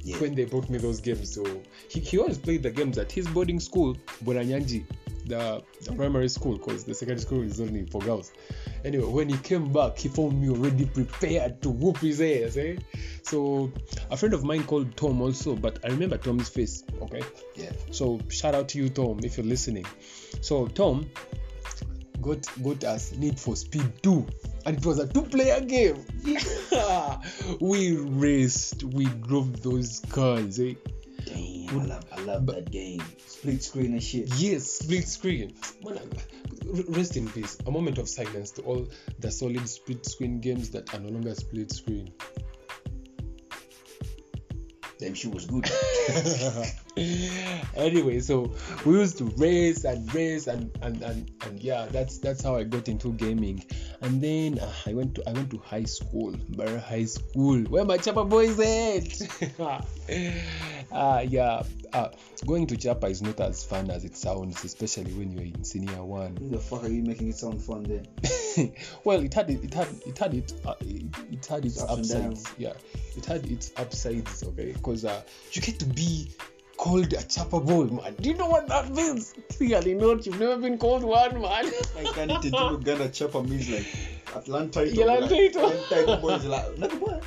Yeah. 0.00 0.16
When 0.18 0.34
they 0.34 0.44
brought 0.46 0.70
me 0.70 0.78
those 0.78 1.00
games, 1.00 1.34
so 1.34 1.44
he, 1.90 2.00
he 2.00 2.18
always 2.18 2.38
played 2.38 2.62
the 2.62 2.70
games 2.70 2.96
at 2.96 3.12
his 3.12 3.26
boarding 3.28 3.60
school, 3.60 3.94
Bweranyangi, 4.24 4.86
the, 5.28 5.62
the 5.84 5.92
primary 5.92 6.28
school, 6.28 6.56
because 6.56 6.84
the 6.84 6.94
secondary 6.94 7.20
school 7.20 7.42
is 7.42 7.60
only 7.60 7.86
for 7.86 8.00
girls. 8.00 8.32
Anyway, 8.84 9.04
when 9.04 9.28
he 9.28 9.36
came 9.38 9.72
back, 9.72 9.98
he 9.98 10.08
found 10.08 10.40
me 10.40 10.50
already 10.50 10.86
prepared 10.86 11.60
to 11.62 11.70
whoop 11.70 11.98
his 11.98 12.20
ass, 12.20 12.56
eh? 12.56 12.76
So 13.22 13.72
a 14.10 14.16
friend 14.16 14.34
of 14.34 14.44
mine 14.44 14.64
called 14.64 14.96
Tom 14.96 15.20
also, 15.20 15.54
but 15.54 15.78
I 15.84 15.88
remember 15.88 16.18
Tom's 16.18 16.48
face, 16.48 16.84
okay? 17.02 17.22
Yeah. 17.54 17.72
So 17.90 18.20
shout 18.28 18.54
out 18.54 18.68
to 18.70 18.78
you, 18.78 18.88
Tom, 18.88 19.20
if 19.22 19.36
you're 19.36 19.46
listening. 19.46 19.86
So 20.40 20.66
Tom 20.66 21.10
got 22.20 22.46
got 22.62 22.84
us 22.84 23.12
Need 23.12 23.38
for 23.38 23.56
Speed 23.56 24.02
2, 24.02 24.26
and 24.66 24.78
it 24.78 24.86
was 24.86 24.98
a 24.98 25.06
two-player 25.06 25.60
game. 25.60 26.04
we 27.60 27.96
raced, 27.96 28.84
we 28.84 29.06
drove 29.06 29.62
those 29.62 30.00
cars. 30.10 30.58
Eh? 30.58 30.74
I 31.70 31.74
love, 31.74 32.04
I 32.12 32.20
love 32.22 32.46
But- 32.46 32.54
that 32.56 32.70
game. 32.70 33.02
Split 33.26 33.62
screen 33.62 33.92
and 33.92 34.02
shit. 34.02 34.28
Yes, 34.36 34.64
split 34.70 35.06
screen. 35.06 35.54
Man, 35.84 36.00
rest 36.88 37.16
in 37.16 37.28
peace. 37.28 37.58
A 37.66 37.70
moment 37.70 37.98
of 37.98 38.08
silence 38.08 38.50
to 38.52 38.62
all 38.62 38.88
the 39.18 39.30
solid 39.30 39.68
split 39.68 40.04
screen 40.06 40.40
games 40.40 40.70
that 40.70 40.92
are 40.94 41.00
no 41.00 41.10
longer 41.10 41.34
split 41.34 41.70
screen. 41.72 42.12
Damn, 44.98 45.14
she 45.14 45.28
was 45.28 45.46
good. 45.46 45.64
anyway, 47.74 48.20
so 48.20 48.54
we 48.84 48.94
used 48.94 49.18
to 49.18 49.24
race 49.36 49.84
and 49.84 50.12
race 50.14 50.46
and 50.46 50.70
and 50.82 51.02
and, 51.02 51.30
and 51.44 51.60
yeah, 51.60 51.86
that's 51.90 52.18
that's 52.18 52.42
how 52.42 52.56
I 52.56 52.64
got 52.64 52.88
into 52.88 53.12
gaming. 53.12 53.64
And 54.00 54.22
then 54.22 54.58
uh, 54.58 54.72
I 54.86 54.94
went 54.94 55.14
to 55.16 55.28
I 55.28 55.32
went 55.32 55.50
to 55.50 55.58
high 55.58 55.84
school, 55.84 56.34
Barra 56.50 56.80
High 56.80 57.04
School, 57.04 57.64
where 57.64 57.84
my 57.84 57.96
Chapa 57.96 58.24
boys 58.24 58.58
at. 58.60 59.60
uh, 60.92 61.24
yeah, 61.28 61.62
uh, 61.92 62.08
going 62.46 62.66
to 62.68 62.76
Chapa 62.76 63.06
is 63.06 63.22
not 63.22 63.40
as 63.40 63.64
fun 63.64 63.90
as 63.90 64.04
it 64.04 64.16
sounds, 64.16 64.64
especially 64.64 65.12
when 65.12 65.32
you're 65.32 65.44
in 65.44 65.64
senior 65.64 66.04
one. 66.04 66.36
Who 66.36 66.50
the 66.50 66.58
fuck 66.58 66.84
are 66.84 66.88
you 66.88 67.02
making 67.02 67.28
it 67.28 67.36
sound 67.36 67.62
fun 67.62 67.84
then? 67.84 68.72
well, 69.04 69.20
it 69.20 69.34
had 69.34 69.50
it, 69.50 69.64
it 69.64 69.74
had 69.74 69.88
it 70.06 70.18
had 70.18 70.34
it 70.34 70.52
uh, 70.64 70.74
it, 70.80 71.02
it 71.32 71.46
had 71.46 71.64
its 71.64 71.80
and 71.80 71.90
upsides. 71.90 72.44
Yeah, 72.58 72.74
it 73.16 73.24
had 73.24 73.46
its 73.50 73.72
upsides. 73.76 74.42
Okay, 74.42 74.72
because 74.72 75.04
uh, 75.04 75.22
you 75.52 75.62
get 75.62 75.78
to 75.80 75.86
be 75.86 76.30
called 76.78 77.12
a 77.12 77.22
chopper 77.24 77.60
boy, 77.60 77.84
man. 77.84 78.14
Do 78.20 78.30
you 78.30 78.36
know 78.36 78.48
what 78.48 78.68
that 78.68 78.90
means? 78.94 79.34
Clearly 79.56 79.94
not. 79.94 80.24
You've 80.24 80.40
never 80.40 80.56
been 80.56 80.78
called 80.78 81.02
one, 81.02 81.40
man. 81.40 81.70
Like 81.96 82.16
I 82.16 82.24
need 82.24 82.42
to 82.42 82.50
do 82.50 82.56
Uganda 82.56 83.08
chopper 83.08 83.42
means 83.42 83.68
like 83.68 83.86
Atlanta. 84.34 84.82
Atlanta. 84.82 85.34
Atlanta 85.34 86.16
boys 86.22 86.44
like 86.44 87.00
boy. 87.00 87.20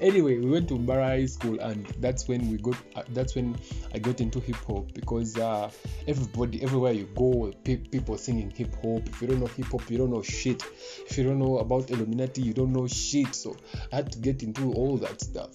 anyway, 0.00 0.38
we 0.38 0.50
went 0.50 0.68
to 0.68 0.74
Mbara 0.74 1.04
High 1.04 1.26
School, 1.26 1.60
and 1.60 1.86
that's 2.00 2.26
when 2.28 2.50
we 2.50 2.58
got. 2.58 2.76
Uh, 2.96 3.02
that's 3.10 3.36
when 3.36 3.56
I 3.94 3.98
got 3.98 4.20
into 4.20 4.40
hip 4.40 4.56
hop 4.66 4.92
because 4.92 5.36
uh, 5.38 5.70
everybody, 6.08 6.62
everywhere 6.62 6.92
you 6.92 7.08
go, 7.14 7.52
pe- 7.64 7.76
people 7.76 8.18
singing 8.18 8.50
hip 8.50 8.74
hop. 8.82 9.08
If 9.08 9.22
you 9.22 9.28
don't 9.28 9.40
know 9.40 9.46
hip 9.46 9.66
hop, 9.66 9.88
you 9.88 9.98
don't 9.98 10.10
know 10.10 10.22
shit. 10.22 10.62
If 11.08 11.16
you 11.16 11.24
don't 11.24 11.38
know 11.38 11.58
about 11.58 11.90
Illuminati, 11.90 12.42
you 12.42 12.52
don't 12.52 12.72
know 12.72 12.88
shit. 12.88 13.34
So 13.34 13.56
I 13.92 13.96
had 13.96 14.12
to 14.12 14.18
get 14.18 14.42
into 14.42 14.72
all 14.72 14.96
that 14.98 15.20
stuff. 15.20 15.52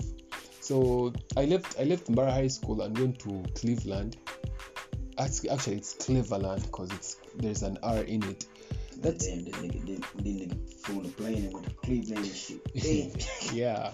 So 0.62 1.12
I 1.36 1.46
left. 1.46 1.80
I 1.80 1.84
left 1.84 2.08
Mbara 2.08 2.32
High 2.32 2.48
School 2.48 2.82
and 2.82 2.98
went 2.98 3.20
to 3.20 3.44
Cleveland. 3.56 4.18
Actually, 5.18 5.76
it's 5.76 5.94
Cleveland 5.94 6.64
because 6.64 6.92
it's 6.92 7.18
there's 7.36 7.64
an 7.64 7.78
R 7.84 8.00
in 8.04 8.24
it. 8.24 8.46
That's. 8.98 9.28
This 9.28 9.56
nigga, 9.56 9.86
this, 9.86 10.00
this 10.16 10.36
nigga 10.86 11.18
plane 11.18 11.46
and 11.46 11.54
went 11.54 11.66
to 11.66 11.74
Cleveland 11.84 12.26
shit. 12.26 13.28
Yeah 13.54 13.92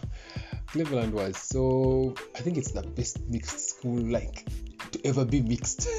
cleveland 0.67 1.13
was 1.13 1.37
so 1.37 2.13
i 2.35 2.39
think 2.39 2.57
it's 2.57 2.71
the 2.71 2.81
best 2.81 3.25
mixed 3.29 3.69
school 3.69 3.99
like 3.99 4.45
to 4.91 4.99
ever 5.05 5.23
be 5.25 5.41
mixed 5.41 5.87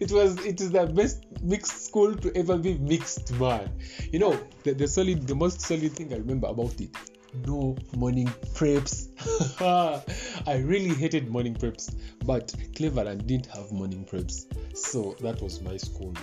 it 0.00 0.10
was 0.10 0.38
it 0.46 0.60
is 0.60 0.70
the 0.70 0.86
best 0.94 1.24
mixed 1.42 1.86
school 1.86 2.14
to 2.14 2.34
ever 2.36 2.56
be 2.56 2.78
mixed 2.78 3.32
man 3.34 3.68
you 4.12 4.18
know 4.18 4.38
the, 4.62 4.72
the 4.72 4.86
solid 4.86 5.26
the 5.26 5.34
most 5.34 5.60
solid 5.60 5.92
thing 5.92 6.12
i 6.12 6.16
remember 6.16 6.46
about 6.48 6.80
it 6.80 6.96
no 7.46 7.76
morning 7.96 8.26
preps 8.54 9.08
i 10.46 10.56
really 10.58 10.94
hated 10.94 11.28
morning 11.28 11.54
preps 11.54 11.94
but 12.24 12.54
cleveland 12.74 13.26
didn't 13.26 13.46
have 13.46 13.70
morning 13.72 14.04
preps 14.04 14.46
so 14.76 15.16
that 15.20 15.40
was 15.40 15.60
my 15.60 15.76
school 15.76 16.14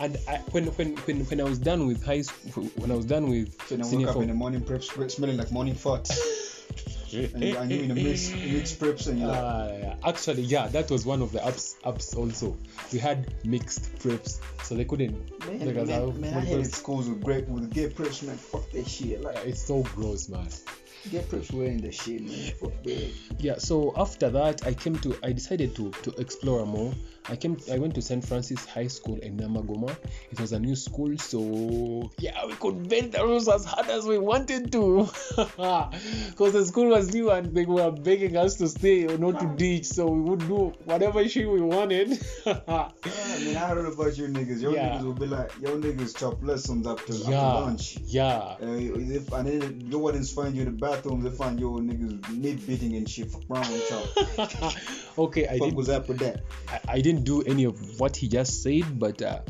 and 0.00 0.16
I, 0.28 0.36
when 0.52 0.66
when 0.66 0.96
when 0.96 1.24
when 1.24 1.40
I 1.40 1.44
was 1.44 1.58
done 1.58 1.86
with 1.86 2.04
high 2.04 2.20
school, 2.20 2.64
when 2.76 2.92
I 2.92 2.94
was 2.94 3.04
done 3.04 3.28
with 3.28 3.58
when 3.68 3.82
senior 3.82 4.06
I 4.06 4.10
woke 4.10 4.16
up 4.16 4.22
in 4.22 4.28
the 4.28 4.34
morning 4.34 4.60
preps, 4.60 5.10
smelling 5.10 5.36
like 5.36 5.50
morning 5.50 5.74
fart. 5.74 6.08
and, 7.14 7.42
you- 7.44 7.56
and 7.56 7.70
you 7.70 7.80
in 7.82 7.88
the 7.88 7.94
mix, 7.94 8.30
mix 8.32 8.72
preps 8.74 9.06
and 9.08 9.18
you're 9.20 9.28
like, 9.28 9.38
Uh, 9.38 10.08
actually, 10.08 10.42
yeah, 10.42 10.66
that 10.68 10.90
was 10.90 11.04
one 11.06 11.22
of 11.22 11.32
the 11.32 11.44
ups 11.44 11.76
ups 11.84 12.14
also. 12.14 12.56
We 12.92 12.98
had 12.98 13.32
mixed 13.44 13.94
preps, 13.98 14.40
so 14.62 14.74
they 14.74 14.84
couldn't. 14.84 15.14
man, 15.46 15.66
like, 15.66 15.76
as 15.76 15.90
our- 15.90 16.06
man, 16.12 16.20
man, 16.20 16.34
I 16.34 16.40
hated 16.40 16.72
schools 16.72 17.08
with 17.08 17.22
great 17.22 17.48
with 17.48 17.72
gay 17.72 17.88
preps, 17.88 18.22
man. 18.22 18.36
Fuck 18.36 18.70
that 18.72 18.86
shit. 18.88 19.20
Like 19.22 19.36
it's 19.46 19.62
so 19.62 19.82
gross, 19.94 20.28
man. 20.28 20.46
gay 21.10 21.20
preps 21.20 21.52
were 21.52 21.64
in 21.64 21.80
the 21.80 21.92
shit, 21.92 22.20
man. 22.22 22.52
Fuck 22.60 22.82
that. 22.84 23.10
Yeah. 23.38 23.56
So 23.58 23.92
after 23.96 24.28
that, 24.30 24.66
I 24.66 24.74
came 24.74 24.98
to. 25.00 25.16
I 25.22 25.32
decided 25.32 25.74
to 25.76 25.90
to 26.02 26.10
explore 26.18 26.66
more. 26.66 26.92
I 27.30 27.36
came. 27.36 27.56
I 27.70 27.78
went 27.78 27.94
to 27.96 28.02
St. 28.02 28.24
Francis 28.24 28.64
High 28.64 28.86
School 28.86 29.16
in 29.18 29.36
Namagoma. 29.36 29.94
It 30.30 30.40
was 30.40 30.52
a 30.52 30.58
new 30.58 30.74
school, 30.74 31.16
so 31.18 32.10
yeah, 32.18 32.46
we 32.46 32.54
could 32.54 32.88
bend 32.88 33.12
the 33.12 33.22
rules 33.22 33.48
as 33.48 33.64
hard 33.66 33.88
as 33.90 34.06
we 34.06 34.18
wanted 34.18 34.72
to, 34.72 35.08
because 35.36 36.52
the 36.52 36.64
school 36.66 36.88
was 36.88 37.12
new 37.12 37.30
and 37.30 37.54
they 37.54 37.66
were 37.66 37.90
begging 37.90 38.36
us 38.36 38.56
to 38.56 38.68
stay 38.68 39.06
or 39.06 39.18
not 39.18 39.40
to 39.40 39.46
ditch. 39.56 39.84
So 39.86 40.06
we 40.06 40.20
would 40.20 40.40
do 40.40 40.72
whatever 40.84 41.26
shit 41.28 41.48
we 41.50 41.60
wanted. 41.60 42.18
I 42.46 42.90
man, 43.04 43.56
I 43.56 43.66
heard 43.68 43.86
about 43.92 44.16
you 44.16 44.28
niggas. 44.28 44.62
Your 44.62 44.72
Yeah. 44.74 44.96
niggas 44.98 45.04
will 45.04 45.12
be 45.14 45.26
like, 45.26 45.50
your 45.60 45.76
niggas 45.76 46.16
chop 46.18 46.42
lessons 46.42 46.86
after, 46.86 47.12
after 47.12 47.30
yeah, 47.30 47.52
lunch. 47.52 47.98
yeah. 48.06 48.36
Uh, 48.38 48.56
if, 48.62 49.30
and 49.32 49.46
then 49.48 49.80
your 49.90 50.00
ones 50.00 50.32
find 50.32 50.54
you 50.54 50.62
in 50.62 50.76
the 50.76 50.86
bathroom, 50.86 51.20
they 51.22 51.30
find 51.30 51.60
your 51.60 51.78
niggas 51.78 52.28
meat 52.30 52.66
beating 52.66 52.94
and 52.96 53.08
shit. 53.08 53.30
Fuck 53.30 53.42
around 53.50 53.70
y'all. 53.90 54.72
okay, 55.18 55.46
I 55.46 55.58
didn't. 55.58 55.74
was 55.74 55.88
after 55.90 56.14
that? 56.14 56.42
I, 56.68 56.80
I 56.88 57.00
didn't 57.00 57.17
do 57.18 57.42
any 57.42 57.64
of 57.64 58.00
what 58.00 58.16
he 58.16 58.28
just 58.28 58.62
said, 58.62 58.98
but 58.98 59.20
uh, 59.22 59.40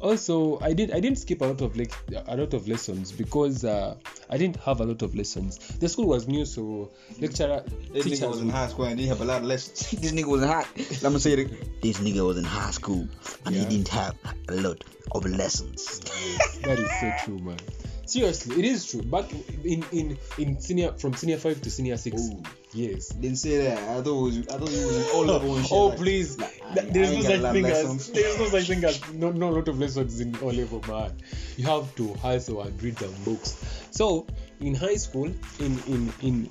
also 0.00 0.58
I 0.60 0.72
did 0.74 0.90
I 0.92 1.00
didn't 1.00 1.18
skip 1.18 1.40
a 1.40 1.46
lot 1.46 1.60
of 1.62 1.76
like 1.76 1.92
a 2.26 2.36
lot 2.36 2.52
of 2.54 2.68
lessons 2.68 3.12
because 3.12 3.64
uh, 3.64 3.96
I 4.28 4.36
didn't 4.36 4.56
have 4.56 4.80
a 4.80 4.84
lot 4.84 5.02
of 5.02 5.14
lessons. 5.14 5.58
The 5.78 5.88
school 5.88 6.06
was 6.08 6.28
new, 6.28 6.44
so 6.44 6.90
lecturer 7.20 7.64
This 7.92 8.04
teachers 8.04 8.20
nigga 8.20 8.28
was 8.30 8.40
in 8.40 8.48
high 8.50 8.68
school 8.68 8.84
and 8.86 9.00
he 9.00 9.06
have 9.06 9.20
a 9.20 9.24
lot 9.24 9.38
of 9.38 9.44
lessons. 9.44 9.90
this 10.00 10.12
nigga 10.12 10.26
was 10.26 10.42
in 10.42 10.48
high. 10.48 10.66
Let 11.02 11.12
me 11.12 11.18
say 11.18 11.32
it. 11.32 11.80
This 11.82 11.98
nigga 11.98 12.26
was 12.26 12.36
in 12.38 12.44
high 12.44 12.70
school 12.72 13.08
and 13.46 13.54
Yeah. 13.54 13.62
he 13.62 13.66
didn't 13.76 13.88
have 13.88 14.16
a 14.48 14.54
lot 14.54 14.84
of 15.12 15.24
lessons. 15.26 16.00
that 16.62 16.78
is 16.78 16.90
so 17.00 17.12
true, 17.24 17.38
man. 17.38 17.58
Seriously, 18.06 18.58
it 18.60 18.64
is 18.64 18.88
true. 18.90 19.02
Back 19.02 19.24
in 19.64 19.84
in 19.92 20.16
in 20.38 20.60
senior 20.60 20.92
from 20.92 21.14
senior 21.14 21.38
five 21.38 21.60
to 21.62 21.70
senior 21.70 21.96
six, 21.96 22.22
Ooh. 22.22 22.42
yes. 22.72 23.08
Didn't 23.08 23.36
say 23.38 23.58
that. 23.64 23.78
I 23.78 24.00
thought 24.02 24.18
it 24.18 24.22
was. 24.22 24.38
I 24.48 24.58
thought 24.58 24.68
he 24.68 24.84
was 24.84 24.96
in 24.96 25.16
O 25.16 25.20
level 25.22 25.60
shit. 25.62 25.72
oh 25.72 25.86
like- 25.86 25.98
please, 25.98 26.38
like, 26.38 26.62
I- 26.64 26.74
Th- 26.74 26.86
I 26.86 26.90
there's 26.90 27.12
no 27.14 27.22
such 27.22 27.52
thing 27.52 27.64
as 27.66 28.08
there's 28.12 28.38
no 28.38 28.48
such 28.48 28.66
thing 28.68 28.84
as 28.84 29.12
no 29.12 29.30
no 29.32 29.48
lot 29.50 29.68
of 29.68 29.78
lessons 29.78 30.20
in 30.20 30.36
O 30.40 30.46
level, 30.46 30.82
man. 30.88 31.12
You 31.56 31.66
have 31.66 31.94
to 31.96 32.14
hustle 32.14 32.62
and 32.62 32.82
read 32.82 32.98
some 32.98 33.14
books. 33.24 33.56
So 33.90 34.26
in 34.60 34.74
high 34.74 34.96
school, 34.96 35.32
in 35.58 35.78
in 35.86 36.12
in 36.22 36.50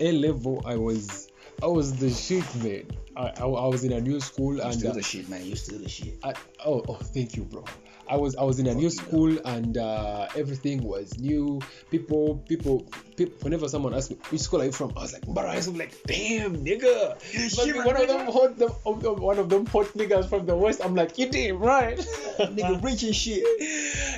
A 0.00 0.12
level, 0.12 0.62
I 0.66 0.76
was 0.76 1.30
I 1.62 1.66
was 1.66 1.94
the 1.96 2.10
shit, 2.10 2.44
man. 2.56 2.84
I 3.16 3.28
I, 3.40 3.44
I 3.46 3.66
was 3.68 3.84
in 3.84 3.92
a 3.92 4.00
new 4.00 4.20
school 4.20 4.56
You 4.56 4.62
and 4.62 4.74
still 4.74 4.90
uh, 4.90 4.94
the 4.94 5.02
shit, 5.02 5.28
man. 5.28 5.44
You 5.46 5.56
still 5.56 5.78
the 5.78 5.88
shit. 5.88 6.18
I, 6.22 6.34
oh, 6.66 6.84
oh, 6.88 6.94
thank 6.94 7.36
you, 7.36 7.44
bro. 7.44 7.64
I 8.12 8.16
was 8.16 8.36
I 8.36 8.42
was 8.44 8.58
in 8.58 8.66
a 8.66 8.74
new 8.74 8.90
school 8.90 9.38
and 9.46 9.78
uh, 9.78 10.28
everything 10.36 10.82
was 10.82 11.18
new. 11.18 11.60
People, 11.90 12.44
people, 12.46 12.86
people. 13.16 13.34
Whenever 13.40 13.68
someone 13.68 13.94
asked 13.94 14.10
me 14.10 14.18
which 14.28 14.42
school 14.42 14.60
are 14.60 14.66
you 14.66 14.72
from, 14.72 14.92
I 14.98 15.00
was 15.00 15.14
like, 15.14 15.22
Mbara. 15.22 15.66
I'm 15.66 15.78
like, 15.78 15.94
damn, 16.06 16.56
nigga. 16.62 17.14
Must 17.14 17.32
be 17.32 17.48
shit, 17.72 17.76
one 17.76 17.96
of 17.96 18.06
them 18.08 18.26
hot, 18.30 18.58
them, 18.58 18.70
of- 18.84 19.04
of- 19.06 19.18
one 19.20 19.38
of 19.38 19.48
them 19.48 19.64
hot 19.64 19.86
niggas 19.96 20.28
from 20.28 20.44
the 20.44 20.54
west. 20.54 20.82
I'm 20.84 20.94
like, 20.94 21.16
you 21.16 21.30
damn 21.30 21.58
right. 21.58 21.96
nigga 22.38 22.84
rich 22.84 23.02
and 23.02 23.16
shit. 23.16 23.42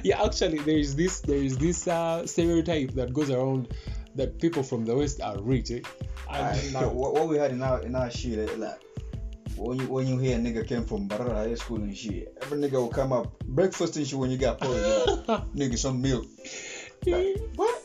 yeah, 0.05 0.24
actually, 0.24 0.59
there 0.59 0.76
is 0.78 0.97
this 0.97 1.20
there 1.20 1.38
is 1.38 1.57
this 1.57 1.86
uh, 1.86 2.26
stereotype 2.26 2.90
that 2.99 3.12
goes 3.14 3.30
around 3.30 3.68
that 4.16 4.40
people 4.40 4.64
from 4.64 4.84
the 4.84 4.97
west 4.97 5.20
are 5.20 5.40
rich. 5.40 5.70
Eh? 5.70 5.80
Alright, 6.26 6.64
And- 6.64 6.72
now, 6.72 6.88
what, 6.88 7.14
what 7.14 7.28
we 7.28 7.36
had 7.36 7.53
in 7.53 7.62
our 7.62 7.80
in 7.82 7.95
our 7.95 8.11
shit, 8.11 8.38
eh, 8.51 8.55
like 8.59 8.80
when 9.57 9.78
you 9.78 9.86
when 9.88 10.07
you 10.07 10.18
hear 10.18 10.36
a 10.36 10.40
nigga 10.40 10.66
came 10.66 10.84
from 10.84 11.07
Barara 11.09 11.34
High 11.48 11.55
School 11.55 11.78
and 11.78 11.96
shit, 11.96 12.36
every 12.42 12.59
nigga 12.59 12.72
will 12.72 12.88
come 12.88 13.12
up 13.12 13.38
breakfast 13.44 13.96
and 13.96 14.07
shit 14.07 14.18
when 14.18 14.30
you 14.30 14.38
got 14.38 14.61
pulled. 14.61 14.76
Like, 15.28 15.42
nigga, 15.55 15.78
some 15.78 16.00
milk. 16.02 16.26
Like, 17.07 17.36
what? 17.57 17.82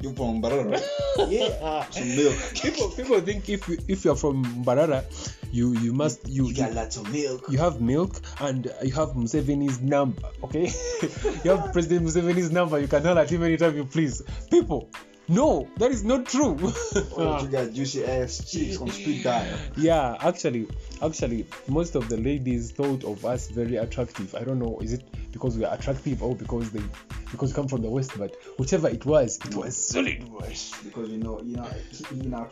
You 0.00 0.12
from 0.14 0.40
Barara? 0.40 0.64
right? 0.64 0.82
Yeah, 1.28 1.88
some 1.90 2.08
milk. 2.16 2.34
people 2.60 2.90
people 2.90 3.20
think 3.20 3.48
if 3.48 3.66
you, 3.68 3.78
if 3.88 4.04
you're 4.04 4.16
from 4.16 4.42
Barara, 4.64 5.04
you 5.52 5.72
you 5.78 5.92
must 5.92 6.28
you 6.28 6.48
You 6.48 6.54
got 6.54 6.74
lots 6.74 6.96
of 6.96 7.10
milk. 7.10 7.46
you 7.48 7.56
have 7.58 7.80
milk 7.80 8.20
and 8.40 8.68
you 8.82 8.92
have 8.94 9.10
Museveni's 9.10 9.80
number, 9.80 10.20
okay? 10.42 10.70
you 11.44 11.50
have 11.56 11.72
President 11.72 12.04
Museveni's 12.06 12.50
number. 12.50 12.78
You 12.78 12.88
can 12.88 13.02
holler 13.04 13.22
at 13.22 13.30
him 13.30 13.42
anytime 13.44 13.76
you 13.76 13.84
please. 13.84 14.22
People, 14.50 14.90
no, 15.28 15.68
that 15.78 15.90
is 15.90 16.04
not 16.04 16.26
true. 16.26 16.54
That 16.94 17.40
you 17.42 17.48
got 17.48 17.72
juicy 17.72 18.04
ass 18.04 18.50
cheeks 18.50 18.76
on 18.78 18.90
speed 18.90 19.24
dial. 19.24 19.56
yeah, 19.76 20.16
actually, 20.20 20.68
actually, 21.02 21.46
most 21.68 21.94
of 21.94 22.08
the 22.08 22.16
ladies 22.16 22.72
thought 22.72 23.04
of 23.04 23.24
us 23.24 23.48
very 23.48 23.76
attractive. 23.76 24.34
I 24.34 24.44
don't 24.44 24.58
know, 24.58 24.78
is 24.80 24.92
it 24.92 25.04
because 25.32 25.56
we 25.56 25.64
are 25.64 25.74
attractive 25.74 26.22
or 26.22 26.34
because 26.36 26.70
they 26.70 26.82
because 27.30 27.50
we 27.50 27.54
come 27.54 27.68
from 27.68 27.82
the 27.82 27.90
west? 27.90 28.12
But 28.18 28.36
whichever 28.58 28.88
it 28.88 29.04
was, 29.06 29.38
it 29.44 29.54
was 29.54 29.76
solid 29.76 30.28
worse. 30.28 30.74
Because 30.84 31.08
you 31.10 31.18
know, 31.18 31.40
you 31.40 31.56
know, 31.56 31.68
you 32.14 32.28
know. 32.28 32.48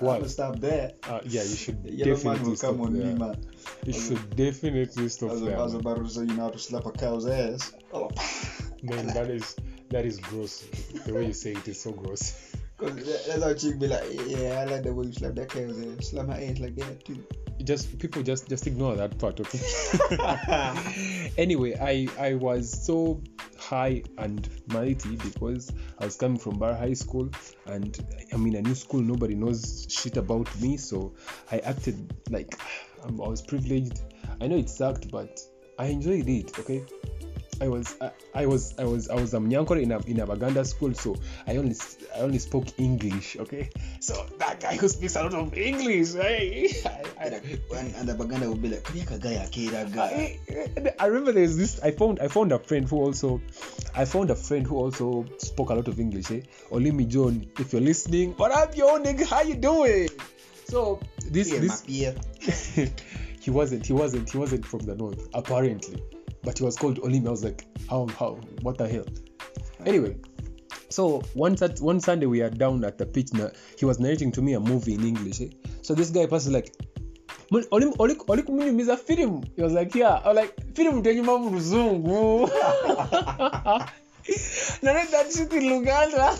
What? 0.00 0.30
Stop 0.30 0.60
that. 0.60 0.96
Uh, 1.06 1.20
yeah, 1.26 1.42
you 1.42 1.54
should 1.56 1.82
The 1.82 1.92
yellow 1.92 2.12
man 2.12 2.16
definitely 2.16 2.48
will 2.48 2.56
stop 2.56 2.70
come 2.70 2.80
on 2.80 2.94
there. 2.98 3.06
me, 3.06 3.18
man. 3.18 3.36
You 3.84 3.92
should 3.92 4.34
definitely 4.34 5.08
stop 5.10 5.28
I 5.28 5.32
was, 5.32 5.42
there. 5.42 5.58
I 5.58 5.62
was 5.62 5.72
man. 5.74 5.80
about 5.82 5.96
to 5.98 6.08
say 6.08 6.20
you 6.22 6.26
know 6.28 6.44
how 6.44 6.48
to 6.50 6.58
slap 6.58 6.86
a 6.86 6.92
cow's 6.92 7.26
ass. 7.26 7.72
Oh, 7.92 8.08
Man, 8.82 9.08
that 9.08 9.28
is 9.28 9.56
that 9.90 10.04
is 10.06 10.18
gross. 10.18 10.64
The 11.06 11.14
way 11.14 11.26
you 11.26 11.32
say 11.32 11.52
it 11.52 11.68
is 11.68 11.80
so 11.80 11.92
gross. 11.92 12.54
Cause 12.78 12.94
that's 13.26 13.42
how 13.42 13.52
chick 13.54 13.78
be 13.78 13.88
like, 13.88 14.02
yeah, 14.26 14.60
I 14.60 14.64
like 14.64 14.82
the 14.82 14.94
way 14.94 15.06
you 15.06 15.12
slap 15.12 15.34
that 15.34 15.50
cow's 15.50 15.78
ass. 15.78 16.10
Slap 16.10 16.26
my 16.26 16.42
ass 16.42 16.58
like 16.58 16.76
that 16.76 17.04
too. 17.04 17.22
just 17.64 17.98
people 17.98 18.22
just 18.22 18.48
just 18.48 18.66
ignore 18.66 18.96
that 18.96 19.18
part 19.18 19.38
okay 19.40 19.60
anyway 21.38 21.76
i 21.80 22.08
i 22.18 22.34
was 22.34 22.70
so 22.86 23.20
high 23.58 24.02
and 24.18 24.48
mighty 24.68 25.16
because 25.16 25.70
i 25.98 26.04
was 26.04 26.16
coming 26.16 26.38
from 26.38 26.58
bar 26.58 26.74
high 26.74 26.94
school 26.94 27.28
and 27.66 28.00
i'm 28.32 28.46
in 28.46 28.56
a 28.56 28.62
new 28.62 28.74
school 28.74 29.00
nobody 29.00 29.34
knows 29.34 29.86
shit 29.90 30.16
about 30.16 30.48
me 30.60 30.76
so 30.76 31.12
i 31.52 31.58
acted 31.58 32.14
like 32.30 32.58
i 33.04 33.10
was 33.10 33.42
privileged 33.42 34.00
i 34.40 34.46
know 34.46 34.56
it 34.56 34.70
sucked 34.70 35.10
but 35.10 35.40
i 35.78 35.86
enjoyed 35.86 36.28
it 36.28 36.58
okay 36.58 36.84
I 37.60 37.68
was 37.68 37.94
I, 38.00 38.10
I 38.34 38.46
was 38.46 38.74
I 38.78 38.84
was 38.84 39.08
I 39.10 39.14
was 39.14 39.34
a 39.34 39.38
Mnyankore 39.38 39.82
in 39.82 39.92
a 39.92 39.98
in 40.06 40.20
a 40.20 40.26
Baganda 40.26 40.64
school, 40.64 40.94
so 40.94 41.16
I 41.46 41.56
only 41.56 41.74
I 42.16 42.20
only 42.20 42.38
spoke 42.38 42.66
English. 42.78 43.36
Okay, 43.36 43.68
so 44.00 44.26
that 44.38 44.60
guy 44.60 44.76
who 44.76 44.88
speaks 44.88 45.16
a 45.16 45.22
lot 45.22 45.34
of 45.34 45.54
English, 45.54 46.14
hey, 46.14 46.70
I, 46.86 46.88
I, 47.20 47.26
and, 47.76 47.94
and 47.96 48.08
the 48.08 48.14
baganda 48.14 48.48
would 48.48 48.62
be 48.62 48.68
like 48.68 48.90
guy 49.92 50.38
I, 50.48 50.94
I 50.98 51.06
remember 51.06 51.32
there's 51.32 51.56
this 51.56 51.80
I 51.82 51.90
found 51.90 52.20
I 52.20 52.28
found 52.28 52.52
a 52.52 52.58
friend 52.58 52.88
who 52.88 52.96
also 52.96 53.40
I 53.94 54.06
found 54.06 54.30
a 54.30 54.36
friend 54.36 54.66
who 54.66 54.76
also 54.76 55.26
spoke 55.38 55.70
a 55.70 55.74
lot 55.74 55.88
of 55.88 56.00
English 56.00 56.30
eh? 56.30 56.42
Olimi 56.70 57.06
John 57.08 57.46
if 57.58 57.72
you're 57.72 57.82
listening 57.82 58.32
what 58.32 58.52
up 58.52 58.76
yo 58.76 58.98
nigga? 58.98 59.26
How 59.26 59.42
you 59.42 59.56
doing? 59.56 60.08
So 60.64 61.00
this 61.26 61.52
yeah, 61.52 61.58
this 61.58 61.82
he 63.40 63.50
wasn't 63.50 63.86
he 63.86 63.92
wasn't 63.92 64.30
he 64.30 64.38
wasn't 64.38 64.64
from 64.64 64.80
the 64.80 64.94
north 64.94 65.28
apparently 65.34 66.02
but 66.42 66.58
he 66.58 66.64
was 66.64 66.76
called 66.76 66.98
Olimi 67.02 67.26
I 67.26 67.30
was 67.30 67.44
like 67.44 67.66
how 67.88 68.06
how 68.18 68.38
what 68.62 68.78
the 68.78 68.88
hell? 68.88 69.06
Anyway 69.86 70.16
so 70.88 71.20
one 71.34 71.56
Sat- 71.56 71.80
one 71.80 72.00
Sunday 72.00 72.26
we 72.26 72.40
are 72.42 72.50
down 72.50 72.84
at 72.84 72.98
the 72.98 73.06
pitch 73.06 73.32
Na- 73.32 73.50
he 73.78 73.84
was 73.84 73.98
narrating 74.00 74.32
to 74.32 74.42
me 74.42 74.54
a 74.54 74.60
movie 74.60 74.94
in 74.94 75.04
English 75.04 75.40
eh? 75.40 75.48
so 75.82 75.94
this 75.94 76.10
guy 76.10 76.26
passes 76.26 76.52
like 76.52 76.74
"Mul- 77.52 77.64
oli- 77.72 77.92
oli- 77.98 78.16
oli 78.28 78.42
film. 78.96 79.42
He 79.56 79.62
was 79.62 79.72
like 79.72 79.94
yeah. 79.94 80.20
I 80.24 80.28
was 80.28 80.36
like 80.36 80.54
film 80.76 81.02
tenyuma 81.02 81.38
mu 81.40 81.50
luzungu. 81.50 82.48
Narrate 84.82 85.10
that 85.10 85.32
shit 85.32 85.52
in 85.52 85.64
Luganda. 85.70 86.38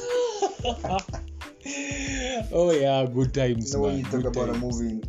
Oh 2.53 2.71
yeah 2.73 3.05
good 3.07 3.35
times 3.35 3.73
You 3.73 3.79
know 3.79 3.85
when 3.87 3.99
you 3.99 4.05
talk 4.05 4.23
good 4.23 4.27
about 4.27 4.49
a 4.51 4.59
movie 4.59 5.01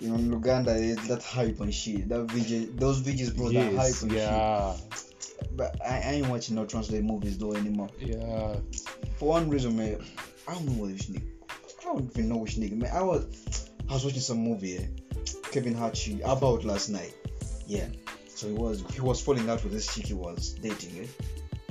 you 0.00 0.08
know 0.08 0.16
in 0.16 0.30
Luganda 0.30 0.74
it's 0.76 1.06
that 1.08 1.22
hype 1.22 1.60
and 1.60 1.74
shit. 1.74 2.08
That 2.08 2.30
VJ 2.30 2.78
those 2.78 3.00
VJs 3.02 3.36
brought 3.36 3.52
that 3.54 3.74
hype 3.74 3.76
yes 3.76 4.02
and 4.02 4.12
yeah. 4.12 4.74
Shit 4.74 5.10
but 5.56 5.76
I, 5.84 5.96
I 5.98 6.10
ain't 6.12 6.28
watching 6.28 6.56
no 6.56 6.66
translate 6.66 7.04
movies 7.04 7.38
though 7.38 7.52
anymore. 7.52 7.88
Yeah. 7.98 8.56
For 9.16 9.28
one 9.28 9.50
reason 9.50 9.76
man 9.76 10.02
I 10.48 10.54
don't 10.54 10.66
know 10.66 10.84
which 10.84 11.08
nigga 11.08 11.26
I 11.80 11.84
don't 11.84 12.10
even 12.10 12.28
know 12.28 12.36
which 12.38 12.56
nigga 12.56 12.76
man. 12.76 12.90
I 12.92 13.02
was 13.02 13.70
I 13.88 13.94
was 13.94 14.04
watching 14.04 14.20
some 14.20 14.38
movie 14.38 14.78
eh? 14.78 14.86
Kevin 15.52 15.74
Hart 15.74 15.98
about 16.24 16.64
last 16.64 16.88
night. 16.88 17.14
Yeah. 17.66 17.86
So 18.28 18.48
he 18.48 18.54
was 18.54 18.84
he 18.92 19.00
was 19.00 19.20
falling 19.20 19.48
out 19.50 19.62
with 19.62 19.72
this 19.72 19.94
chick 19.94 20.06
he 20.06 20.14
was 20.14 20.54
dating 20.54 21.04
eh? 21.04 21.06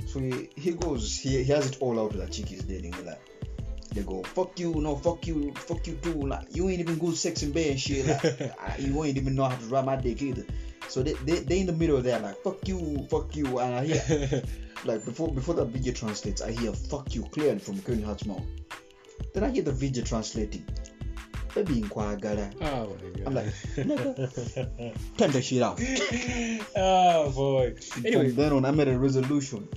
so 0.06 0.18
he, 0.18 0.50
he 0.56 0.72
goes 0.72 1.16
he, 1.16 1.42
he 1.42 1.52
has 1.52 1.70
it 1.70 1.78
all 1.80 1.98
out 2.00 2.12
with 2.12 2.20
that 2.20 2.32
chick 2.32 2.46
he's 2.46 2.64
dating 2.64 2.92
like 3.04 3.20
they 3.90 4.02
go 4.02 4.22
fuck 4.22 4.58
you 4.58 4.74
no 4.74 4.96
fuck 4.96 5.26
you 5.26 5.52
fuck 5.54 5.86
you 5.86 5.94
too. 5.96 6.14
Like 6.14 6.54
you 6.54 6.68
ain't 6.68 6.80
even 6.80 6.98
good 6.98 7.16
sex 7.16 7.42
in 7.42 7.52
bed 7.52 7.70
and 7.72 7.80
shit. 7.80 8.06
Like 8.06 8.24
I- 8.60 8.76
you 8.78 9.02
ain't 9.04 9.16
even 9.16 9.34
know 9.34 9.44
how 9.44 9.56
to 9.56 9.64
ride 9.66 9.84
my 9.84 9.96
dick 9.96 10.22
either. 10.22 10.44
So 10.88 11.02
they, 11.02 11.12
they 11.14 11.40
they 11.40 11.60
in 11.60 11.66
the 11.66 11.72
middle 11.72 11.96
of 11.96 12.04
there 12.04 12.18
like 12.18 12.36
fuck 12.42 12.66
you 12.66 13.06
fuck 13.10 13.34
you 13.36 13.58
and 13.58 13.74
I 13.74 13.84
hear 13.86 14.42
like 14.84 15.04
before 15.04 15.32
before 15.32 15.54
the 15.54 15.64
video 15.64 15.92
translates 15.92 16.40
I 16.42 16.52
hear 16.52 16.72
fuck 16.72 17.14
you 17.14 17.22
clearly 17.24 17.58
from 17.58 17.78
Kevin 17.82 18.02
Hart's 18.02 18.26
mouth 18.26 18.42
then 19.34 19.44
I 19.44 19.50
hear 19.50 19.62
the 19.62 19.72
video 19.72 20.02
translating. 20.04 20.64
Baby 21.54 21.82
nkwagala 21.82 22.52
oh 22.62 22.96
my 23.02 23.10
god. 23.10 23.22
I'm 23.26 23.34
like, 23.34 23.46
nigga. 23.76 24.94
turn 25.18 25.30
the 25.32 25.42
shit 25.42 25.62
out 25.62 25.80
oh 26.76 27.30
boy. 27.30 27.74
Anyway. 28.04 28.26
from 28.28 28.34
then 28.36 28.52
on 28.52 28.64
I 28.64 28.70
made 28.70 28.88
a 28.88 28.98
resolution 28.98 29.68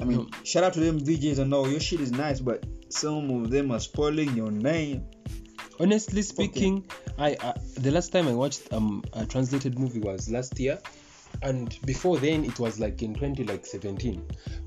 I 0.00 0.04
mean 0.04 0.30
shout 0.44 0.64
out 0.64 0.72
to 0.74 0.80
them 0.80 1.00
VJs 1.00 1.38
and 1.38 1.52
all. 1.52 1.68
Your 1.68 1.80
shit 1.80 2.00
is 2.00 2.12
nice 2.12 2.40
but 2.40 2.64
some 2.88 3.30
of 3.30 3.50
them 3.50 3.70
are 3.70 3.80
spoiling 3.80 4.34
your 4.36 4.50
name. 4.50 5.04
Honestly 5.80 6.22
speaking 6.22 6.84
i 7.18 7.34
uh, 7.40 7.52
the 7.74 7.90
last 7.90 8.10
time 8.12 8.28
i 8.28 8.32
watched 8.32 8.72
um 8.72 9.02
a 9.12 9.26
translated 9.26 9.78
movie 9.78 10.00
was 10.00 10.30
last 10.30 10.58
year 10.58 10.78
and 11.42 11.78
before 11.84 12.16
then 12.18 12.44
it 12.44 12.58
was 12.58 12.80
like 12.80 13.02
in 13.02 13.14
20 13.14 13.44
like 13.44 13.66
17 13.66 14.24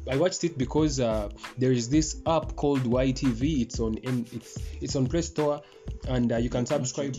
i 0.09 0.15
watched 0.15 0.43
it 0.43 0.57
because 0.57 0.99
uh, 0.99 1.29
there 1.57 1.71
is 1.71 1.89
this 1.89 2.21
app 2.27 2.55
called 2.55 2.83
ytv 2.83 3.61
it's 3.61 3.79
on 3.79 3.95
in, 3.95 4.25
it's 4.31 4.57
it's 4.81 4.95
on 4.95 5.07
play 5.07 5.21
store 5.21 5.61
and 6.07 6.31
uh, 6.31 6.37
you 6.37 6.49
can 6.49 6.65
subscribe. 6.65 7.15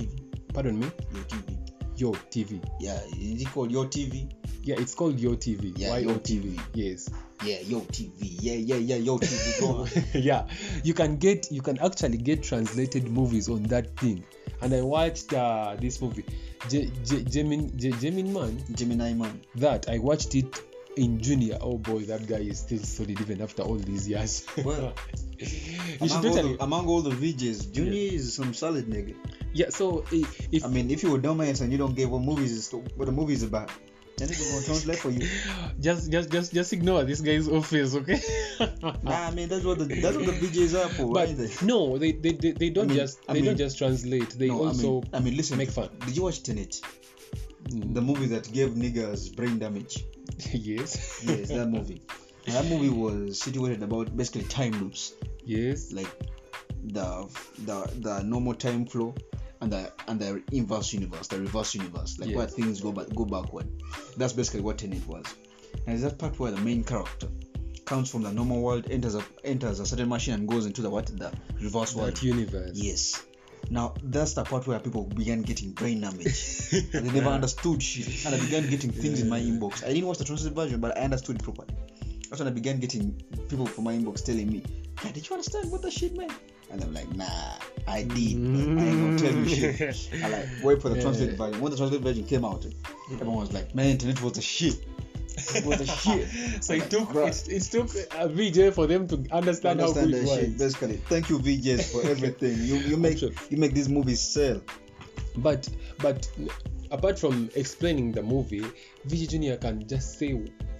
Pardon 0.52 0.78
me? 0.78 0.90
Your 1.14 1.24
TV. 1.24 1.58
yo 1.96 2.12
tv 2.30 2.64
Yeah, 2.80 3.00
is 3.18 3.42
it 3.42 3.48
called 3.48 3.70
Your 3.70 3.86
TV? 3.86 4.30
Yeah 4.62 4.76
it's 4.78 4.94
called 4.94 5.18
yo 5.20 5.34
tv 5.34 5.72
Yeah, 5.76 5.98
yo 5.98 6.14
tv 6.14 6.58
yes. 6.74 7.08
Yeah, 7.44 7.58
Yo 7.66 7.80
TV. 7.80 8.12
Yeah, 8.40 8.54
yeah, 8.54 8.76
yeah, 8.76 8.94
Yo 9.02 9.18
TV. 9.18 10.14
Yeah. 10.14 10.46
You 10.84 10.94
can 10.94 11.16
get 11.16 11.50
you 11.50 11.60
can 11.60 11.76
actually 11.80 12.18
get 12.18 12.44
translated 12.44 13.10
movies 13.10 13.48
on 13.48 13.64
that 13.64 13.96
thing. 13.98 14.22
And 14.60 14.72
i 14.72 14.80
watched 14.80 15.32
uh, 15.34 15.74
this 15.80 16.00
movie. 16.00 16.24
J- 16.68 16.92
J- 17.04 17.24
Jamin 17.24 17.74
J- 17.74 17.90
Jamin 17.98 18.30
man? 18.32 18.62
Gemini 18.76 19.12
man. 19.14 19.40
that 19.56 19.88
i 19.88 19.98
watched 19.98 20.36
it 20.36 20.54
in 20.96 21.18
junior. 21.20 21.58
Oh 21.60 21.78
boy 21.78 22.04
that 22.04 22.28
guy 22.28 22.46
is 22.46 22.60
still 22.60 22.78
solid 22.78 23.20
even 23.20 23.42
after 23.42 23.62
all 23.64 23.74
these 23.78 24.06
years. 24.08 24.46
Well, 24.64 24.94
among, 26.00 26.26
all 26.28 26.34
the, 26.34 26.56
among 26.60 26.86
all 26.86 27.02
the 27.02 27.10
VJs, 27.10 27.72
Junior 27.72 28.14
is 28.14 28.34
some 28.34 28.54
solid 28.54 28.86
nigga. 28.86 29.16
yeah 29.52 29.70
so 29.70 30.04
i- 30.12 30.22
if 30.52 30.64
I 30.64 30.68
mean, 30.68 30.92
if 30.92 31.02
you 31.02 31.10
were 31.10 31.18
dumbass 31.18 31.60
and 31.60 31.72
you 31.72 31.78
don't 31.78 31.96
get 31.96 32.08
what 32.08 32.22
movies 32.22 32.52
is 32.52 32.70
what 32.72 33.06
the 33.06 33.12
movie 33.12 33.32
is 33.34 33.42
about, 33.42 33.70
translate 34.16 34.98
for 34.98 35.10
you. 35.10 35.26
just 35.80 36.10
just 36.10 36.30
just 36.30 36.52
just 36.52 36.72
ignore 36.72 37.04
this 37.04 37.20
guy's 37.20 37.48
office 37.48 37.94
okay 37.94 38.20
Nah, 39.02 39.26
I 39.28 39.30
mean 39.32 39.48
that's 39.48 39.64
what 39.64 39.78
the 39.78 39.84
that's 39.86 40.16
what 40.16 40.26
the 40.26 40.32
VJs 40.32 40.74
are 40.84 40.88
for, 40.90 41.12
but 41.12 41.36
they? 41.36 41.50
no 41.66 41.98
they 41.98 42.12
they, 42.12 42.32
they, 42.32 42.52
they 42.52 42.70
don't 42.70 42.84
I 42.84 42.88
mean- 42.88 42.96
just 42.98 43.18
I 43.28 43.32
they 43.34 43.42
don't 43.42 43.56
just 43.56 43.78
translate 43.78 44.30
they 44.30 44.48
No, 44.48 44.64
also 44.66 44.88
I 44.98 45.02
mean, 45.02 45.10
I 45.14 45.20
mean, 45.20 45.36
listen. 45.36 45.58
make 45.58 45.70
fun 45.70 45.88
Did 46.06 46.16
you 46.16 46.22
watch 46.22 46.42
Tenet? 46.42 46.80
Mm, 47.68 47.94
The 47.94 48.00
movie 48.00 48.26
that 48.26 48.52
gave 48.52 48.70
niggas 48.70 49.34
brain 49.34 49.58
damage. 49.58 50.04
yes 50.52 51.22
Yes, 51.26 51.48
that 51.48 51.68
movie. 51.68 52.02
That 52.46 52.66
movie 52.66 52.88
was 52.90 53.40
situated 53.40 53.82
about 53.82 54.16
basically 54.16 54.44
time 54.44 54.72
loops. 54.72 55.14
yes 55.44 55.92
like 55.92 56.10
the 56.84 57.28
the 57.64 57.86
the 58.00 58.22
normal 58.22 58.54
time 58.54 58.84
flow 58.86 59.14
and 59.62 59.72
the 59.72 59.92
and 60.08 60.20
the 60.20 60.42
inverse 60.50 60.92
universe, 60.92 61.28
the 61.28 61.38
reverse 61.38 61.74
universe, 61.74 62.18
like 62.18 62.28
Yes. 62.30 62.36
where 62.36 62.46
things 62.46 62.80
go 62.80 62.92
back 62.92 63.06
go 63.14 63.24
backward. 63.24 63.68
That's 64.16 64.32
basically 64.32 64.60
what 64.60 64.78
Tenet 64.78 65.06
was. 65.06 65.24
And 65.86 65.94
it's 65.94 66.02
that 66.02 66.18
part 66.18 66.38
where 66.38 66.50
the 66.50 66.60
main 66.60 66.84
character 66.84 67.28
comes 67.84 68.10
from 68.10 68.22
the 68.22 68.32
normal 68.32 68.60
world, 68.60 68.88
enters 68.90 69.14
a 69.14 69.24
enters 69.44 69.78
a 69.80 69.86
certain 69.86 70.08
machine 70.08 70.34
and 70.34 70.48
goes 70.48 70.66
into 70.66 70.82
the 70.82 70.90
what 70.90 71.06
the 71.06 71.32
reverse 71.60 71.94
world. 71.94 72.20
universe 72.22 72.72
Yes. 72.74 73.22
Now 73.70 73.94
that's 74.02 74.34
the 74.34 74.42
part 74.42 74.66
where 74.66 74.80
people 74.80 75.04
began 75.04 75.42
getting 75.42 75.70
brain 75.72 76.00
damage. 76.00 76.68
they 76.92 77.00
never 77.00 77.30
understood 77.30 77.80
shit. 77.82 78.26
And 78.26 78.34
I 78.34 78.40
began 78.40 78.68
getting 78.68 78.90
things 78.90 79.20
in 79.20 79.28
my 79.28 79.40
inbox. 79.40 79.84
I 79.84 79.88
didn't 79.94 80.06
watch 80.08 80.18
the 80.18 80.24
translated 80.24 80.56
version, 80.56 80.80
but 80.80 80.98
I 80.98 81.02
understood 81.02 81.36
it 81.36 81.42
properly. 81.44 81.74
That's 82.28 82.40
when 82.40 82.48
I 82.48 82.52
began 82.52 82.80
getting 82.80 83.12
people 83.48 83.66
from 83.66 83.84
my 83.84 83.92
inbox 83.92 84.24
telling 84.24 84.50
me, 84.50 84.64
"God, 85.02 85.12
did 85.12 85.28
you 85.28 85.34
understand 85.34 85.70
what 85.70 85.82
the 85.82 85.90
shit 85.90 86.16
meant?" 86.16 86.32
And 86.72 86.82
I'm 86.82 86.94
like, 86.94 87.14
"Nah, 87.14 87.26
I 87.86 88.02
did. 88.02 88.08
But 88.08 88.82
I 88.82 88.86
ain't 88.88 89.00
gonna 89.00 89.12
mm. 89.12 89.20
tell 89.20 89.34
you 89.34 89.92
shit." 89.92 90.24
I 90.24 90.28
like 90.28 90.48
wait 90.62 90.80
for 90.80 90.88
the 90.88 90.96
Yeah. 90.96 91.02
translated 91.02 91.36
version. 91.36 91.60
When 91.60 91.70
the 91.70 91.76
translated 91.76 92.04
version 92.04 92.24
came 92.24 92.44
out, 92.44 92.66
everyone 93.12 93.36
was 93.36 93.52
like, 93.52 93.74
"Man, 93.74 93.86
internet 93.90 94.22
was 94.22 94.38
a 94.38 94.42
shit." 94.42 94.84
It 95.54 95.64
was 95.64 95.80
a 95.80 95.86
shit. 96.02 96.28
so 96.62 96.74
it 96.74 96.80
like, 96.80 96.90
took 96.90 97.14
it, 97.14 97.48
it 97.48 97.62
took 97.62 97.88
a 98.18 98.28
VJ 98.28 98.74
for 98.74 98.86
them 98.86 99.06
to 99.08 99.16
understand, 99.32 99.80
understand 99.80 99.84
how 99.84 99.92
good 99.92 100.14
it 100.14 100.28
shit. 100.28 100.48
was. 100.50 100.58
Basically, 100.58 100.96
thank 101.08 101.30
you 101.30 101.38
VJs 101.38 101.92
for 101.92 102.06
everything. 102.10 102.58
You 102.58 102.76
you 102.76 102.96
make 102.96 103.18
sure. 103.18 103.30
you 103.50 103.56
make 103.58 103.74
these 103.74 103.88
movies 103.88 104.20
sell. 104.20 104.60
But 105.36 105.68
but 105.98 106.28
apart 106.90 107.18
from 107.18 107.50
explaining 107.54 108.12
the 108.12 108.22
movie, 108.22 108.64
VJ 109.06 109.30
Junior 109.30 109.56
can 109.56 109.86
just 109.88 110.18
say 110.18 110.34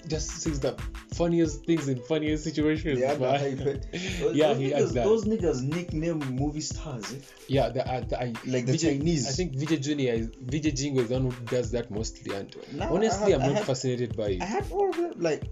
just 0.09 0.28
says 0.30 0.61
the 0.61 0.76
funniest 1.14 1.64
things 1.64 1.88
in 1.88 2.00
funniest 2.03 2.44
situations. 2.44 2.98
Yeah, 3.00 3.14
but- 3.16 3.40
hype 3.40 3.61
it. 3.61 3.86
Those, 4.20 4.34
yeah, 4.36 4.48
those 4.48 4.59
he 4.59 4.70
niggas. 4.70 4.94
Those 4.94 5.24
niggas 5.24 5.62
nickname 5.62 6.18
movie 6.34 6.61
stars. 6.61 7.12
Eh? 7.12 7.18
yeah, 7.48 7.68
the, 7.68 7.86
uh, 7.86 8.00
the, 8.00 8.20
I, 8.20 8.32
Like 8.46 8.66
the 8.66 8.72
VJ 8.72 8.82
Chinese. 8.82 9.28
I 9.28 9.32
think 9.32 9.55
VJ 9.55 9.80
Junior 9.82 10.12
is 10.14 10.26
VJ 10.40 10.74
Jingo 10.74 11.03
is 11.03 11.09
the 11.09 11.14
one 11.20 11.30
who 11.30 11.44
does 11.46 11.70
that 11.72 11.90
mostly. 11.90 12.34
And 12.34 12.55
honestly, 12.80 13.32
I 13.32 13.36
I'm 13.36 13.42
not 13.42 13.57
had- 13.59 13.64
fascinated 13.66 14.16
by 14.16 14.24
I 14.24 14.28
it. 14.28 14.42
had 14.42 14.70
all 14.72 14.90
of 14.90 14.96
them. 14.96 15.12
Like, 15.18 15.44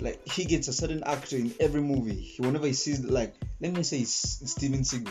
like 0.00 0.26
he 0.28 0.44
gets 0.44 0.68
a 0.68 0.72
certain 0.72 1.02
actor 1.04 1.36
in 1.36 1.52
every 1.60 1.80
movie. 1.80 2.34
Whenever 2.38 2.66
he 2.66 2.72
sees, 2.72 3.00
like, 3.04 3.34
let 3.60 3.72
me 3.72 3.82
say, 3.82 3.98
it's 4.00 4.50
Steven 4.50 4.80
Seagal. 4.80 5.10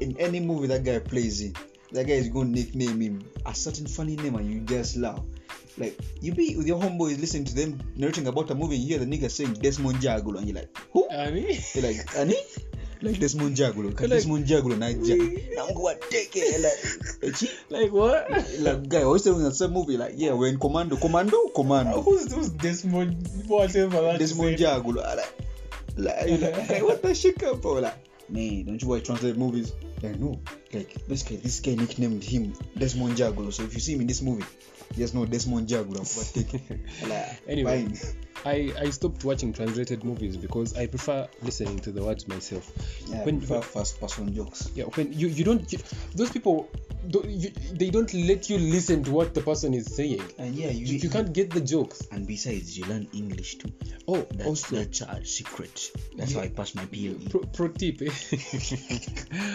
In 0.00 0.16
any 0.18 0.40
movie 0.40 0.66
that 0.68 0.84
guy 0.84 0.98
plays 0.98 1.40
in, 1.40 1.54
that 1.92 2.06
guy 2.06 2.14
is 2.14 2.28
going 2.28 2.52
to 2.54 2.60
nickname 2.60 3.00
him 3.00 3.22
a 3.46 3.54
certain 3.54 3.86
funny 3.86 4.16
name, 4.16 4.34
and 4.36 4.50
you 4.50 4.60
just 4.60 4.96
laugh. 4.96 5.20
Like, 5.76 5.98
you 6.20 6.32
be 6.34 6.54
with 6.56 6.66
your 6.66 6.80
homeboys 6.80 7.18
listening 7.20 7.46
to 7.46 7.54
them 7.54 7.80
narrating 7.96 8.26
about 8.28 8.50
a 8.50 8.54
movie, 8.54 8.76
and 8.76 8.84
you 8.84 8.90
hear 8.90 8.98
the 9.04 9.06
nigga 9.06 9.30
saying 9.30 9.54
Desmond 9.54 10.00
Jagulo, 10.00 10.38
and 10.38 10.46
you're 10.48 10.56
like, 10.56 10.76
who? 10.92 11.08
I 11.10 11.30
mean, 11.30 11.58
You're 11.74 11.82
like, 11.84 12.16
Annie? 12.16 12.36
like 13.02 13.18
Desmond 13.18 13.56
Jagulo. 13.56 13.88
Like, 13.88 14.00
Like- 14.00 14.10
Desmond 14.10 14.46
Jagulo 14.46 14.76
naija. 14.76 15.16
Nanguwa 15.56 15.94
teke 16.08 16.62
like 16.62 17.34
echi. 17.34 17.50
Like 17.68 17.92
what? 17.92 18.30
Like 18.60 18.88
guy 18.88 19.02
always 19.02 19.22
telling 19.22 19.42
that 19.44 19.54
same 19.56 19.72
movie 19.72 19.96
like 19.98 20.14
yeah 20.16 20.32
we're 20.32 20.48
in 20.48 20.58
commando 20.58 20.96
commando 20.96 21.48
commando. 21.54 22.00
who's 22.00 22.32
who's 22.32 22.48
Desmond? 22.50 23.28
Whatever 23.46 24.16
Desmond. 24.16 24.56
Jagulo. 24.56 25.02
Like, 25.02 25.26
like, 25.96 26.40
like, 26.40 26.68
like 26.70 26.82
what 26.82 27.02
the 27.02 27.14
shit 27.14 27.38
come 27.38 27.60
for? 27.60 27.80
Like 27.80 27.94
man, 28.30 28.64
don't 28.64 28.80
you 28.80 28.88
watch 28.88 29.04
translate 29.04 29.36
movies? 29.36 29.72
Like 30.02 30.18
no, 30.18 30.40
like 30.72 30.96
basically 31.06 31.36
this 31.38 31.60
guy 31.60 31.74
nicknamed 31.74 32.24
him 32.24 32.54
Desmond 32.78 33.16
Jagulo. 33.18 33.50
So 33.50 33.64
if 33.64 33.74
you 33.74 33.80
see 33.80 33.94
him 33.94 34.00
in 34.00 34.06
this 34.06 34.22
movie, 34.22 34.44
just 34.92 35.14
no 35.14 35.24
Desmond 35.26 35.68
Jagulo. 35.68 36.00
But 36.00 36.30
take 36.34 36.52
like 37.08 37.40
Anyway. 37.48 37.92
I, 38.46 38.72
I 38.78 38.90
stopped 38.90 39.24
watching 39.24 39.52
translated 39.52 40.04
movies 40.04 40.36
because 40.36 40.76
I 40.76 40.86
prefer 40.86 41.26
listening 41.42 41.78
to 41.80 41.92
the 41.92 42.02
words 42.04 42.28
myself. 42.28 42.70
Yeah, 43.06 43.24
When- 43.24 43.40
when, 43.40 43.62
first 43.62 44.00
person 44.00 44.34
jokes. 44.34 44.70
Yeah, 44.74 44.84
when 44.84 45.12
you, 45.12 45.28
you 45.28 45.44
don't 45.44 45.70
you, 45.72 45.78
those 46.14 46.30
people 46.30 46.68
don't, 47.08 47.24
you, 47.26 47.50
they 47.72 47.90
don't 47.90 48.12
let 48.12 48.50
you 48.50 48.58
listen 48.58 49.02
to 49.04 49.10
what 49.12 49.34
the 49.34 49.40
person 49.40 49.72
is 49.72 49.94
saying. 49.94 50.22
And 50.38 50.54
yeah, 50.54 50.70
You, 50.70 50.98
you 50.98 51.08
can't 51.10 51.32
get 51.32 51.50
the 51.50 51.60
jokes. 51.60 52.06
And 52.12 52.26
besides, 52.26 52.76
you 52.76 52.84
learn 52.84 53.08
English 53.14 53.56
too. 53.56 53.72
Oh, 54.06 54.26
That's, 54.34 54.46
also 54.46 54.76
that's 54.76 55.00
a 55.00 55.24
secret. 55.24 55.90
That's 56.16 56.32
Yeah. 56.32 56.38
how 56.40 56.44
I 56.44 56.48
passed 56.48 56.74
my 56.76 56.84
PLE. 56.86 57.28
pro, 57.30 57.40
pro 57.40 57.68
tip. 57.68 58.02
eh? 58.02 58.10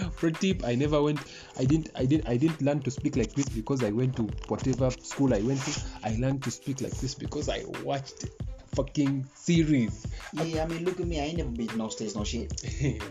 pro 0.15 0.29
tip. 0.31 0.63
I 0.65 0.75
never 0.75 1.01
went. 1.01 1.19
I 1.57 1.65
didn't. 1.65 1.89
I 1.95 2.05
didn't. 2.05 2.27
I 2.27 2.37
didn't 2.37 2.61
learn 2.61 2.79
to 2.81 2.91
speak 2.91 3.15
like 3.15 3.33
this 3.33 3.49
because 3.49 3.83
I 3.83 3.91
went 3.91 4.15
to 4.17 4.23
whatever 4.47 4.89
school 4.91 5.33
I 5.33 5.41
went 5.41 5.61
to. 5.61 5.81
I 6.03 6.15
learned 6.19 6.43
to 6.43 6.51
speak 6.51 6.81
like 6.81 6.93
this 6.97 7.13
because 7.13 7.49
I 7.49 7.63
watched 7.83 8.25
fucking 8.75 9.27
series. 9.33 10.05
Yeah, 10.33 10.63
I 10.63 10.67
mean, 10.67 10.85
look 10.85 10.99
at 10.99 11.07
me. 11.07 11.19
I 11.19 11.25
ain't 11.25 11.37
never 11.37 11.49
been 11.49 11.69
no 11.77 11.89
states, 11.89 12.15
no 12.15 12.23
shit. 12.23 12.49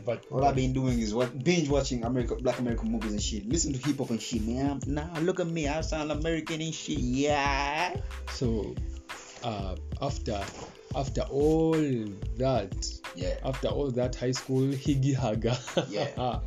but 0.05 0.25
All 0.31 0.45
I've 0.45 0.57
been 0.57 0.73
doing 0.73 0.99
is 0.99 1.15
what 1.15 1.43
binge 1.45 1.69
watching 1.69 2.05
America, 2.05 2.37
Black 2.37 2.59
American 2.59 2.91
movies 2.91 3.13
and 3.13 3.23
shit. 3.23 3.49
Listen 3.49 3.73
to 3.73 3.79
hip 3.79 3.99
hop 3.99 4.11
and 4.11 4.21
shit, 4.21 4.47
man. 4.47 4.81
Nah, 4.87 5.19
look 5.21 5.41
at 5.41 5.47
me. 5.47 5.69
I 5.69 5.81
sound 5.81 6.13
American 6.13 6.61
and 6.61 6.75
shit. 6.75 6.99
Yeah. 6.99 7.97
so 8.31 8.75
uh, 9.43 9.77
after 10.01 10.41
after 10.97 11.23
all 11.23 11.73
that 11.73 12.73
Yeah. 13.19 13.35
after 13.45 13.69
all 13.69 13.91
that 13.91 14.15
high 14.15 14.31
school 14.31 14.69
higgy 14.69 15.15
haga 15.15 15.59
Yeah. 15.91 16.07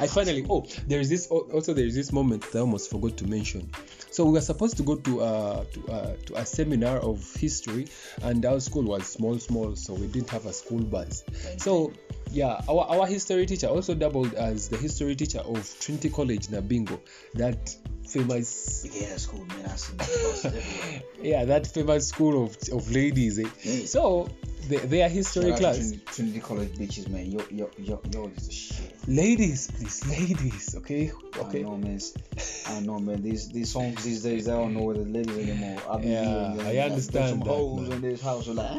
i 0.00 0.06
finally 0.06 0.46
oh 0.48 0.64
there 0.86 1.00
is 1.00 1.08
this 1.08 1.26
also 1.26 1.74
there 1.74 1.86
is 1.86 1.94
this 1.94 2.12
moment 2.12 2.42
that 2.52 2.58
i 2.58 2.60
almost 2.60 2.88
forgot 2.90 3.16
to 3.16 3.26
mention 3.26 3.68
so 4.10 4.24
we 4.24 4.32
were 4.32 4.40
supposed 4.40 4.76
to 4.76 4.84
go 4.84 4.94
to 4.96 5.20
uh 5.20 5.64
to, 5.64 5.88
uh, 5.90 6.16
to 6.26 6.34
a 6.36 6.46
seminar 6.46 6.98
of 6.98 7.34
history 7.34 7.88
and 8.22 8.44
our 8.46 8.60
school 8.60 8.84
was 8.84 9.06
small 9.06 9.38
small 9.38 9.74
so 9.74 9.94
we 9.94 10.06
didn't 10.06 10.30
have 10.30 10.46
a 10.46 10.52
school 10.52 10.80
bus 10.80 11.24
so 11.56 11.92
yeah 12.30 12.60
our, 12.68 12.86
our 12.88 13.06
history 13.06 13.46
teacher 13.46 13.66
also 13.66 13.94
doubled 13.94 14.34
as 14.34 14.68
the 14.68 14.76
history 14.76 15.14
teacher 15.14 15.40
of 15.40 15.74
trinity 15.80 16.10
college 16.10 16.48
nabingo 16.48 16.98
that 17.34 17.74
famous 18.08 18.86
Yeah, 18.90 19.16
cool, 19.28 19.44
man. 19.44 19.62
That 19.62 21.02
yeah 21.22 21.44
that 21.44 21.66
famous 21.66 22.08
school 22.08 22.44
of, 22.44 22.56
of 22.72 22.90
ladies 22.90 23.38
eh? 23.38 23.48
Yeah. 23.62 23.84
so 23.86 24.28
the, 24.68 24.78
their 24.78 25.08
history 25.08 25.50
Shout 25.50 25.58
class 25.58 25.76
Trinity, 25.78 26.02
Trinity 26.06 26.40
College 26.40 26.68
bitches, 26.70 27.08
man. 27.08 27.30
Yo, 27.30 27.40
yo, 27.50 27.70
yo, 27.78 28.00
yo, 28.12 28.30
is 28.36 28.52
shit. 28.52 28.94
ladies 29.06 29.70
please 29.70 30.06
ladies 30.06 30.74
okay 30.76 31.12
okay 31.38 31.60
I 31.60 31.62
know, 31.62 31.76
man. 31.76 32.00
I 32.68 32.80
know, 32.80 32.98
man. 32.98 33.22
These 33.22 33.48
these 33.50 33.72
songs 33.72 34.02
these 34.04 34.22
days, 34.22 34.48
I 34.48 34.52
don't 34.52 34.74
know 34.74 34.82
where 34.82 34.96
the 34.96 35.04
ladies 35.04 35.36
anymore. 35.38 35.80
I've 35.90 36.04
Yeah, 36.04 36.54
I 36.64 36.78
understand 36.78 37.30
Some 37.30 37.40
that, 37.40 37.46
hoes 37.46 37.88
man. 37.88 37.92
in 37.92 38.00
this 38.02 38.22
house 38.22 38.48
are 38.48 38.54
like, 38.54 38.70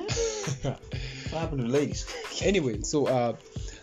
eh? 0.66 0.76
what 1.32 1.42
happened 1.42 1.62
to 1.62 1.68
the 1.68 1.74
ladies? 1.74 2.06
anyway 2.42 2.82
so 2.82 3.06
uh 3.08 3.34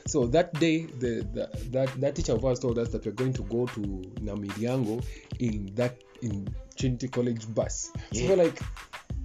so 0.07 0.27
that 0.27 0.53
day 0.55 0.87
the, 0.87 1.27
the 1.33 1.51
that 1.71 2.01
that 2.01 2.15
teacher 2.15 2.33
of 2.33 2.45
ours 2.45 2.61
told 2.61 2.79
us 2.79 2.91
that 2.91 3.05
we're 3.05 3.13
going 3.13 3.33
to 3.33 3.43
go 3.43 3.67
to 3.67 3.81
namilyango 4.21 5.05
in 5.41 5.75
that 5.75 5.97
in 6.23 6.49
trinity 6.77 7.09
college 7.09 7.53
bus. 7.55 7.91
So 8.13 8.27
we're 8.29 8.37
like 8.37 8.61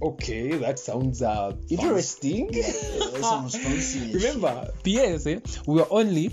okay 0.02 0.56
that 0.56 0.78
sounds 0.78 1.22
uh 1.22 1.54
interesting. 1.68 2.50
Yeah, 2.52 2.62
that 2.62 3.20
sounds 3.22 3.56
fancy 3.56 4.12
remember 4.12 4.70
ps 4.82 5.26
eh, 5.26 5.40
we 5.66 5.76
were 5.76 5.86
only 5.90 6.32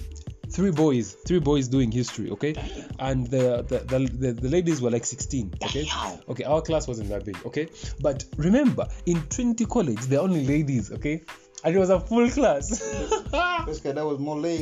three 0.49 0.71
boys 0.71 1.15
three 1.27 1.39
boys 1.39 1.67
doing 1.67 1.91
history 1.91 2.31
okay? 2.31 2.55
And 2.97 3.27
the 3.27 3.63
the, 3.67 3.79
the, 3.79 3.99
the, 4.17 4.33
the 4.33 4.49
ladies 4.49 4.81
were 4.81 4.89
like 4.89 5.05
16 5.05 5.53
okay? 5.63 5.87
Okay 6.27 6.43
our 6.43 6.61
class 6.61 6.87
wasn't 6.87 7.09
that 7.09 7.23
big 7.25 7.37
okay? 7.45 7.67
But 8.01 8.25
remember 8.37 8.87
in 9.05 9.21
trinity 9.29 9.65
college 9.65 9.99
they're 10.01 10.21
only 10.21 10.45
ladies 10.45 10.91
okay 10.91 11.21
and 11.63 11.75
it 11.75 11.79
was 11.79 11.89
a 11.89 11.99
full 11.99 12.29
class 12.29 12.79
guy, 13.31 13.65
that 13.91 14.05
was 14.05 14.19
more 14.19 14.39
for 14.41 14.47
you. 14.47 14.61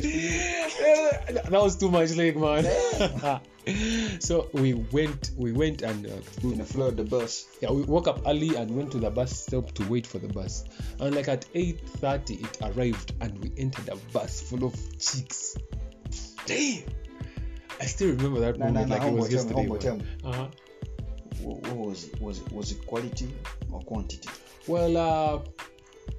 that 1.28 1.48
was 1.52 1.76
too 1.76 1.90
much 1.90 2.10
leg 2.16 2.36
man 2.36 2.64
so 4.20 4.48
we 4.54 4.74
went 4.74 5.30
we 5.36 5.52
went 5.52 5.82
and 5.82 6.06
uh, 6.06 6.10
we, 6.42 6.52
In 6.52 6.58
the 6.58 6.64
flood, 6.64 6.96
the 6.96 7.04
bus. 7.04 7.46
yeah 7.60 7.70
we 7.70 7.82
woke 7.82 8.08
up 8.08 8.22
early 8.26 8.56
and 8.56 8.70
went 8.74 8.90
to 8.92 8.98
the 8.98 9.10
bus 9.10 9.38
stop 9.44 9.70
to 9.72 9.86
wait 9.88 10.06
for 10.06 10.18
the 10.18 10.28
bus 10.28 10.64
and 11.00 11.14
like 11.14 11.28
at 11.28 11.42
8.30 11.54 12.44
it 12.44 12.58
arrived 12.76 13.12
and 13.20 13.38
we 13.42 13.52
entered 13.58 13.88
a 13.90 13.96
bus 14.12 14.40
full 14.40 14.64
of 14.64 14.74
chicks 14.98 15.56
damn 16.46 16.82
i 17.80 17.84
still 17.84 18.08
remember 18.08 18.40
that 18.40 18.58
Nah, 18.58 18.66
moment 18.66 18.88
nah, 18.88 18.96
like 18.96 19.06
it 19.06 19.12
was 19.14 19.32
yesterday 19.32 19.66
homeboy, 19.66 19.80
tell 19.80 19.96
me. 19.96 20.04
uh-huh. 20.24 20.46
What, 21.42 21.62
what 21.68 21.76
was 21.88 22.04
it? 22.08 22.20
Was 22.20 22.40
it 22.40 22.50
was 22.52 22.72
it 22.72 22.84
quality 22.86 23.32
or 23.70 23.80
quantity? 23.82 24.28
well 24.66 24.96
uh 24.96 25.38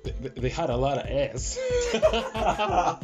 they, 0.03 0.29
they 0.29 0.49
had 0.49 0.69
a 0.69 0.77
lot 0.77 0.97
of 0.97 1.05
ass 1.09 1.57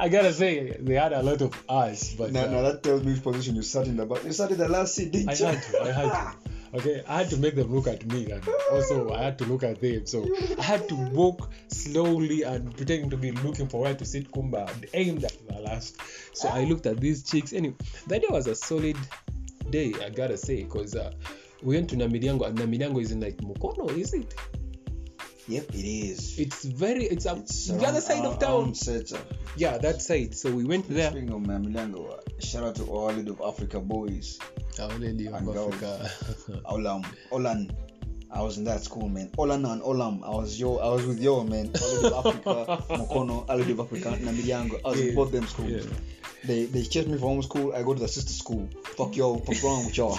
i 0.00 0.08
gotta 0.08 0.32
say 0.32 0.76
they 0.80 0.94
had 0.94 1.12
a 1.12 1.22
lot 1.22 1.40
of 1.42 1.52
ass 1.68 2.14
but 2.16 2.32
Now, 2.32 2.44
uh, 2.44 2.46
now 2.48 2.62
that 2.62 2.82
tells 2.82 3.02
me 3.02 3.12
which 3.12 3.22
position 3.22 3.56
you 3.56 3.62
sat 3.62 3.86
in 3.86 3.96
the 3.96 4.06
bus. 4.06 4.24
You 4.24 4.32
sat 4.32 4.50
in 4.50 4.58
the 4.58 4.68
last 4.68 4.94
seat, 4.94 5.12
didn't 5.12 5.30
I 5.30 5.34
you? 5.34 5.44
had 5.46 5.62
to. 5.62 5.82
I 5.82 5.92
had 5.92 6.10
to. 6.12 6.36
Okay, 6.74 7.04
I 7.06 7.18
had 7.18 7.30
to 7.30 7.36
make 7.36 7.54
them 7.54 7.72
look 7.72 7.86
at 7.86 8.04
me, 8.04 8.32
and 8.32 8.42
also 8.72 9.12
I 9.12 9.22
had 9.22 9.38
to 9.38 9.44
look 9.44 9.62
at 9.62 9.80
them. 9.80 10.06
So 10.06 10.26
I 10.58 10.62
had 10.62 10.88
to 10.88 10.96
walk 10.96 11.52
slowly 11.68 12.42
and 12.42 12.76
pretending 12.76 13.10
to 13.10 13.16
be 13.16 13.30
looking 13.30 13.68
for 13.68 13.82
where 13.82 13.94
to 13.94 14.04
sit 14.04 14.32
Kumba 14.32 14.68
and 14.72 14.84
aimed 14.92 15.22
at 15.22 15.36
the 15.46 15.60
last. 15.60 15.96
So 16.36 16.48
I 16.48 16.64
looked 16.64 16.86
at 16.86 16.98
these 16.98 17.22
chicks. 17.22 17.52
Anyway, 17.52 17.76
that 18.08 18.22
day 18.22 18.26
was 18.28 18.48
a 18.48 18.56
solid 18.56 18.96
day, 19.70 19.94
I 20.04 20.10
gotta 20.10 20.36
say, 20.36 20.64
because 20.64 20.96
uh, 20.96 21.12
we 21.62 21.76
went 21.76 21.90
to 21.90 21.96
Namilyango, 21.96 22.48
and 22.48 22.58
Namilyango 22.58 23.00
is 23.00 23.12
in 23.12 23.20
like 23.20 23.36
Mukono, 23.36 23.96
is 23.96 24.12
it? 24.12 24.34
Yep, 25.46 25.74
it 25.74 25.84
is. 25.86 26.38
It's 26.38 26.64
very, 26.64 27.04
it's, 27.04 27.26
a, 27.26 27.36
It's 27.36 27.66
the 27.66 27.74
other 27.76 27.84
around- 27.86 28.00
side 28.02 28.24
of 28.24 28.38
town. 28.38 28.62
around 28.62 28.76
Yeah, 29.56 29.76
that 29.78 30.00
side. 30.00 30.34
So 30.34 30.50
we 30.50 30.64
went 30.64 30.88
there. 30.88 31.10
Speaking 31.10 31.30
of 31.32 31.42
Mamilango, 31.42 32.14
uh, 32.18 32.20
shout 32.40 32.64
out 32.64 32.76
to 32.76 32.84
all 32.84 33.10
of 33.10 33.40
Africa 33.42 33.78
boys. 33.80 34.38
Our 34.80 34.88
Lady 34.98 35.26
of 35.28 35.34
And. 35.34 35.48
Africa. 35.50 36.10
Olam, 36.70 37.04
Olan. 37.30 37.70
I 38.30 38.40
was 38.42 38.58
in 38.58 38.64
that 38.64 38.82
school, 38.82 39.08
man. 39.08 39.30
Olan 39.38 39.70
and 39.70 39.82
Olam. 39.82 40.24
I 40.24 40.30
was 40.30 40.58
yo. 40.58 40.78
I 40.78 40.88
was 40.94 41.06
with 41.06 41.20
yo, 41.20 41.44
man. 41.44 41.70
All 41.80 42.06
of 42.06 42.26
Africa, 42.26 42.82
Mukono, 42.96 43.44
all 43.48 43.60
of 43.60 43.80
Africa, 43.80 44.16
Namilyango. 44.20 44.80
I 44.84 44.88
was 44.88 45.00
Yeah. 45.00 45.10
in 45.10 45.14
both 45.14 45.30
them 45.30 45.46
schools. 45.46 45.70
Yeah. 45.70 45.82
They 46.44 46.64
they 46.64 46.82
chased 46.82 47.06
me 47.08 47.14
from 47.18 47.28
home 47.28 47.42
school. 47.42 47.72
I 47.74 47.82
go 47.82 47.94
to 47.94 48.00
the 48.00 48.08
sister 48.08 48.32
school. 48.32 48.68
Fuck 48.96 49.14
yo. 49.16 49.34
What's 49.34 49.62
wrong 49.62 49.84
with 49.84 49.96
y'all? 49.96 50.18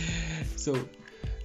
so 0.56 0.78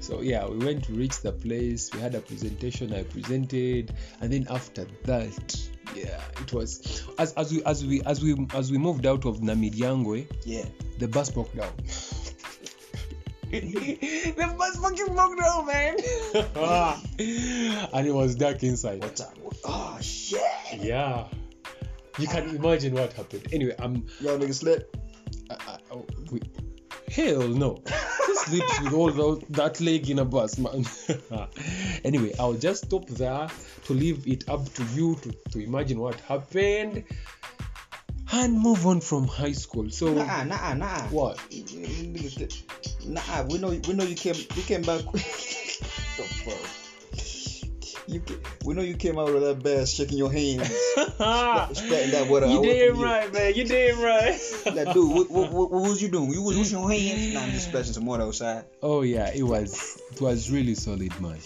so 0.05 0.21
yeah 0.21 0.45
we 0.47 0.63
went 0.63 0.83
to 0.83 0.93
reach 0.93 1.19
the 1.21 1.31
place 1.31 1.91
we 1.91 1.99
had 1.99 2.13
a 2.13 2.19
presentation 2.21 2.93
i 2.93 3.01
presented 3.01 3.91
and 4.21 4.31
then 4.31 4.45
after 4.51 4.85
that 5.03 5.67
yeah 5.95 6.21
it 6.41 6.53
was 6.53 7.03
as, 7.17 7.33
as 7.33 7.51
we 7.51 7.63
as 7.63 7.83
we 7.83 8.01
as 8.03 8.21
we 8.23 8.35
as 8.53 8.71
we 8.71 8.77
moved 8.77 9.07
out 9.07 9.25
of 9.25 9.39
namiriangwe 9.39 10.27
yeah. 10.45 10.63
the 10.99 11.07
bus 11.07 11.31
broke 11.31 11.51
down 11.55 11.73
the 13.51 14.55
bus 14.59 14.75
fucking 14.77 15.11
broke 15.15 15.39
down 15.39 15.65
man 15.65 15.95
and 17.93 18.05
it 18.07 18.13
was 18.13 18.35
dark 18.35 18.61
inside 18.61 19.01
What's 19.01 19.21
up? 19.21 19.33
Oh 19.63 19.97
shit. 20.01 20.39
yeah 20.81 21.25
you 22.19 22.27
can 22.27 22.55
imagine 22.55 22.93
what 22.93 23.11
happened 23.13 23.47
anyway 23.51 23.73
i'm 23.79 24.05
Y'all 24.19 24.37
niggas 24.37 24.59
slept. 24.61 24.95
I, 25.49 25.53
uh, 25.53 25.57
I, 25.67 25.71
uh, 25.71 25.77
I- 25.77 25.93
oh, 25.95 26.05
we, 26.31 26.41
hell 27.09 27.47
no. 27.47 27.81
Who 28.25 28.35
sleeps 28.35 28.81
with 28.81 28.93
all 28.93 29.11
the, 29.11 29.45
that 29.51 29.81
leg 29.81 30.09
in 30.09 30.19
a 30.19 30.25
bus, 30.25 30.57
man? 30.57 30.85
anyway, 32.03 32.33
I'll 32.39 32.53
just 32.53 32.85
stop 32.85 33.07
there 33.07 33.47
to 33.85 33.93
leave 33.93 34.27
it 34.27 34.49
up 34.49 34.65
to 34.73 34.83
you 34.93 35.15
to, 35.15 35.31
to 35.51 35.59
imagine 35.63 35.99
what 35.99 36.19
happened 36.21 37.03
and 38.31 38.59
move 38.59 38.85
on 38.87 39.01
from 39.01 39.27
high 39.27 39.51
school. 39.53 39.89
So, 39.89 40.13
Nah, 40.13 40.43
nah, 40.43 40.73
nah. 40.73 41.01
what? 41.09 41.37
Nah, 43.05 43.43
we 43.43 43.57
know 43.59 43.69
we 43.69 43.93
know 43.93 44.03
you 44.03 44.15
came 44.15 44.35
you 44.35 44.63
came 44.63 44.81
back. 44.81 45.01
The 48.07 48.19
fuck? 48.19 48.27
You 48.29 48.35
ca- 48.37 48.49
we 48.65 48.73
know 48.73 48.81
you 48.81 48.95
came 48.95 49.17
out 49.19 49.29
of 49.29 49.41
that 49.41 49.63
bath 49.63 49.89
shaking 49.89 50.17
your 50.17 50.31
hands, 50.31 50.67
spreading 51.77 52.11
that 52.11 52.27
water. 52.29 52.47
you 52.47 52.57
away 52.59 52.79
damn 52.79 52.91
from 52.93 52.99
you. 52.99 53.05
right, 53.05 53.33
man. 53.33 53.53
You 53.55 53.63
damn 53.65 54.01
right. 54.01 54.39
Like, 54.75 54.93
dude, 54.93 55.13
what, 55.13 55.29
what, 55.31 55.51
what, 55.51 55.71
what 55.71 55.81
was 55.83 56.01
you 56.01 56.09
doing? 56.09 56.31
You 56.33 56.41
was 56.41 56.57
washing 56.57 56.79
your 56.79 56.91
hands? 56.91 57.33
Nah, 57.33 57.41
I'm 57.41 57.51
just 57.51 57.67
splashing 57.69 57.93
some 57.93 58.05
water 58.05 58.23
outside. 58.23 58.65
oh 58.81 59.01
yeah, 59.01 59.31
it 59.33 59.43
was 59.43 60.01
it 60.11 60.21
was 60.21 60.49
really 60.51 60.75
solid, 60.75 61.19
man. 61.21 61.37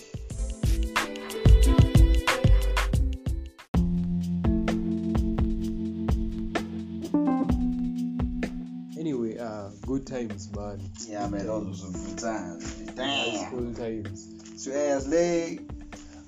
Anyway, 8.98 9.38
uh, 9.38 9.70
good 9.86 10.06
times, 10.06 10.54
man. 10.56 10.82
Yeah, 11.08 11.28
man, 11.28 11.46
those 11.48 11.68
were 11.68 11.74
some 11.74 11.92
good 11.94 12.18
times. 12.20 12.80
High 12.90 12.94
Damn. 12.96 13.48
school 13.48 13.74
times. 13.74 14.64
Two 14.64 14.74
ass 14.74 15.08
leg. 15.08 15.62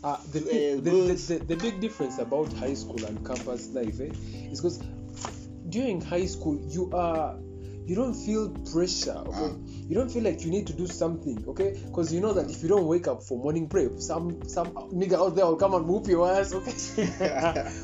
Uh, 0.04 0.18
the, 0.32 0.40
the, 0.40 0.82
the, 0.82 1.46
the, 1.46 1.56
big 1.58 1.80
difference 1.80 2.18
about 2.18 2.52
high 2.54 2.74
school 2.74 3.06
and 3.06 3.24
campus 3.24 3.70
life 3.70 4.00
eh, 4.00 4.10
is 4.50 4.60
because 4.60 4.80
during 5.70 6.02
high 6.02 6.26
school 6.26 6.60
you 6.68 6.90
are 6.92 7.38
you 7.86 7.96
don't 7.96 8.16
feel 8.16 8.50
pressure 8.72 9.22
okay? 9.28 9.54
Ah. 9.54 9.56
you 9.88 9.94
don't 9.94 10.12
feel 10.12 10.24
like 10.24 10.44
you 10.44 10.50
need 10.50 10.66
to 10.66 10.74
do 10.74 10.88
something 10.88 11.44
okay? 11.48 11.80
Because 11.86 12.12
you 12.12 12.20
know 12.20 12.34
that 12.34 12.50
if 12.50 12.64
you 12.64 12.70
don't 12.70 12.88
wake 12.88 13.08
up 13.08 13.22
for 13.22 13.38
morning 13.38 13.68
prayer 13.68 13.92
some 14.00 14.42
some 14.50 14.72
nigga 14.92 15.14
out 15.14 15.36
there 15.36 15.46
will 15.46 15.56
come 15.56 15.76
and 15.76 15.86
whoop 15.86 16.08
your 16.08 16.28
ass 16.32 16.52
okay? 16.54 16.74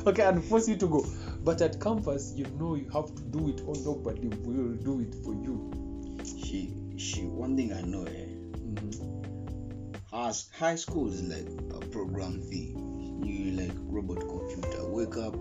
Okay 0.06 0.22
and 0.24 0.44
force 0.44 0.68
you 0.68 0.76
to 0.76 0.88
go. 0.88 1.06
But 1.44 1.62
at 1.62 1.80
campus 1.80 2.32
you 2.34 2.46
know 2.58 2.74
you 2.74 2.88
have 2.90 3.14
to 3.14 3.22
do 3.22 3.48
it 3.48 3.62
or 3.64 3.74
nobody 3.84 4.26
will 4.26 4.74
do 4.74 5.00
it 5.00 5.14
for 5.22 5.34
you. 5.34 5.70
She, 6.24 6.74
she. 6.96 7.22
One 7.22 7.56
thing 7.56 7.72
I 7.72 7.80
know, 7.82 8.04
eh, 8.04 8.28
high, 10.10 10.32
high 10.58 10.76
school 10.76 11.12
is 11.12 11.22
like 11.22 11.46
a 11.74 11.86
program 11.86 12.40
thing. 12.40 13.22
You 13.24 13.52
like 13.52 13.76
robot 13.80 14.20
computer. 14.20 14.86
Wake 14.88 15.16
up, 15.16 15.34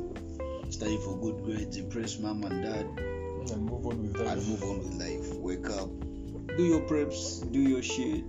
study 0.72 0.98
for 0.98 1.18
good 1.18 1.44
grades, 1.44 1.78
impress 1.78 2.20
mom 2.20 2.44
and 2.44 2.64
dad, 2.64 2.86
and 3.52 3.66
move 3.66 3.86
on 3.86 4.02
with 4.02 4.14
that 4.18 4.38
and 4.38 4.48
move 4.48 4.64
on 4.64 4.80
with 4.80 4.94
life. 4.96 5.34
Wake 5.36 5.70
up, 5.70 5.90
do 6.58 6.64
your 6.64 6.82
preps, 6.82 7.50
do 7.52 7.60
your 7.60 7.82
shit, 7.82 8.24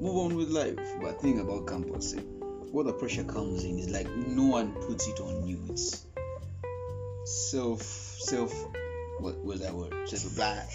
move 0.00 0.16
on 0.16 0.36
with 0.36 0.48
life. 0.48 0.78
But 1.00 1.20
think 1.20 1.40
about 1.40 1.66
campus, 1.66 2.14
eh, 2.14 2.20
where 2.20 2.84
the 2.84 2.92
pressure 2.92 3.24
comes 3.24 3.64
in 3.64 3.78
is 3.78 3.90
like 3.90 4.08
no 4.16 4.44
one 4.44 4.72
puts 4.72 5.06
it 5.08 5.20
on 5.20 5.46
you. 5.46 5.62
It's 5.68 6.06
self, 7.24 7.82
self. 7.82 8.52
What 9.18 9.44
was 9.44 9.60
that 9.60 9.74
word? 9.74 9.94
Self 10.08 10.32
applied. 10.32 10.68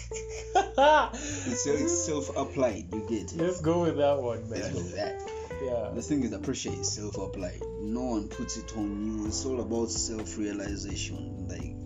It's, 1.14 1.66
it's 1.66 2.06
self 2.06 2.36
applied. 2.36 2.88
You 2.92 3.00
get 3.08 3.32
it. 3.32 3.36
let's 3.36 3.60
go 3.60 3.82
with 3.82 3.96
that 3.98 4.20
one 4.20 4.48
man 4.48 4.60
Let's 4.60 4.68
go 4.70 4.78
with 4.78 4.94
that. 4.96 5.20
yeah 5.62 5.90
The 5.94 6.02
thing 6.02 6.22
is, 6.24 6.30
the 6.30 6.38
pressure 6.38 6.70
is 6.70 6.90
self 6.92 7.16
applied. 7.18 7.60
No 7.82 8.02
one 8.02 8.28
puts 8.28 8.56
it 8.56 8.72
on 8.76 9.04
you. 9.06 9.26
It's 9.26 9.44
all 9.44 9.60
about 9.60 9.90
self 9.90 10.38
realization. 10.38 11.46
Like, 11.48 11.76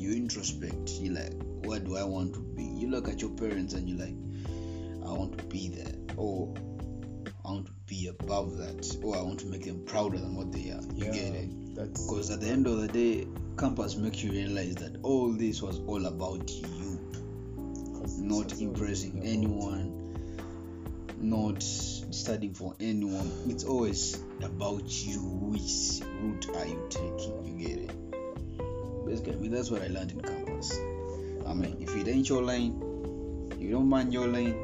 you 0.00 0.10
introspect. 0.14 1.00
You 1.00 1.12
like, 1.12 1.32
what 1.64 1.84
do 1.84 1.96
I 1.96 2.04
want 2.04 2.34
to 2.34 2.40
be? 2.40 2.64
You 2.64 2.88
look 2.90 3.08
at 3.08 3.20
your 3.20 3.30
parents 3.30 3.74
and 3.74 3.88
you're 3.88 3.98
like, 3.98 4.16
I 5.08 5.12
want 5.12 5.38
to 5.38 5.44
be 5.44 5.68
there. 5.68 5.94
Or, 6.16 6.52
I 7.44 7.52
want 7.52 7.66
to 7.66 7.72
be 7.86 8.08
above 8.08 8.56
that. 8.58 8.96
Or, 9.02 9.16
I 9.16 9.22
want 9.22 9.40
to 9.40 9.46
make 9.46 9.64
them 9.64 9.84
prouder 9.84 10.18
than 10.18 10.34
what 10.34 10.52
they 10.52 10.70
are. 10.70 10.82
You 10.94 11.06
yeah 11.06 11.12
get 11.12 11.34
it? 11.34 11.50
That's 11.80 12.06
Because 12.06 12.30
at 12.30 12.40
the 12.40 12.48
end 12.48 12.66
of 12.66 12.80
the 12.80 12.88
day, 12.88 13.26
campus 13.58 13.96
makes 13.96 14.22
you 14.22 14.32
realize 14.32 14.76
that 14.76 14.96
all 15.02 15.32
this 15.32 15.62
was 15.62 15.80
all 15.86 16.06
about 16.06 16.50
you 16.50 17.00
not 18.18 18.60
impressing 18.60 19.22
anyone, 19.24 20.14
not 21.18 21.62
studying 21.62 22.54
for 22.54 22.74
anyone. 22.80 23.30
It's 23.48 23.64
always 23.64 24.22
about 24.42 24.82
you. 25.04 25.18
Which 25.20 26.00
route 26.20 26.56
are 26.56 26.66
you 26.66 26.86
taking? 26.90 27.44
You 27.44 27.66
get 27.66 27.78
it? 27.78 29.06
Basically, 29.06 29.34
I 29.34 29.36
mean, 29.36 29.50
that's 29.50 29.70
what 29.70 29.82
I 29.82 29.88
learned 29.88 30.12
in 30.12 30.20
campus. 30.20 30.72
I 31.46 31.54
mean, 31.54 31.76
if 31.80 31.94
it 31.96 32.08
ain't 32.08 32.28
your 32.28 32.42
lane, 32.42 33.52
you 33.58 33.70
don't 33.70 33.88
mind 33.88 34.12
your 34.12 34.28
lane, 34.28 34.54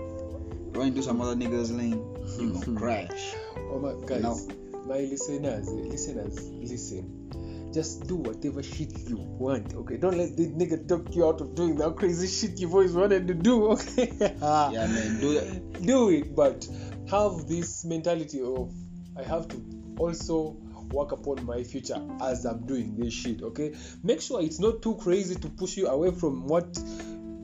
go 0.73 0.83
into 0.83 1.03
some 1.03 1.21
other 1.21 1.35
nigga's 1.35 1.73
lane, 1.73 2.05
you 2.39 2.53
gonna 2.53 2.79
crash. 2.79 3.35
Oh 3.71 3.79
my 3.79 4.07
guys, 4.07 4.23
Now- 4.23 4.66
my 4.87 5.01
listeners, 5.01 5.69
listeners, 5.69 6.51
listen. 6.51 7.71
Just 7.73 8.07
do 8.07 8.17
whatever 8.17 8.63
shit 8.63 8.97
you 9.09 9.17
want, 9.17 9.75
okay? 9.75 9.97
Don't 9.97 10.17
let 10.17 10.37
the 10.37 10.47
nigga 10.47 10.89
talk 10.89 11.15
you 11.15 11.27
out 11.27 11.41
of 11.41 11.55
doing 11.55 11.77
that 11.77 11.97
crazy 11.97 12.27
shit 12.27 12.59
you've 12.59 12.73
always 12.73 12.93
wanted 12.93 13.27
to 13.29 13.35
do, 13.35 13.67
okay? 13.73 14.13
Yeah, 14.21 14.87
man, 14.87 15.21
do 15.21 15.35
that. 15.35 15.83
do 15.87 16.11
it, 16.11 16.35
but 16.35 16.67
have 17.11 17.47
this 17.47 17.85
mentality 17.85 18.41
of 18.41 18.73
I 19.17 19.23
have 19.25 19.49
to 19.49 19.63
also 19.99 20.57
work 20.93 21.13
upon 21.13 21.45
my 21.45 21.65
future 21.65 22.01
as 22.23 22.45
I'm 22.45 22.65
doing 22.67 22.97
this 22.97 23.13
shit, 23.13 23.43
okay? 23.43 23.75
Make 24.03 24.21
sure 24.21 24.41
it's 24.41 24.61
not 24.61 24.83
too 24.83 24.95
crazy 24.97 25.35
to 25.35 25.49
push 25.49 25.77
you 25.77 25.89
away 25.89 26.13
from 26.13 26.47
what 26.47 26.79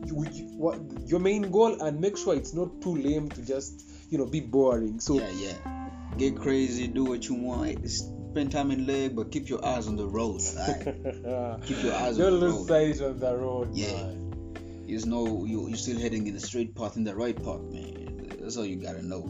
you 0.07 0.14
what 0.57 0.80
your 1.07 1.20
main 1.20 1.51
goal, 1.51 1.80
and 1.82 2.01
make 2.01 2.16
sure 2.16 2.34
it's 2.34 2.55
not 2.55 2.80
too 2.80 2.97
lame 2.97 3.28
to 3.30 3.43
just 3.43 3.84
you 4.11 4.18
know 4.18 4.26
be 4.26 4.40
boring. 4.40 5.01
So 5.01 5.18
Yeah, 5.18 5.30
yeah. 5.32 5.81
Get 6.18 6.36
crazy, 6.36 6.86
do 6.88 7.04
what 7.04 7.28
you 7.28 7.34
want. 7.34 7.88
Spend 7.90 8.52
time 8.52 8.70
in 8.70 8.86
leg, 8.86 9.16
but 9.16 9.30
keep 9.32 9.48
your 9.48 9.64
eyes 9.64 9.86
on 9.88 9.96
the 9.96 10.06
road. 10.06 10.40
Alright? 10.58 11.62
Keep 11.66 11.82
your 11.82 11.94
eyes 11.94 12.18
on 12.18 12.24
the. 12.24 12.30
Don't 12.30 12.40
lose 12.40 12.54
road. 12.54 12.68
sight 12.68 13.00
on 13.06 13.18
the 13.18 13.36
road, 13.36 13.68
Yeah. 13.74 13.92
man. 13.92 14.84
There's 14.86 15.06
no 15.06 15.44
you 15.44 15.68
you're 15.68 15.76
still 15.76 15.98
heading 15.98 16.26
in 16.26 16.34
the 16.34 16.40
straight 16.40 16.74
path 16.74 16.96
in 16.96 17.04
the 17.04 17.14
right 17.14 17.36
path, 17.36 17.60
man. 17.62 18.36
That's 18.40 18.56
all 18.56 18.64
you 18.66 18.76
gotta 18.76 19.02
know. 19.02 19.22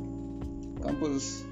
Campus 0.84 1.44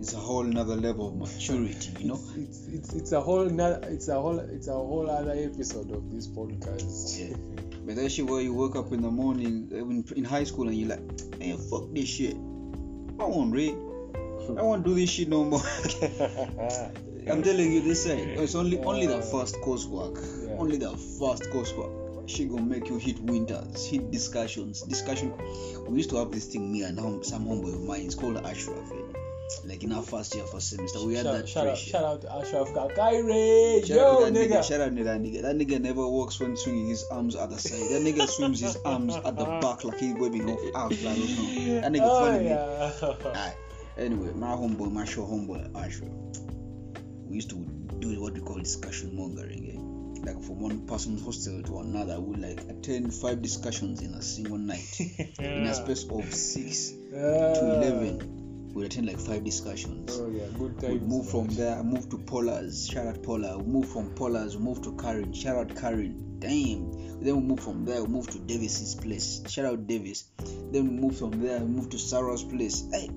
is 0.00 0.12
a 0.12 0.16
whole 0.16 0.42
nother 0.44 0.76
level 0.76 1.08
of 1.08 1.16
maturity, 1.16 1.90
you 1.98 2.06
know? 2.08 2.20
It's, 2.36 2.66
it's 2.68 2.92
it's 2.94 3.12
a 3.12 3.20
whole 3.20 3.46
no- 3.46 3.80
it's 3.82 4.08
a 4.08 4.20
whole 4.20 4.38
it's 4.38 4.68
a 4.68 4.72
whole 4.72 5.10
other 5.10 5.32
episode 5.32 5.90
of 5.90 6.10
this 6.12 6.28
podcast. 6.28 7.18
Yeah. 7.18 7.36
But 7.86 7.96
that 7.96 8.10
shit 8.10 8.26
where 8.26 8.40
you 8.40 8.54
wake 8.54 8.76
up 8.76 8.92
in 8.92 9.02
the 9.02 9.10
morning 9.10 9.68
in, 9.70 10.04
in 10.16 10.24
high 10.24 10.44
school 10.44 10.68
and 10.68 10.76
you're 10.76 10.88
like, 10.88 11.02
man, 11.38 11.58
fuck 11.58 11.92
this 11.92 12.08
shit. 12.08 12.34
I 12.34 13.24
won't 13.26 13.52
read. 13.52 13.76
I 14.48 14.62
won't 14.62 14.84
do 14.84 14.94
this 14.94 15.10
shit 15.10 15.28
no 15.28 15.44
more. 15.44 15.60
I'm 17.30 17.42
telling 17.42 17.72
you 17.72 17.80
this 17.80 18.06
thing. 18.06 18.28
It's 18.30 18.54
only 18.54 18.78
only 18.78 19.06
the 19.06 19.22
first 19.22 19.56
coursework. 19.56 20.16
Yeah. 20.46 20.56
Only 20.58 20.76
the 20.76 20.90
first 20.90 21.44
coursework. 21.50 22.28
She 22.28 22.46
gonna 22.46 22.62
make 22.62 22.88
you 22.88 22.96
hit 22.96 23.20
winters, 23.20 23.86
hit 23.86 24.10
discussions. 24.10 24.82
Discussion. 24.82 25.32
We 25.88 25.98
used 25.98 26.10
to 26.10 26.16
have 26.16 26.30
this 26.32 26.46
thing, 26.46 26.72
me 26.72 26.82
and 26.82 26.98
hum, 26.98 27.22
some 27.24 27.44
homeboy 27.46 27.74
of 27.74 27.82
mine. 27.84 28.02
It's 28.06 28.14
called 28.14 28.38
Ashraf. 28.38 28.90
eh. 28.92 29.18
Like 29.66 29.84
in 29.84 29.92
our 29.92 30.02
first 30.02 30.34
year, 30.34 30.44
first 30.46 30.70
semester, 30.70 31.04
we 31.06 31.14
had 31.14 31.24
shout, 31.24 31.34
that 31.36 31.48
shout 31.48 31.66
out, 31.66 31.70
pressure. 31.72 31.90
shout 31.90 32.04
out 32.04 32.20
to 32.22 32.32
Ashraf 32.32 32.68
Kakaire. 32.68 33.86
Shout 33.86 33.96
Yo, 33.96 34.24
out 34.26 34.32
nigga. 34.32 34.48
nigga. 34.48 34.64
Shout 34.64 34.80
out 34.80 34.96
to 34.96 35.04
that 35.04 35.20
nigga. 35.20 35.42
That 35.42 35.56
nigga 35.56 35.80
never 35.80 36.06
walks 36.08 36.40
when 36.40 36.56
swinging 36.56 36.88
his 36.88 37.04
arms 37.10 37.36
at 37.36 37.50
the 37.50 37.58
side. 37.58 37.90
That 37.90 38.02
nigga 38.02 38.26
swings 38.26 38.60
his 38.60 38.76
arms 38.84 39.16
at 39.16 39.36
the 39.36 39.44
back 39.62 39.84
like 39.84 39.98
he's 39.98 40.14
waving 40.14 40.48
off 40.50 40.60
out. 40.74 40.90
Like, 40.90 41.02
that 41.02 41.92
nigga 41.92 42.00
oh, 42.02 42.24
funny. 42.24 42.46
yeah. 42.46 43.52
Anyway, 43.96 44.32
my 44.34 44.48
homeboy, 44.48 44.90
my 44.90 45.04
show 45.04 45.22
homeboy, 45.22 45.72
Ashraf. 45.76 46.10
We 47.28 47.36
used 47.36 47.50
to 47.50 47.56
do 48.00 48.20
what 48.20 48.34
we 48.34 48.40
call 48.40 48.58
discussion 48.58 49.14
mongering. 49.14 49.70
Eh? 49.70 50.26
Like 50.26 50.42
from 50.42 50.60
one 50.60 50.86
person's 50.86 51.24
hostel 51.24 51.62
to 51.62 51.78
another, 51.78 52.20
we 52.20 52.36
like 52.36 52.60
attend 52.68 53.14
five 53.14 53.40
discussions 53.40 54.02
in 54.02 54.14
a 54.14 54.22
single 54.22 54.58
night. 54.58 55.00
In 55.38 55.66
a 55.66 55.74
space 55.74 56.04
of 56.10 56.34
six 56.34 56.90
to 56.90 57.76
eleven, 57.76 58.43
we 58.74 58.84
attend 58.84 59.06
like 59.06 59.18
five 59.18 59.44
discussions. 59.44 60.18
Oh 60.20 60.30
yeah, 60.30 60.46
good 60.58 60.80
We 60.82 60.88
times. 60.88 61.02
move 61.02 61.30
from 61.30 61.46
there, 61.48 61.82
move 61.82 62.08
to 62.10 62.18
Polars, 62.18 62.90
shout 62.92 63.06
out 63.06 63.22
Polar. 63.22 63.58
We 63.58 63.64
move 63.72 63.88
from 63.88 64.14
Polars, 64.14 64.56
we 64.56 64.62
move 64.64 64.82
to 64.82 64.96
Karen, 64.96 65.32
shout 65.32 65.56
out 65.56 65.76
Karen. 65.76 66.20
Damn. 66.40 66.92
Then 67.22 67.36
we 67.36 67.42
move 67.42 67.60
from 67.60 67.84
there, 67.86 68.02
we 68.02 68.08
move 68.08 68.28
to 68.32 68.38
Davis's 68.38 68.94
place, 68.96 69.42
shout 69.48 69.64
out 69.64 69.86
Davis. 69.86 70.24
Then 70.72 70.88
we 70.88 70.90
move 71.00 71.16
from 71.16 71.40
there, 71.40 71.60
we 71.60 71.66
move 71.66 71.88
to 71.90 71.98
Sarah's 71.98 72.42
place. 72.42 72.84
Hey, 72.92 73.08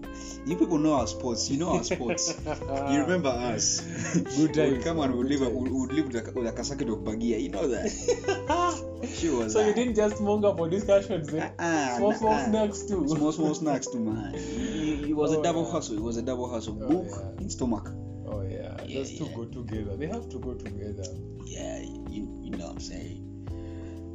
you 0.46 0.56
people 0.56 0.78
know 0.78 0.94
our 0.94 1.08
sports, 1.08 1.50
you 1.50 1.58
know 1.58 1.70
our 1.76 1.84
sports. 1.84 2.40
You 2.46 3.02
remember 3.02 3.30
us? 3.30 3.82
Good 4.14 4.38
We 4.38 4.48
times, 4.54 4.84
come 4.84 5.00
and 5.00 5.16
we 5.16 5.24
good 5.24 5.32
live, 5.32 5.40
times. 5.42 5.54
we 5.56 5.70
would 5.72 5.92
live 5.92 6.08
with 6.08 6.28
a, 6.28 6.32
with 6.40 6.48
a 6.48 6.94
of 6.94 7.00
Bagia. 7.04 7.42
You 7.42 7.50
know 7.50 7.68
that? 7.68 8.84
She 9.14 9.30
was 9.30 9.54
so 9.54 9.66
you 9.66 9.74
didn't 9.74 9.96
just 9.96 10.20
monger 10.22 10.56
for 10.56 10.68
discussions, 10.70 11.32
eh? 11.34 11.50
"Ah, 11.60 11.94
small 11.98 12.14
small 12.14 12.32
nah, 12.34 12.46
snacks 12.46 12.84
too. 12.84 13.08
Small 13.08 13.32
small 13.32 13.54
snacks 13.62 13.88
too, 13.88 14.00
man. 14.00 14.34
It, 15.08 15.14
was 15.16 15.34
Oh, 15.34 15.40
a 15.40 15.44
double 15.44 15.64
yeah. 15.66 15.72
hustle. 15.72 15.98
It 15.98 16.02
was 16.02 16.18
a 16.18 16.22
double 16.22 16.50
hustle. 16.50 16.78
Oh, 16.84 16.88
Book 16.88 17.08
yeah. 17.10 17.42
in 17.42 17.50
stomach. 17.50 17.88
Oh 18.30 18.42
yeah, 18.42 18.76
Yeah, 18.86 19.00
those 19.00 19.18
two 19.18 19.28
go 19.36 19.46
together. 19.46 19.96
They 19.96 20.08
have 20.08 20.28
to 20.30 20.40
go 20.40 20.54
together. 20.54 21.04
Yeah, 21.46 21.80
you, 22.10 22.28
you 22.44 22.52
know 22.52 22.66
what 22.68 22.74
I'm 22.74 22.80
saying. 22.80 23.24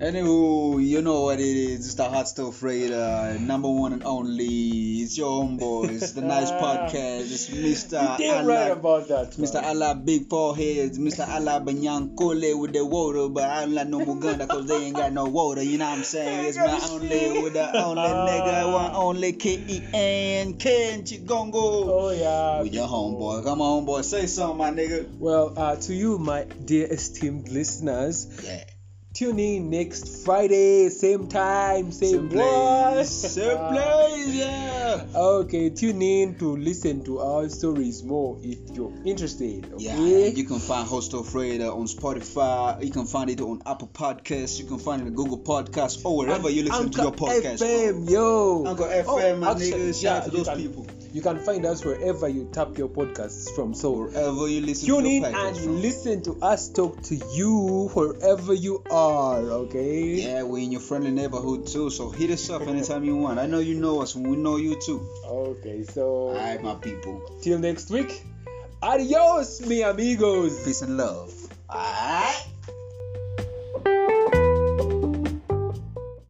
Anywho, 0.03 0.85
you 0.85 1.01
know 1.01 1.21
what 1.23 1.39
it 1.39 1.45
is. 1.45 1.87
It's 1.87 1.95
the 1.95 2.03
Hot 2.03 2.27
Stuff 2.27 2.61
Raider, 2.61 3.37
number 3.39 3.71
one 3.71 3.93
and 3.93 4.03
only. 4.03 5.03
It's 5.03 5.17
your 5.17 5.45
homeboy. 5.45 5.91
It's 5.91 6.11
the 6.11 6.23
nice 6.23 6.51
podcast. 6.51 7.31
It's 7.31 7.49
Mr. 7.49 8.19
you 8.19 8.25
damn 8.25 8.45
right 8.45 8.71
Allah, 8.71 8.73
about 8.73 9.07
that. 9.07 9.31
Mr. 9.35 9.63
Allah 9.63 9.95
Big 9.95 10.29
Foreheads, 10.29 10.99
Mr. 10.99 11.29
Allah 11.29 11.63
Banyankole 11.65 12.59
with 12.59 12.73
the 12.73 12.85
water, 12.85 13.29
but 13.29 13.45
I 13.45 13.61
don't 13.61 13.75
like 13.75 13.87
no 13.87 14.01
Muganda 14.01 14.39
because 14.49 14.67
they 14.67 14.87
ain't 14.87 14.97
got 14.97 15.13
no 15.13 15.27
water. 15.27 15.63
You 15.63 15.79
know 15.79 15.89
what 15.91 15.99
I'm 15.99 16.03
saying? 16.05 16.47
It's 16.47 16.57
my 16.57 16.81
only 16.91 17.41
with 17.41 17.53
the 17.53 17.85
only 17.85 18.03
nigga, 18.03 18.73
one 18.73 18.91
only 18.97 19.33
K 19.35 19.51
E 19.69 19.83
N 19.95 20.55
Ken 20.55 21.03
Chigongo. 21.05 21.53
Oh 21.55 22.11
yeah. 22.11 22.61
With 22.61 22.75
your 22.75 22.89
homeboy. 22.89 23.45
Come 23.45 23.61
on, 23.63 23.87
homeboy. 23.87 24.03
Say 24.03 24.27
something, 24.27 24.59
my 24.59 24.71
nigga. 24.73 25.07
Well, 25.21 25.55
uh, 25.57 25.77
to 25.77 25.95
you, 25.95 26.19
my 26.19 26.43
dear 26.65 26.89
esteemed 26.91 27.51
listeners, 27.51 28.27
Yeah. 28.43 28.65
Tune 29.15 29.39
in 29.41 29.69
next 29.69 30.25
Friday, 30.25 30.89
same 30.89 31.29
time, 31.29 31.93
same, 31.93 32.13
Same 32.13 32.29
place. 32.31 33.11
Same 33.35 33.59
place, 33.59 34.29
yeah. 34.35 35.05
Okay, 35.15 35.69
tune 35.69 36.01
in 36.01 36.39
to 36.39 36.57
listen 36.57 37.05
to 37.05 37.19
our 37.19 37.47
stories 37.51 38.03
more 38.03 38.39
if 38.43 38.59
you're 38.75 38.91
interested. 39.05 39.71
Yeah, 39.77 39.93
Okay. 39.97 40.31
you 40.31 40.45
can 40.45 40.59
find 40.59 40.89
Hostel 40.89 41.23
Freda 41.25 41.71
on 41.77 41.85
Spotify. 41.87 42.83
You 42.83 42.91
can 42.91 43.05
find 43.05 43.29
it 43.29 43.43
on 43.43 43.61
Apple 43.67 43.89
Podcasts. 43.93 44.59
You 44.59 44.65
can 44.65 44.79
find 44.79 45.03
it 45.03 45.09
on 45.09 45.15
Google 45.15 45.39
Podcasts 45.39 46.03
or 46.07 46.17
wherever 46.17 46.49
you 46.49 46.63
listen 46.65 46.91
to 46.91 46.99
your 47.03 47.07
Anchor 47.09 47.27
podcast. 47.27 47.59
FM, 47.61 48.09
yo. 48.11 48.65
Anchor 48.67 48.85
FM, 48.85 49.39
my 49.41 49.49
oh, 49.49 49.51
actually, 49.53 49.71
niggas. 49.73 50.03
Shout 50.03 50.17
out 50.17 50.25
to 50.25 50.31
those 50.31 50.49
can- 50.49 50.57
people. 50.57 50.87
You 51.13 51.21
can 51.21 51.39
find 51.41 51.67
us 51.67 51.85
wherever 51.85 52.27
you 52.27 52.49
tap 52.53 52.79
your 52.79 52.89
podcasts 52.89 53.55
from. 53.55 53.75
So 53.75 53.91
Wherever 53.93 54.49
you 54.49 54.63
listen 54.63 54.87
tune 54.89 55.05
to 55.05 55.11
in 55.11 55.25
and 55.25 55.57
from. 55.57 55.83
listen 55.83 56.23
to 56.23 56.39
us 56.41 56.69
talk 56.71 57.03
to 57.03 57.17
you 57.35 57.91
wherever 57.93 58.55
you 58.55 58.83
are. 58.91 59.41
Okay. 59.41 60.15
Yeah, 60.23 60.43
we're 60.45 60.63
in 60.65 60.73
your 60.73 60.81
friendly 60.81 61.11
neighborhood 61.11 61.67
too, 61.67 61.91
so 61.91 62.09
hit 62.11 62.31
us 62.31 62.49
up 62.49 62.63
anytime 62.63 63.05
you 63.05 63.17
want. 63.17 63.39
I 63.39 63.47
know 63.47 63.59
you 63.59 63.75
know 63.75 64.01
us, 64.01 64.15
and 64.15 64.27
we 64.27 64.37
know 64.37 64.57
you 64.57 64.81
too. 64.81 65.07
Okay. 65.27 65.85
So 65.85 66.31
Alright, 66.31 66.63
my 66.63 66.75
people. 66.77 67.21
till 67.43 67.59
next 67.59 67.91
week. 67.91 68.23
Adios, 68.83 69.61
mi 69.67 69.83
amigos. 69.83 70.65
Peace 70.65 70.83
and 70.83 70.97
love. 70.97 71.33
Alright. 71.71 72.47